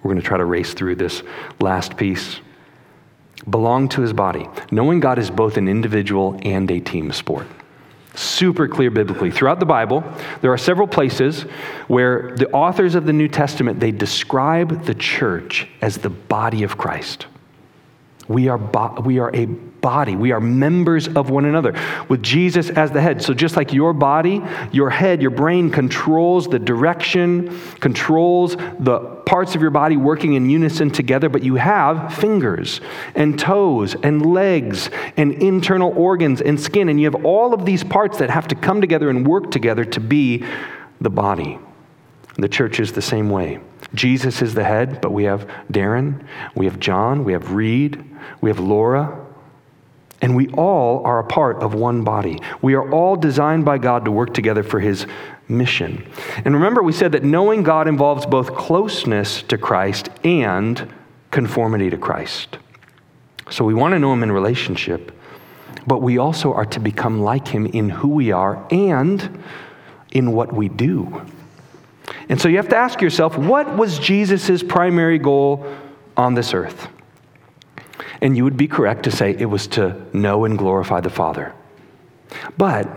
We're 0.04 0.12
going 0.12 0.22
to 0.22 0.28
try 0.28 0.38
to 0.38 0.46
race 0.46 0.76
through 0.76 0.96
this 0.96 1.24
last 1.60 1.98
piece. 1.98 2.40
Belong 3.50 3.90
to 3.90 4.02
his 4.02 4.14
body. 4.14 4.48
Knowing 4.70 5.00
God 5.00 5.18
is 5.18 5.32
both 5.32 5.58
an 5.58 5.68
individual 5.68 6.40
and 6.44 6.70
a 6.70 6.80
team 6.80 7.12
sport. 7.12 7.48
Super 8.14 8.68
clear 8.68 8.92
biblically. 8.92 9.32
Throughout 9.32 9.60
the 9.60 9.66
Bible, 9.66 10.04
there 10.42 10.52
are 10.52 10.58
several 10.58 10.88
places 10.88 11.44
where 11.88 12.36
the 12.36 12.52
authors 12.52 12.94
of 12.96 13.06
the 13.06 13.14
New 13.14 13.30
Testament 13.30 13.80
they 13.80 13.92
describe 13.92 14.84
the 14.84 14.94
church 14.94 15.68
as 15.82 15.98
the 15.98 16.10
body 16.10 16.64
of 16.64 16.78
Christ. 16.78 17.28
We 18.28 18.50
are, 18.50 18.58
bo- 18.58 19.02
we 19.04 19.20
are 19.20 19.34
a 19.34 19.48
body. 19.82 20.16
We 20.16 20.32
are 20.32 20.40
members 20.40 21.08
of 21.08 21.30
one 21.30 21.46
another 21.46 21.74
with 22.08 22.24
Jesus 22.24 22.70
as 22.70 22.92
the 22.92 23.02
head. 23.02 23.22
So, 23.22 23.34
just 23.34 23.56
like 23.58 23.74
your 23.74 23.94
body, 23.94 24.42
your 24.72 24.90
head, 24.90 25.22
your 25.22 25.32
brain 25.32 25.70
controls 25.70 26.48
the 26.48 26.60
direction, 26.60 27.60
controls 27.80 28.56
the 28.80 29.00
parts 29.26 29.56
of 29.56 29.62
your 29.62 29.72
body 29.72 29.98
working 29.98 30.34
in 30.34 30.50
unison 30.50 30.92
together, 30.92 31.30
but 31.30 31.44
you 31.44 31.56
have 31.56 32.14
fingers 32.14 32.82
and 33.16 33.40
toes 33.40 33.96
and 34.04 34.26
legs 34.26 34.90
and 35.18 35.34
internal 35.34 35.92
organs 35.98 36.42
and 36.42 36.60
skin, 36.60 36.90
and 36.90 37.00
you 37.00 37.10
have 37.10 37.26
all 37.26 37.54
of 37.54 37.66
these 37.66 37.84
parts 37.84 38.18
that 38.20 38.30
have 38.30 38.48
to 38.48 38.56
come 38.56 38.82
together 38.82 39.10
and 39.10 39.28
work 39.28 39.52
together 39.52 39.84
to 39.86 40.00
be 40.00 40.46
the 41.00 41.10
body. 41.10 41.58
The 42.38 42.50
church 42.50 42.80
is 42.80 42.94
the 42.94 43.02
same 43.02 43.30
way. 43.30 43.60
Jesus 43.94 44.42
is 44.42 44.54
the 44.54 44.64
head, 44.64 45.02
but 45.02 45.12
we 45.12 45.26
have 45.26 45.50
Darren, 45.72 46.26
we 46.56 46.66
have 46.66 46.80
John, 46.80 47.24
we 47.24 47.34
have 47.34 47.52
Reed, 47.52 48.04
we 48.40 48.50
have 48.50 48.60
Laura, 48.60 49.28
and 50.22 50.36
we 50.36 50.50
all 50.50 51.04
are 51.04 51.20
a 51.20 51.24
part 51.24 51.58
of 51.58 51.74
one 51.74 52.04
body. 52.04 52.40
We 52.62 52.76
are 52.76 52.90
all 52.92 53.16
designed 53.16 53.66
by 53.66 53.80
God 53.80 54.06
to 54.06 54.12
work 54.12 54.34
together 54.34 54.64
for 54.64 54.80
his 54.80 55.08
mission. 55.48 56.08
And 56.46 56.54
remember, 56.54 56.84
we 56.84 56.94
said 56.94 57.12
that 57.14 57.24
knowing 57.24 57.64
God 57.64 57.88
involves 57.88 58.26
both 58.26 58.56
closeness 58.56 59.42
to 59.44 59.58
Christ 59.58 60.10
and 60.24 60.88
conformity 61.32 61.90
to 61.90 61.98
Christ. 61.98 62.58
So 63.50 63.66
we 63.66 63.74
want 63.74 63.94
to 63.94 64.00
know 64.00 64.14
him 64.14 64.24
in 64.24 64.32
relationship, 64.32 65.12
but 65.88 66.02
we 66.02 66.18
also 66.18 66.54
are 66.54 66.66
to 66.68 66.80
become 66.80 67.22
like 67.22 67.48
him 67.48 67.66
in 67.66 67.90
who 67.90 68.10
we 68.10 68.32
are 68.32 68.66
and 68.72 69.44
in 70.12 70.32
what 70.32 70.54
we 70.54 70.70
do. 70.70 71.26
And 72.30 72.40
so 72.40 72.48
you 72.48 72.58
have 72.58 72.70
to 72.70 72.78
ask 72.78 73.02
yourself 73.02 73.38
what 73.38 73.76
was 73.76 74.00
Jesus' 74.00 74.64
primary 74.64 75.18
goal 75.18 75.66
on 76.16 76.34
this 76.34 76.54
earth? 76.54 76.88
And 78.22 78.38
you 78.38 78.44
would 78.44 78.58
be 78.58 78.68
correct 78.68 79.04
to 79.04 79.12
say 79.12 79.36
it 79.38 79.46
was 79.46 79.68
to 79.68 80.06
know 80.14 80.46
and 80.46 80.58
glorify 80.58 81.02
the 81.02 81.10
Father. 81.10 81.54
But 82.58 82.88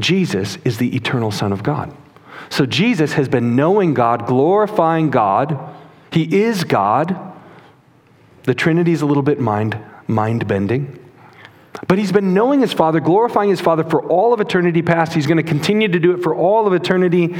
Jesus 0.00 0.56
is 0.64 0.78
the 0.78 0.96
eternal 0.96 1.30
Son 1.30 1.52
of 1.52 1.62
God. 1.62 1.94
So 2.50 2.66
Jesus 2.66 3.12
has 3.14 3.28
been 3.28 3.56
knowing 3.56 3.94
God, 3.94 4.26
glorifying 4.26 5.10
God. 5.10 5.58
He 6.10 6.42
is 6.42 6.64
God. 6.64 7.32
The 8.44 8.54
Trinity 8.54 8.92
is 8.92 9.02
a 9.02 9.06
little 9.06 9.22
bit 9.22 9.40
mind, 9.40 9.78
mind 10.06 10.46
bending. 10.46 10.98
But 11.88 11.98
he's 11.98 12.12
been 12.12 12.34
knowing 12.34 12.60
his 12.60 12.72
Father, 12.72 13.00
glorifying 13.00 13.50
his 13.50 13.60
Father 13.60 13.84
for 13.84 14.02
all 14.06 14.32
of 14.32 14.40
eternity 14.40 14.82
past. 14.82 15.12
He's 15.12 15.26
going 15.26 15.38
to 15.38 15.42
continue 15.42 15.88
to 15.88 15.98
do 15.98 16.12
it 16.12 16.22
for 16.22 16.34
all 16.34 16.66
of 16.66 16.72
eternity 16.72 17.34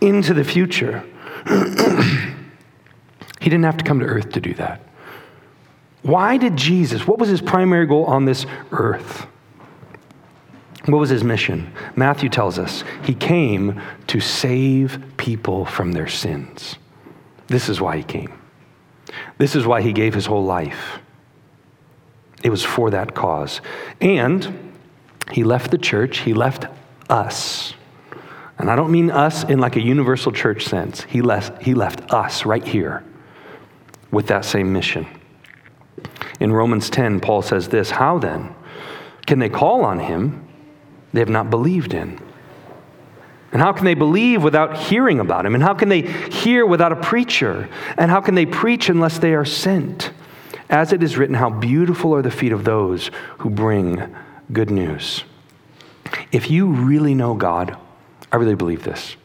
into 0.00 0.34
the 0.34 0.44
future. 0.44 1.04
he 3.40 3.50
didn't 3.50 3.64
have 3.64 3.78
to 3.78 3.84
come 3.84 4.00
to 4.00 4.06
earth 4.06 4.32
to 4.32 4.40
do 4.40 4.54
that. 4.54 4.82
Why 6.02 6.36
did 6.36 6.56
Jesus, 6.56 7.06
what 7.06 7.18
was 7.18 7.28
his 7.28 7.40
primary 7.40 7.86
goal 7.86 8.04
on 8.04 8.24
this 8.24 8.46
earth? 8.72 9.26
What 10.86 10.98
was 10.98 11.10
his 11.10 11.24
mission? 11.24 11.72
Matthew 11.96 12.28
tells 12.28 12.58
us 12.58 12.82
he 13.02 13.14
came 13.14 13.80
to 14.06 14.20
save 14.20 15.02
people 15.16 15.66
from 15.66 15.92
their 15.92 16.06
sins. 16.06 16.76
This 17.48 17.68
is 17.68 17.80
why 17.80 17.98
he 17.98 18.02
came. 18.02 18.32
This 19.36 19.54
is 19.54 19.66
why 19.66 19.82
he 19.82 19.92
gave 19.92 20.14
his 20.14 20.26
whole 20.26 20.44
life. 20.44 21.00
It 22.42 22.50
was 22.50 22.64
for 22.64 22.90
that 22.90 23.14
cause. 23.14 23.60
And 24.00 24.72
he 25.32 25.44
left 25.44 25.70
the 25.70 25.78
church, 25.78 26.18
he 26.18 26.32
left 26.32 26.66
us. 27.10 27.74
And 28.58 28.70
I 28.70 28.76
don't 28.76 28.90
mean 28.90 29.10
us 29.10 29.44
in 29.44 29.58
like 29.58 29.76
a 29.76 29.82
universal 29.82 30.32
church 30.32 30.64
sense. 30.66 31.02
He 31.02 31.22
left, 31.22 31.62
he 31.62 31.74
left 31.74 32.12
us 32.12 32.46
right 32.46 32.66
here 32.66 33.04
with 34.10 34.28
that 34.28 34.44
same 34.44 34.72
mission. 34.72 35.06
In 36.40 36.52
Romans 36.52 36.88
10, 36.90 37.20
Paul 37.20 37.42
says 37.42 37.68
this 37.68 37.90
How 37.90 38.18
then 38.18 38.54
can 39.26 39.38
they 39.38 39.48
call 39.48 39.84
on 39.84 39.98
him 39.98 40.46
they 41.12 41.20
have 41.20 41.28
not 41.28 41.50
believed 41.50 41.94
in? 41.94 42.20
And 43.50 43.62
how 43.62 43.72
can 43.72 43.86
they 43.86 43.94
believe 43.94 44.42
without 44.42 44.76
hearing 44.76 45.20
about 45.20 45.46
him? 45.46 45.54
And 45.54 45.62
how 45.62 45.74
can 45.74 45.88
they 45.88 46.02
hear 46.02 46.66
without 46.66 46.92
a 46.92 46.96
preacher? 46.96 47.68
And 47.96 48.10
how 48.10 48.20
can 48.20 48.34
they 48.34 48.44
preach 48.44 48.88
unless 48.88 49.18
they 49.18 49.32
are 49.34 49.44
sent? 49.44 50.12
As 50.68 50.92
it 50.92 51.02
is 51.02 51.16
written, 51.16 51.34
how 51.34 51.48
beautiful 51.48 52.14
are 52.14 52.20
the 52.20 52.30
feet 52.30 52.52
of 52.52 52.64
those 52.64 53.10
who 53.38 53.48
bring 53.48 54.14
good 54.52 54.70
news. 54.70 55.24
If 56.30 56.50
you 56.50 56.66
really 56.66 57.14
know 57.14 57.34
God, 57.34 57.76
I 58.30 58.36
really 58.36 58.54
believe 58.54 58.84
this. 58.84 59.16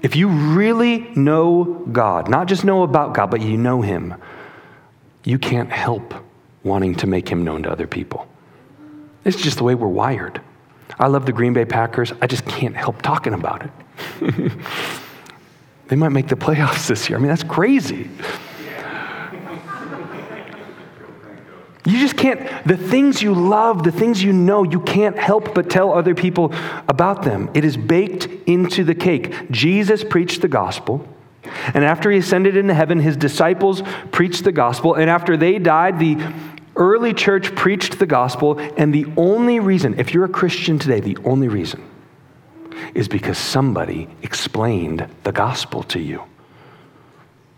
If 0.00 0.16
you 0.16 0.28
really 0.28 1.10
know 1.14 1.86
God, 1.92 2.28
not 2.28 2.48
just 2.48 2.64
know 2.64 2.82
about 2.82 3.14
God, 3.14 3.30
but 3.30 3.42
you 3.42 3.56
know 3.58 3.82
Him, 3.82 4.14
you 5.24 5.38
can't 5.38 5.70
help 5.70 6.14
wanting 6.64 6.94
to 6.96 7.06
make 7.06 7.28
Him 7.28 7.44
known 7.44 7.62
to 7.64 7.70
other 7.70 7.86
people. 7.86 8.26
It's 9.24 9.40
just 9.40 9.58
the 9.58 9.64
way 9.64 9.74
we're 9.74 9.88
wired. 9.88 10.40
I 10.98 11.06
love 11.06 11.26
the 11.26 11.32
Green 11.32 11.52
Bay 11.52 11.64
Packers. 11.64 12.12
I 12.20 12.26
just 12.26 12.44
can't 12.46 12.76
help 12.76 13.02
talking 13.02 13.34
about 13.34 13.62
it. 13.62 14.52
they 15.88 15.96
might 15.96 16.10
make 16.10 16.28
the 16.28 16.36
playoffs 16.36 16.88
this 16.88 17.08
year. 17.08 17.18
I 17.18 17.20
mean, 17.20 17.28
that's 17.28 17.44
crazy. 17.44 18.10
You 21.84 21.98
just 21.98 22.16
can't, 22.16 22.40
the 22.64 22.76
things 22.76 23.22
you 23.22 23.34
love, 23.34 23.82
the 23.82 23.90
things 23.90 24.22
you 24.22 24.32
know, 24.32 24.62
you 24.62 24.80
can't 24.80 25.18
help 25.18 25.52
but 25.52 25.68
tell 25.68 25.92
other 25.92 26.14
people 26.14 26.54
about 26.88 27.22
them. 27.22 27.50
It 27.54 27.64
is 27.64 27.76
baked 27.76 28.28
into 28.46 28.84
the 28.84 28.94
cake. 28.94 29.50
Jesus 29.50 30.04
preached 30.04 30.42
the 30.42 30.48
gospel. 30.48 31.08
And 31.44 31.84
after 31.84 32.10
he 32.10 32.18
ascended 32.18 32.56
into 32.56 32.74
heaven, 32.74 33.00
his 33.00 33.16
disciples 33.16 33.82
preached 34.10 34.44
the 34.44 34.52
gospel. 34.52 34.94
And 34.94 35.10
after 35.10 35.36
they 35.36 35.58
died, 35.58 35.98
the 35.98 36.16
early 36.76 37.14
church 37.14 37.54
preached 37.54 37.98
the 37.98 38.06
gospel. 38.06 38.58
And 38.76 38.94
the 38.94 39.06
only 39.16 39.60
reason, 39.60 39.98
if 39.98 40.14
you're 40.14 40.24
a 40.24 40.28
Christian 40.28 40.78
today, 40.78 41.00
the 41.00 41.18
only 41.24 41.48
reason 41.48 41.88
is 42.94 43.08
because 43.08 43.38
somebody 43.38 44.08
explained 44.22 45.06
the 45.24 45.32
gospel 45.32 45.82
to 45.84 46.00
you. 46.00 46.22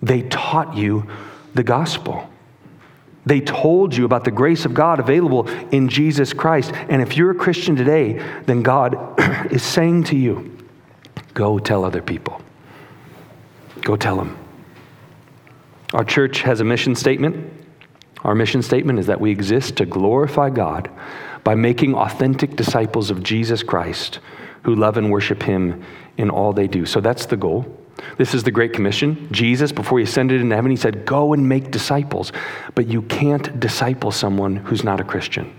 They 0.02 0.22
taught 0.22 0.76
you 0.76 1.08
the 1.54 1.62
gospel. 1.62 2.30
They 3.26 3.40
told 3.40 3.96
you 3.96 4.04
about 4.04 4.24
the 4.24 4.30
grace 4.30 4.64
of 4.64 4.74
God 4.74 5.00
available 5.00 5.48
in 5.70 5.88
Jesus 5.88 6.32
Christ. 6.32 6.72
And 6.74 7.00
if 7.00 7.16
you're 7.16 7.30
a 7.30 7.34
Christian 7.34 7.74
today, 7.74 8.22
then 8.44 8.62
God 8.62 8.96
is 9.50 9.62
saying 9.62 10.04
to 10.04 10.16
you, 10.16 10.56
go 11.32 11.58
tell 11.58 11.84
other 11.84 12.02
people. 12.02 12.43
Go 13.84 13.96
tell 13.96 14.16
them. 14.16 14.36
Our 15.92 16.04
church 16.04 16.40
has 16.40 16.60
a 16.60 16.64
mission 16.64 16.96
statement. 16.96 17.52
Our 18.24 18.34
mission 18.34 18.62
statement 18.62 18.98
is 18.98 19.06
that 19.06 19.20
we 19.20 19.30
exist 19.30 19.76
to 19.76 19.86
glorify 19.86 20.50
God 20.50 20.90
by 21.44 21.54
making 21.54 21.94
authentic 21.94 22.56
disciples 22.56 23.10
of 23.10 23.22
Jesus 23.22 23.62
Christ 23.62 24.18
who 24.62 24.74
love 24.74 24.96
and 24.96 25.10
worship 25.10 25.42
Him 25.42 25.84
in 26.16 26.30
all 26.30 26.52
they 26.52 26.66
do. 26.66 26.86
So 26.86 27.00
that's 27.00 27.26
the 27.26 27.36
goal. 27.36 27.66
This 28.16 28.34
is 28.34 28.42
the 28.42 28.50
Great 28.50 28.72
Commission. 28.72 29.28
Jesus, 29.30 29.70
before 29.72 29.98
he 29.98 30.04
ascended 30.04 30.40
into 30.40 30.56
heaven, 30.56 30.70
he 30.70 30.76
said, 30.76 31.04
Go 31.04 31.32
and 31.32 31.48
make 31.48 31.70
disciples. 31.70 32.32
But 32.74 32.86
you 32.88 33.02
can't 33.02 33.60
disciple 33.60 34.10
someone 34.10 34.56
who's 34.56 34.82
not 34.82 35.00
a 35.00 35.04
Christian. 35.04 35.54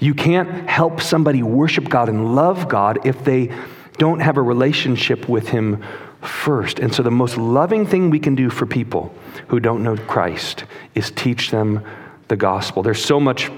You 0.00 0.14
can't 0.14 0.68
help 0.68 1.00
somebody 1.00 1.42
worship 1.42 1.88
God 1.88 2.08
and 2.08 2.34
love 2.34 2.68
God 2.68 3.06
if 3.06 3.22
they 3.24 3.52
don't 3.98 4.20
have 4.20 4.36
a 4.36 4.42
relationship 4.42 5.28
with 5.28 5.48
Him 5.48 5.84
first. 6.26 6.78
And 6.78 6.94
so, 6.94 7.02
the 7.02 7.10
most 7.10 7.36
loving 7.36 7.86
thing 7.86 8.10
we 8.10 8.18
can 8.18 8.34
do 8.34 8.50
for 8.50 8.66
people 8.66 9.14
who 9.48 9.60
don't 9.60 9.82
know 9.82 9.96
Christ 9.96 10.64
is 10.94 11.10
teach 11.10 11.50
them 11.50 11.84
the 12.28 12.36
gospel. 12.36 12.82
There's 12.82 13.04
so 13.04 13.20
much 13.20 13.50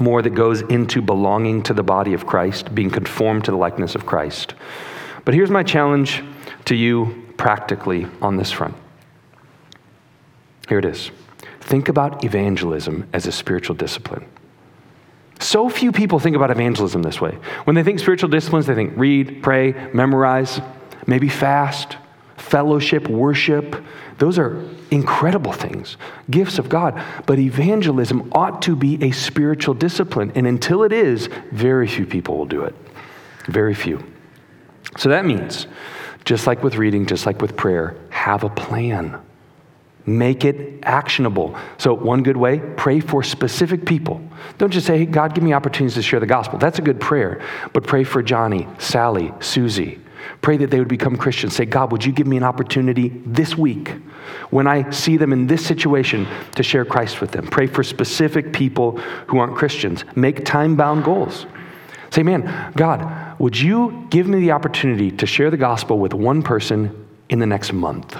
more 0.00 0.22
that 0.22 0.30
goes 0.30 0.62
into 0.62 1.02
belonging 1.02 1.62
to 1.64 1.74
the 1.74 1.82
body 1.82 2.14
of 2.14 2.26
Christ, 2.26 2.74
being 2.74 2.90
conformed 2.90 3.44
to 3.44 3.50
the 3.50 3.56
likeness 3.56 3.94
of 3.94 4.06
Christ. 4.06 4.54
But 5.24 5.34
here's 5.34 5.50
my 5.50 5.62
challenge 5.62 6.22
to 6.66 6.74
you 6.74 7.26
practically 7.36 8.06
on 8.22 8.36
this 8.36 8.50
front. 8.50 8.74
Here 10.68 10.78
it 10.78 10.84
is. 10.84 11.10
Think 11.60 11.88
about 11.88 12.24
evangelism 12.24 13.08
as 13.12 13.26
a 13.26 13.32
spiritual 13.32 13.74
discipline. 13.74 14.24
So 15.40 15.68
few 15.68 15.92
people 15.92 16.18
think 16.18 16.34
about 16.34 16.50
evangelism 16.50 17.02
this 17.02 17.20
way. 17.20 17.38
When 17.64 17.76
they 17.76 17.82
think 17.82 18.00
spiritual 18.00 18.28
disciplines, 18.28 18.66
they 18.66 18.74
think 18.74 18.92
read, 18.96 19.42
pray, 19.42 19.72
memorize, 19.92 20.60
maybe 21.08 21.28
fast, 21.28 21.96
fellowship, 22.36 23.08
worship. 23.08 23.82
Those 24.18 24.38
are 24.38 24.62
incredible 24.92 25.52
things, 25.52 25.96
gifts 26.30 26.58
of 26.58 26.68
God. 26.68 27.02
But 27.26 27.40
evangelism 27.40 28.30
ought 28.32 28.62
to 28.62 28.76
be 28.76 29.02
a 29.02 29.10
spiritual 29.10 29.74
discipline. 29.74 30.30
And 30.36 30.46
until 30.46 30.84
it 30.84 30.92
is, 30.92 31.28
very 31.50 31.88
few 31.88 32.06
people 32.06 32.38
will 32.38 32.46
do 32.46 32.62
it. 32.62 32.74
Very 33.46 33.74
few. 33.74 34.04
So 34.96 35.08
that 35.08 35.24
means 35.24 35.66
just 36.24 36.46
like 36.46 36.62
with 36.62 36.76
reading, 36.76 37.06
just 37.06 37.26
like 37.26 37.40
with 37.40 37.56
prayer, 37.56 37.96
have 38.10 38.44
a 38.44 38.50
plan. 38.50 39.18
Make 40.04 40.44
it 40.44 40.80
actionable. 40.82 41.56
So, 41.76 41.92
one 41.94 42.22
good 42.22 42.36
way, 42.36 42.60
pray 42.76 43.00
for 43.00 43.22
specific 43.22 43.84
people. 43.84 44.22
Don't 44.56 44.70
just 44.70 44.86
say, 44.86 44.98
hey, 44.98 45.06
God, 45.06 45.34
give 45.34 45.44
me 45.44 45.52
opportunities 45.52 45.94
to 45.94 46.02
share 46.02 46.20
the 46.20 46.26
gospel. 46.26 46.58
That's 46.58 46.78
a 46.78 46.82
good 46.82 46.98
prayer. 46.98 47.42
But 47.74 47.86
pray 47.86 48.04
for 48.04 48.22
Johnny, 48.22 48.66
Sally, 48.78 49.32
Susie. 49.40 50.00
Pray 50.42 50.56
that 50.58 50.70
they 50.70 50.78
would 50.78 50.88
become 50.88 51.16
Christians. 51.16 51.54
Say, 51.54 51.64
God, 51.64 51.92
would 51.92 52.04
you 52.04 52.12
give 52.12 52.26
me 52.26 52.36
an 52.36 52.42
opportunity 52.42 53.08
this 53.26 53.56
week 53.56 53.90
when 54.50 54.66
I 54.66 54.90
see 54.90 55.16
them 55.16 55.32
in 55.32 55.46
this 55.46 55.64
situation 55.64 56.26
to 56.54 56.62
share 56.62 56.84
Christ 56.84 57.20
with 57.20 57.32
them? 57.32 57.46
Pray 57.46 57.66
for 57.66 57.82
specific 57.82 58.52
people 58.52 58.98
who 59.26 59.38
aren't 59.38 59.56
Christians. 59.56 60.04
Make 60.14 60.44
time 60.44 60.76
bound 60.76 61.04
goals. 61.04 61.46
Say, 62.10 62.22
man, 62.22 62.72
God, 62.74 63.38
would 63.38 63.58
you 63.58 64.06
give 64.10 64.26
me 64.26 64.40
the 64.40 64.52
opportunity 64.52 65.10
to 65.10 65.26
share 65.26 65.50
the 65.50 65.56
gospel 65.56 65.98
with 65.98 66.14
one 66.14 66.42
person 66.42 67.06
in 67.28 67.38
the 67.38 67.46
next 67.46 67.72
month? 67.72 68.16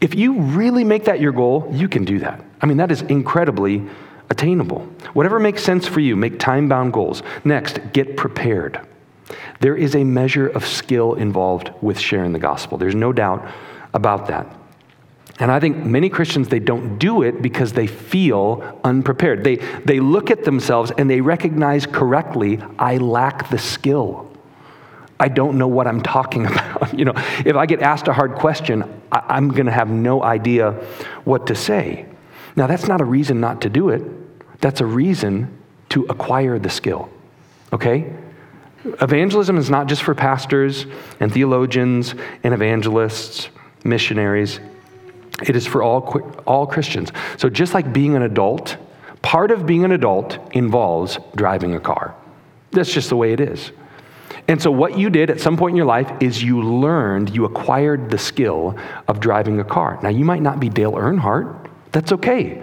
If 0.00 0.14
you 0.14 0.40
really 0.40 0.84
make 0.84 1.04
that 1.04 1.20
your 1.20 1.32
goal, 1.32 1.68
you 1.72 1.88
can 1.88 2.04
do 2.04 2.18
that. 2.18 2.44
I 2.60 2.66
mean, 2.66 2.76
that 2.78 2.90
is 2.90 3.02
incredibly 3.02 3.82
attainable. 4.28 4.80
Whatever 5.14 5.38
makes 5.38 5.62
sense 5.62 5.86
for 5.86 6.00
you, 6.00 6.16
make 6.16 6.38
time 6.38 6.68
bound 6.68 6.92
goals. 6.92 7.22
Next, 7.44 7.80
get 7.92 8.16
prepared. 8.16 8.86
There 9.60 9.76
is 9.76 9.94
a 9.94 10.04
measure 10.04 10.48
of 10.48 10.66
skill 10.66 11.14
involved 11.14 11.70
with 11.80 11.98
sharing 11.98 12.32
the 12.32 12.38
gospel. 12.38 12.78
There's 12.78 12.94
no 12.94 13.12
doubt 13.12 13.46
about 13.92 14.26
that. 14.28 14.46
And 15.38 15.50
I 15.50 15.60
think 15.60 15.84
many 15.84 16.08
Christians, 16.08 16.48
they 16.48 16.60
don't 16.60 16.98
do 16.98 17.22
it 17.22 17.42
because 17.42 17.72
they 17.72 17.86
feel 17.86 18.80
unprepared. 18.84 19.44
They, 19.44 19.56
they 19.56 20.00
look 20.00 20.30
at 20.30 20.44
themselves 20.44 20.92
and 20.96 21.10
they 21.10 21.20
recognize 21.20 21.84
correctly, 21.84 22.58
I 22.78 22.96
lack 22.96 23.50
the 23.50 23.58
skill. 23.58 24.30
I 25.20 25.28
don't 25.28 25.58
know 25.58 25.68
what 25.68 25.86
I'm 25.86 26.00
talking 26.00 26.46
about. 26.50 26.98
you 26.98 27.04
know, 27.04 27.12
if 27.44 27.54
I 27.54 27.66
get 27.66 27.82
asked 27.82 28.08
a 28.08 28.12
hard 28.12 28.34
question, 28.34 28.82
I, 29.12 29.24
I'm 29.28 29.48
going 29.48 29.66
to 29.66 29.72
have 29.72 29.90
no 29.90 30.22
idea 30.22 30.72
what 31.24 31.48
to 31.48 31.54
say. 31.54 32.06
Now, 32.54 32.66
that's 32.66 32.88
not 32.88 33.02
a 33.02 33.04
reason 33.04 33.40
not 33.40 33.60
to 33.62 33.68
do 33.68 33.90
it. 33.90 34.02
That's 34.60 34.80
a 34.80 34.86
reason 34.86 35.58
to 35.90 36.04
acquire 36.04 36.58
the 36.58 36.70
skill. 36.70 37.10
Okay? 37.72 38.10
Evangelism 39.00 39.58
is 39.58 39.70
not 39.70 39.86
just 39.86 40.02
for 40.02 40.14
pastors 40.14 40.86
and 41.20 41.32
theologians 41.32 42.14
and 42.42 42.54
evangelists, 42.54 43.48
missionaries. 43.84 44.60
It 45.46 45.56
is 45.56 45.66
for 45.66 45.82
all, 45.82 46.20
all 46.46 46.66
Christians. 46.66 47.12
So, 47.36 47.48
just 47.48 47.74
like 47.74 47.92
being 47.92 48.16
an 48.16 48.22
adult, 48.22 48.76
part 49.22 49.50
of 49.50 49.66
being 49.66 49.84
an 49.84 49.92
adult 49.92 50.38
involves 50.52 51.18
driving 51.34 51.74
a 51.74 51.80
car. 51.80 52.14
That's 52.70 52.92
just 52.92 53.08
the 53.08 53.16
way 53.16 53.32
it 53.32 53.40
is. 53.40 53.72
And 54.48 54.62
so, 54.62 54.70
what 54.70 54.98
you 54.98 55.10
did 55.10 55.30
at 55.30 55.40
some 55.40 55.56
point 55.56 55.72
in 55.72 55.76
your 55.76 55.86
life 55.86 56.10
is 56.20 56.42
you 56.42 56.62
learned, 56.62 57.34
you 57.34 57.44
acquired 57.44 58.10
the 58.10 58.18
skill 58.18 58.78
of 59.08 59.20
driving 59.20 59.60
a 59.60 59.64
car. 59.64 59.98
Now, 60.02 60.08
you 60.08 60.24
might 60.24 60.42
not 60.42 60.60
be 60.60 60.68
Dale 60.68 60.92
Earnhardt, 60.92 61.68
that's 61.92 62.12
okay. 62.12 62.62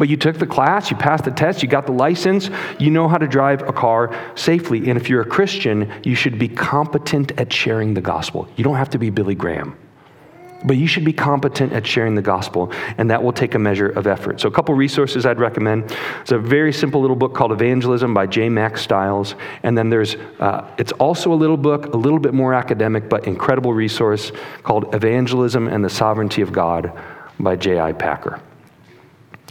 But 0.00 0.08
you 0.08 0.16
took 0.16 0.38
the 0.38 0.46
class, 0.46 0.90
you 0.90 0.96
passed 0.96 1.24
the 1.24 1.30
test, 1.30 1.62
you 1.62 1.68
got 1.68 1.84
the 1.84 1.92
license, 1.92 2.48
you 2.78 2.90
know 2.90 3.06
how 3.06 3.18
to 3.18 3.28
drive 3.28 3.60
a 3.68 3.72
car 3.74 4.18
safely. 4.34 4.88
And 4.88 4.98
if 4.98 5.10
you're 5.10 5.20
a 5.20 5.26
Christian, 5.26 5.92
you 6.04 6.14
should 6.14 6.38
be 6.38 6.48
competent 6.48 7.32
at 7.38 7.52
sharing 7.52 7.92
the 7.92 8.00
gospel. 8.00 8.48
You 8.56 8.64
don't 8.64 8.76
have 8.76 8.88
to 8.90 8.98
be 8.98 9.10
Billy 9.10 9.34
Graham. 9.34 9.76
But 10.64 10.78
you 10.78 10.86
should 10.86 11.04
be 11.04 11.12
competent 11.12 11.74
at 11.74 11.86
sharing 11.86 12.14
the 12.14 12.22
gospel, 12.22 12.72
and 12.96 13.10
that 13.10 13.22
will 13.22 13.34
take 13.34 13.54
a 13.54 13.58
measure 13.58 13.90
of 13.90 14.06
effort. 14.06 14.40
So, 14.40 14.48
a 14.48 14.50
couple 14.50 14.74
resources 14.74 15.26
I'd 15.26 15.38
recommend. 15.38 15.94
It's 16.22 16.32
a 16.32 16.38
very 16.38 16.72
simple 16.72 17.02
little 17.02 17.14
book 17.16 17.34
called 17.34 17.52
Evangelism 17.52 18.14
by 18.14 18.26
J. 18.26 18.48
Mack 18.48 18.78
Stiles. 18.78 19.34
And 19.64 19.76
then 19.76 19.90
there's, 19.90 20.14
uh, 20.38 20.66
it's 20.78 20.92
also 20.92 21.30
a 21.30 21.36
little 21.36 21.58
book, 21.58 21.92
a 21.92 21.96
little 21.98 22.18
bit 22.18 22.32
more 22.32 22.54
academic, 22.54 23.10
but 23.10 23.26
incredible 23.26 23.74
resource 23.74 24.32
called 24.62 24.94
Evangelism 24.94 25.68
and 25.68 25.84
the 25.84 25.90
Sovereignty 25.90 26.40
of 26.40 26.52
God 26.52 26.90
by 27.38 27.54
J.I. 27.54 27.92
Packer. 27.92 28.40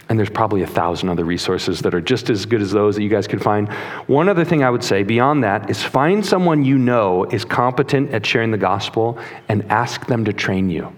And 0.09 0.17
there's 0.17 0.29
probably 0.29 0.63
a 0.63 0.67
thousand 0.67 1.09
other 1.09 1.23
resources 1.23 1.81
that 1.81 1.93
are 1.93 2.01
just 2.01 2.31
as 2.31 2.47
good 2.47 2.61
as 2.61 2.71
those 2.71 2.95
that 2.95 3.03
you 3.03 3.09
guys 3.09 3.27
could 3.27 3.43
find. 3.43 3.71
One 4.07 4.27
other 4.27 4.43
thing 4.43 4.63
I 4.63 4.69
would 4.71 4.83
say 4.83 5.03
beyond 5.03 5.43
that 5.43 5.69
is 5.69 5.83
find 5.83 6.25
someone 6.25 6.65
you 6.65 6.79
know 6.79 7.25
is 7.25 7.45
competent 7.45 8.11
at 8.11 8.25
sharing 8.25 8.49
the 8.49 8.57
gospel 8.57 9.19
and 9.47 9.63
ask 9.71 10.07
them 10.07 10.25
to 10.25 10.33
train 10.33 10.71
you. 10.71 10.91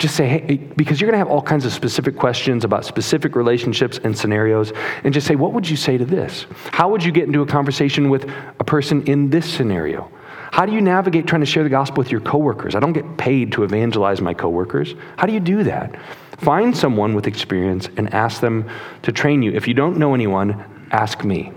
Just 0.00 0.16
say, 0.16 0.26
hey, 0.26 0.56
because 0.56 1.00
you're 1.00 1.08
going 1.08 1.14
to 1.14 1.24
have 1.24 1.28
all 1.28 1.42
kinds 1.42 1.64
of 1.64 1.72
specific 1.72 2.16
questions 2.16 2.64
about 2.64 2.84
specific 2.84 3.36
relationships 3.36 4.00
and 4.02 4.18
scenarios, 4.18 4.72
and 5.04 5.14
just 5.14 5.28
say, 5.28 5.36
what 5.36 5.52
would 5.52 5.70
you 5.70 5.76
say 5.76 5.96
to 5.96 6.04
this? 6.04 6.46
How 6.72 6.88
would 6.88 7.04
you 7.04 7.12
get 7.12 7.28
into 7.28 7.40
a 7.40 7.46
conversation 7.46 8.10
with 8.10 8.28
a 8.58 8.64
person 8.64 9.04
in 9.04 9.30
this 9.30 9.48
scenario? 9.48 10.10
How 10.50 10.66
do 10.66 10.72
you 10.72 10.80
navigate 10.80 11.28
trying 11.28 11.42
to 11.42 11.46
share 11.46 11.62
the 11.62 11.70
gospel 11.70 11.98
with 11.98 12.10
your 12.10 12.20
coworkers? 12.20 12.74
I 12.74 12.80
don't 12.80 12.94
get 12.94 13.16
paid 13.16 13.52
to 13.52 13.62
evangelize 13.62 14.20
my 14.20 14.34
coworkers. 14.34 14.96
How 15.16 15.26
do 15.28 15.32
you 15.32 15.40
do 15.40 15.62
that? 15.62 15.94
Find 16.42 16.76
someone 16.76 17.14
with 17.14 17.28
experience 17.28 17.88
and 17.96 18.12
ask 18.12 18.40
them 18.40 18.68
to 19.02 19.12
train 19.12 19.42
you. 19.42 19.52
If 19.52 19.68
you 19.68 19.74
don't 19.74 19.96
know 19.96 20.12
anyone, 20.12 20.88
ask 20.90 21.22
me. 21.24 21.52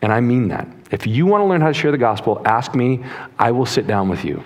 And 0.00 0.12
I 0.12 0.20
mean 0.20 0.48
that. 0.48 0.68
If 0.92 1.08
you 1.08 1.26
want 1.26 1.42
to 1.42 1.46
learn 1.46 1.60
how 1.60 1.66
to 1.66 1.74
share 1.74 1.90
the 1.90 1.98
gospel, 1.98 2.40
ask 2.44 2.76
me. 2.76 3.04
I 3.36 3.50
will 3.50 3.66
sit 3.66 3.88
down 3.88 4.08
with 4.08 4.24
you 4.24 4.44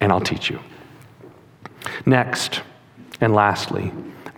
and 0.00 0.12
I'll 0.12 0.20
teach 0.20 0.50
you. 0.50 0.58
Next, 2.04 2.62
and 3.20 3.32
lastly, 3.32 3.92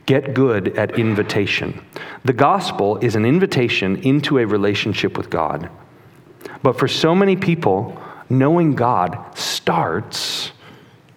get 0.04 0.34
good 0.34 0.76
at 0.76 0.98
invitation. 0.98 1.82
The 2.24 2.34
gospel 2.34 2.98
is 2.98 3.16
an 3.16 3.24
invitation 3.24 3.96
into 4.02 4.38
a 4.38 4.46
relationship 4.46 5.16
with 5.16 5.30
God. 5.30 5.70
But 6.62 6.78
for 6.78 6.88
so 6.88 7.14
many 7.14 7.36
people, 7.36 7.98
knowing 8.28 8.74
God 8.74 9.18
starts 9.34 10.52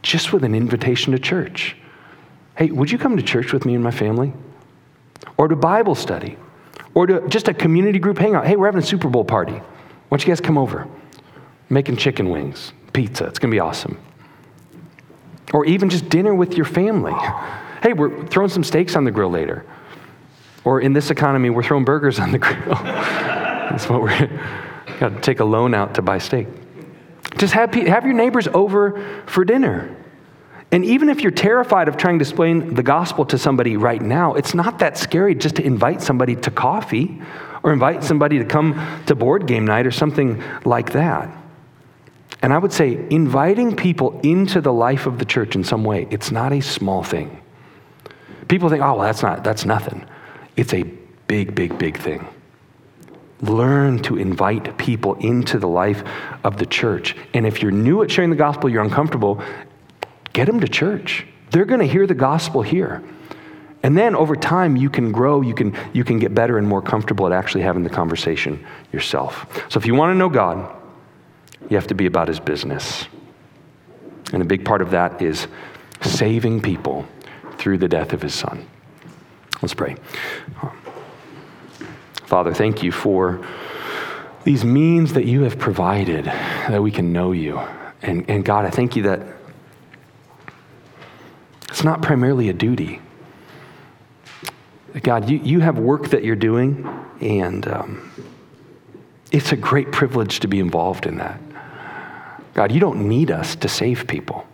just 0.01 0.31
with 0.31 0.45
an 0.45 0.55
invitation 0.55 1.11
to 1.11 1.19
church. 1.19 1.75
Hey, 2.57 2.71
would 2.71 2.91
you 2.91 2.97
come 2.97 3.17
to 3.17 3.23
church 3.23 3.53
with 3.53 3.65
me 3.65 3.75
and 3.75 3.83
my 3.83 3.91
family? 3.91 4.33
Or 5.37 5.47
to 5.47 5.55
Bible 5.55 5.95
study? 5.95 6.37
Or 6.93 7.07
to 7.07 7.27
just 7.27 7.47
a 7.47 7.53
community 7.53 7.99
group 7.99 8.17
hangout? 8.17 8.45
Hey, 8.45 8.55
we're 8.55 8.67
having 8.67 8.81
a 8.81 8.85
Super 8.85 9.09
Bowl 9.09 9.23
party. 9.23 9.53
Why 9.53 9.61
don't 10.09 10.21
you 10.21 10.27
guys 10.27 10.41
come 10.41 10.57
over? 10.57 10.87
Making 11.69 11.97
chicken 11.97 12.29
wings, 12.29 12.73
pizza. 12.93 13.25
It's 13.25 13.39
going 13.39 13.49
to 13.49 13.55
be 13.55 13.59
awesome. 13.59 13.97
Or 15.53 15.65
even 15.65 15.89
just 15.89 16.09
dinner 16.09 16.35
with 16.35 16.55
your 16.55 16.65
family. 16.65 17.13
Hey, 17.81 17.93
we're 17.93 18.25
throwing 18.27 18.49
some 18.49 18.63
steaks 18.63 18.95
on 18.95 19.05
the 19.05 19.11
grill 19.11 19.29
later. 19.29 19.65
Or 20.63 20.81
in 20.81 20.93
this 20.93 21.09
economy, 21.09 21.49
we're 21.49 21.63
throwing 21.63 21.85
burgers 21.85 22.19
on 22.19 22.31
the 22.31 22.37
grill. 22.39 22.75
That's 22.75 23.89
what 23.89 24.01
we're 24.01 24.27
got 24.99 25.15
to 25.15 25.19
take 25.21 25.39
a 25.39 25.45
loan 25.45 25.73
out 25.73 25.95
to 25.95 26.01
buy 26.01 26.19
steak. 26.19 26.47
Just 27.37 27.53
have, 27.53 27.73
have 27.73 28.05
your 28.05 28.13
neighbors 28.13 28.47
over 28.53 29.23
for 29.25 29.43
dinner. 29.43 29.95
And 30.71 30.85
even 30.85 31.09
if 31.09 31.21
you're 31.21 31.31
terrified 31.31 31.89
of 31.89 31.97
trying 31.97 32.19
to 32.19 32.23
explain 32.23 32.73
the 32.75 32.83
gospel 32.83 33.25
to 33.25 33.37
somebody 33.37 33.75
right 33.75 34.01
now, 34.01 34.35
it's 34.35 34.53
not 34.53 34.79
that 34.79 34.97
scary 34.97 35.35
just 35.35 35.55
to 35.57 35.63
invite 35.63 36.01
somebody 36.01 36.35
to 36.37 36.51
coffee 36.51 37.21
or 37.63 37.73
invite 37.73 38.03
somebody 38.03 38.39
to 38.39 38.45
come 38.45 38.79
to 39.07 39.15
board 39.15 39.47
game 39.47 39.65
night 39.65 39.85
or 39.85 39.91
something 39.91 40.41
like 40.63 40.93
that. 40.93 41.29
And 42.41 42.53
I 42.53 42.57
would 42.57 42.73
say 42.73 43.05
inviting 43.09 43.75
people 43.75 44.19
into 44.23 44.61
the 44.61 44.73
life 44.73 45.05
of 45.05 45.19
the 45.19 45.25
church 45.25 45.55
in 45.55 45.63
some 45.63 45.83
way, 45.83 46.07
it's 46.09 46.31
not 46.31 46.53
a 46.53 46.61
small 46.61 47.03
thing. 47.03 47.41
People 48.47 48.69
think, 48.69 48.81
oh, 48.81 48.95
well, 48.95 49.05
that's 49.05 49.21
not, 49.21 49.43
that's 49.43 49.65
nothing. 49.65 50.05
It's 50.55 50.73
a 50.73 50.83
big, 51.27 51.53
big, 51.53 51.77
big 51.77 51.97
thing. 51.97 52.27
Learn 53.41 53.99
to 54.03 54.17
invite 54.17 54.77
people 54.77 55.15
into 55.15 55.59
the 55.59 55.67
life 55.67 56.03
of 56.43 56.57
the 56.57 56.65
church. 56.65 57.15
And 57.33 57.45
if 57.45 57.61
you're 57.61 57.71
new 57.71 58.01
at 58.03 58.11
sharing 58.11 58.29
the 58.29 58.35
gospel, 58.35 58.69
you're 58.69 58.83
uncomfortable, 58.83 59.41
Get 60.33 60.45
them 60.45 60.59
to 60.59 60.67
church. 60.67 61.25
They're 61.51 61.65
going 61.65 61.79
to 61.81 61.87
hear 61.87 62.07
the 62.07 62.15
gospel 62.15 62.61
here. 62.61 63.03
And 63.83 63.97
then 63.97 64.15
over 64.15 64.35
time, 64.35 64.75
you 64.75 64.89
can 64.89 65.11
grow, 65.11 65.41
you 65.41 65.55
can, 65.55 65.75
you 65.91 66.03
can 66.03 66.19
get 66.19 66.35
better 66.35 66.57
and 66.57 66.67
more 66.67 66.81
comfortable 66.81 67.25
at 67.25 67.31
actually 67.31 67.61
having 67.61 67.83
the 67.83 67.89
conversation 67.89 68.65
yourself. 68.91 69.65
So 69.69 69.79
if 69.79 69.85
you 69.85 69.95
want 69.95 70.11
to 70.13 70.17
know 70.17 70.29
God, 70.29 70.73
you 71.69 71.77
have 71.77 71.87
to 71.87 71.95
be 71.95 72.05
about 72.05 72.27
his 72.27 72.39
business. 72.39 73.07
And 74.33 74.41
a 74.41 74.45
big 74.45 74.63
part 74.63 74.81
of 74.81 74.91
that 74.91 75.21
is 75.21 75.47
saving 76.01 76.61
people 76.61 77.05
through 77.57 77.79
the 77.79 77.87
death 77.87 78.13
of 78.13 78.21
his 78.21 78.33
son. 78.33 78.67
Let's 79.61 79.73
pray. 79.73 79.95
Father, 82.25 82.53
thank 82.53 82.81
you 82.81 82.91
for 82.91 83.45
these 84.43 84.63
means 84.63 85.13
that 85.13 85.25
you 85.25 85.43
have 85.43 85.59
provided 85.59 86.25
that 86.25 86.81
we 86.81 86.91
can 86.91 87.13
know 87.13 87.31
you. 87.31 87.59
And, 88.01 88.27
and 88.29 88.45
God, 88.45 88.65
I 88.65 88.69
thank 88.69 88.95
you 88.95 89.03
that 89.03 89.21
it's 91.71 91.83
not 91.83 92.01
primarily 92.01 92.49
a 92.49 92.53
duty. 92.53 93.01
God, 95.01 95.29
you, 95.29 95.39
you 95.39 95.61
have 95.61 95.79
work 95.79 96.09
that 96.09 96.23
you're 96.23 96.35
doing, 96.35 96.85
and 97.21 97.65
um, 97.67 98.11
it's 99.31 99.53
a 99.53 99.55
great 99.55 99.91
privilege 99.91 100.41
to 100.41 100.49
be 100.49 100.59
involved 100.59 101.05
in 101.05 101.17
that. 101.17 101.39
God, 102.53 102.73
you 102.73 102.81
don't 102.81 103.07
need 103.07 103.31
us 103.31 103.55
to 103.55 103.69
save 103.69 104.05
people. 104.05 104.45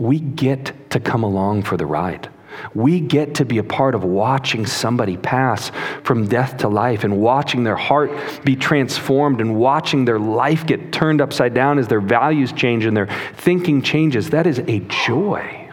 We 0.00 0.18
get 0.18 0.90
to 0.90 1.00
come 1.00 1.22
along 1.22 1.64
for 1.64 1.76
the 1.76 1.84
ride. 1.84 2.30
We 2.72 2.98
get 2.98 3.34
to 3.36 3.44
be 3.44 3.58
a 3.58 3.64
part 3.64 3.94
of 3.94 4.04
watching 4.04 4.64
somebody 4.64 5.18
pass 5.18 5.70
from 6.02 6.28
death 6.28 6.56
to 6.58 6.68
life 6.68 7.04
and 7.04 7.18
watching 7.18 7.64
their 7.64 7.76
heart 7.76 8.10
be 8.42 8.56
transformed 8.56 9.40
and 9.40 9.56
watching 9.56 10.04
their 10.06 10.18
life 10.18 10.64
get 10.64 10.92
turned 10.92 11.20
upside 11.20 11.52
down 11.52 11.78
as 11.78 11.88
their 11.88 12.00
values 12.00 12.52
change 12.52 12.86
and 12.86 12.96
their 12.96 13.08
thinking 13.36 13.82
changes. 13.82 14.30
That 14.30 14.46
is 14.46 14.60
a 14.60 14.78
joy. 14.80 15.63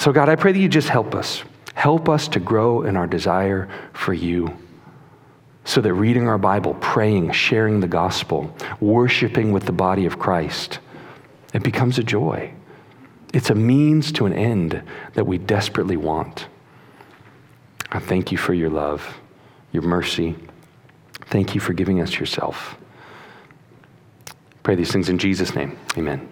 So, 0.00 0.12
God, 0.12 0.30
I 0.30 0.34
pray 0.36 0.52
that 0.52 0.58
you 0.58 0.66
just 0.70 0.88
help 0.88 1.14
us. 1.14 1.44
Help 1.74 2.08
us 2.08 2.26
to 2.28 2.40
grow 2.40 2.84
in 2.84 2.96
our 2.96 3.06
desire 3.06 3.68
for 3.92 4.14
you 4.14 4.56
so 5.66 5.82
that 5.82 5.92
reading 5.92 6.26
our 6.26 6.38
Bible, 6.38 6.72
praying, 6.80 7.32
sharing 7.32 7.80
the 7.80 7.86
gospel, 7.86 8.50
worshiping 8.80 9.52
with 9.52 9.66
the 9.66 9.72
body 9.72 10.06
of 10.06 10.18
Christ, 10.18 10.78
it 11.52 11.62
becomes 11.62 11.98
a 11.98 12.02
joy. 12.02 12.50
It's 13.34 13.50
a 13.50 13.54
means 13.54 14.10
to 14.12 14.24
an 14.24 14.32
end 14.32 14.82
that 15.12 15.26
we 15.26 15.36
desperately 15.36 15.98
want. 15.98 16.46
I 17.92 17.98
thank 17.98 18.32
you 18.32 18.38
for 18.38 18.54
your 18.54 18.70
love, 18.70 19.20
your 19.70 19.82
mercy. 19.82 20.34
Thank 21.26 21.54
you 21.54 21.60
for 21.60 21.74
giving 21.74 22.00
us 22.00 22.18
yourself. 22.18 22.78
Pray 24.62 24.76
these 24.76 24.92
things 24.92 25.10
in 25.10 25.18
Jesus' 25.18 25.54
name. 25.54 25.76
Amen. 25.98 26.26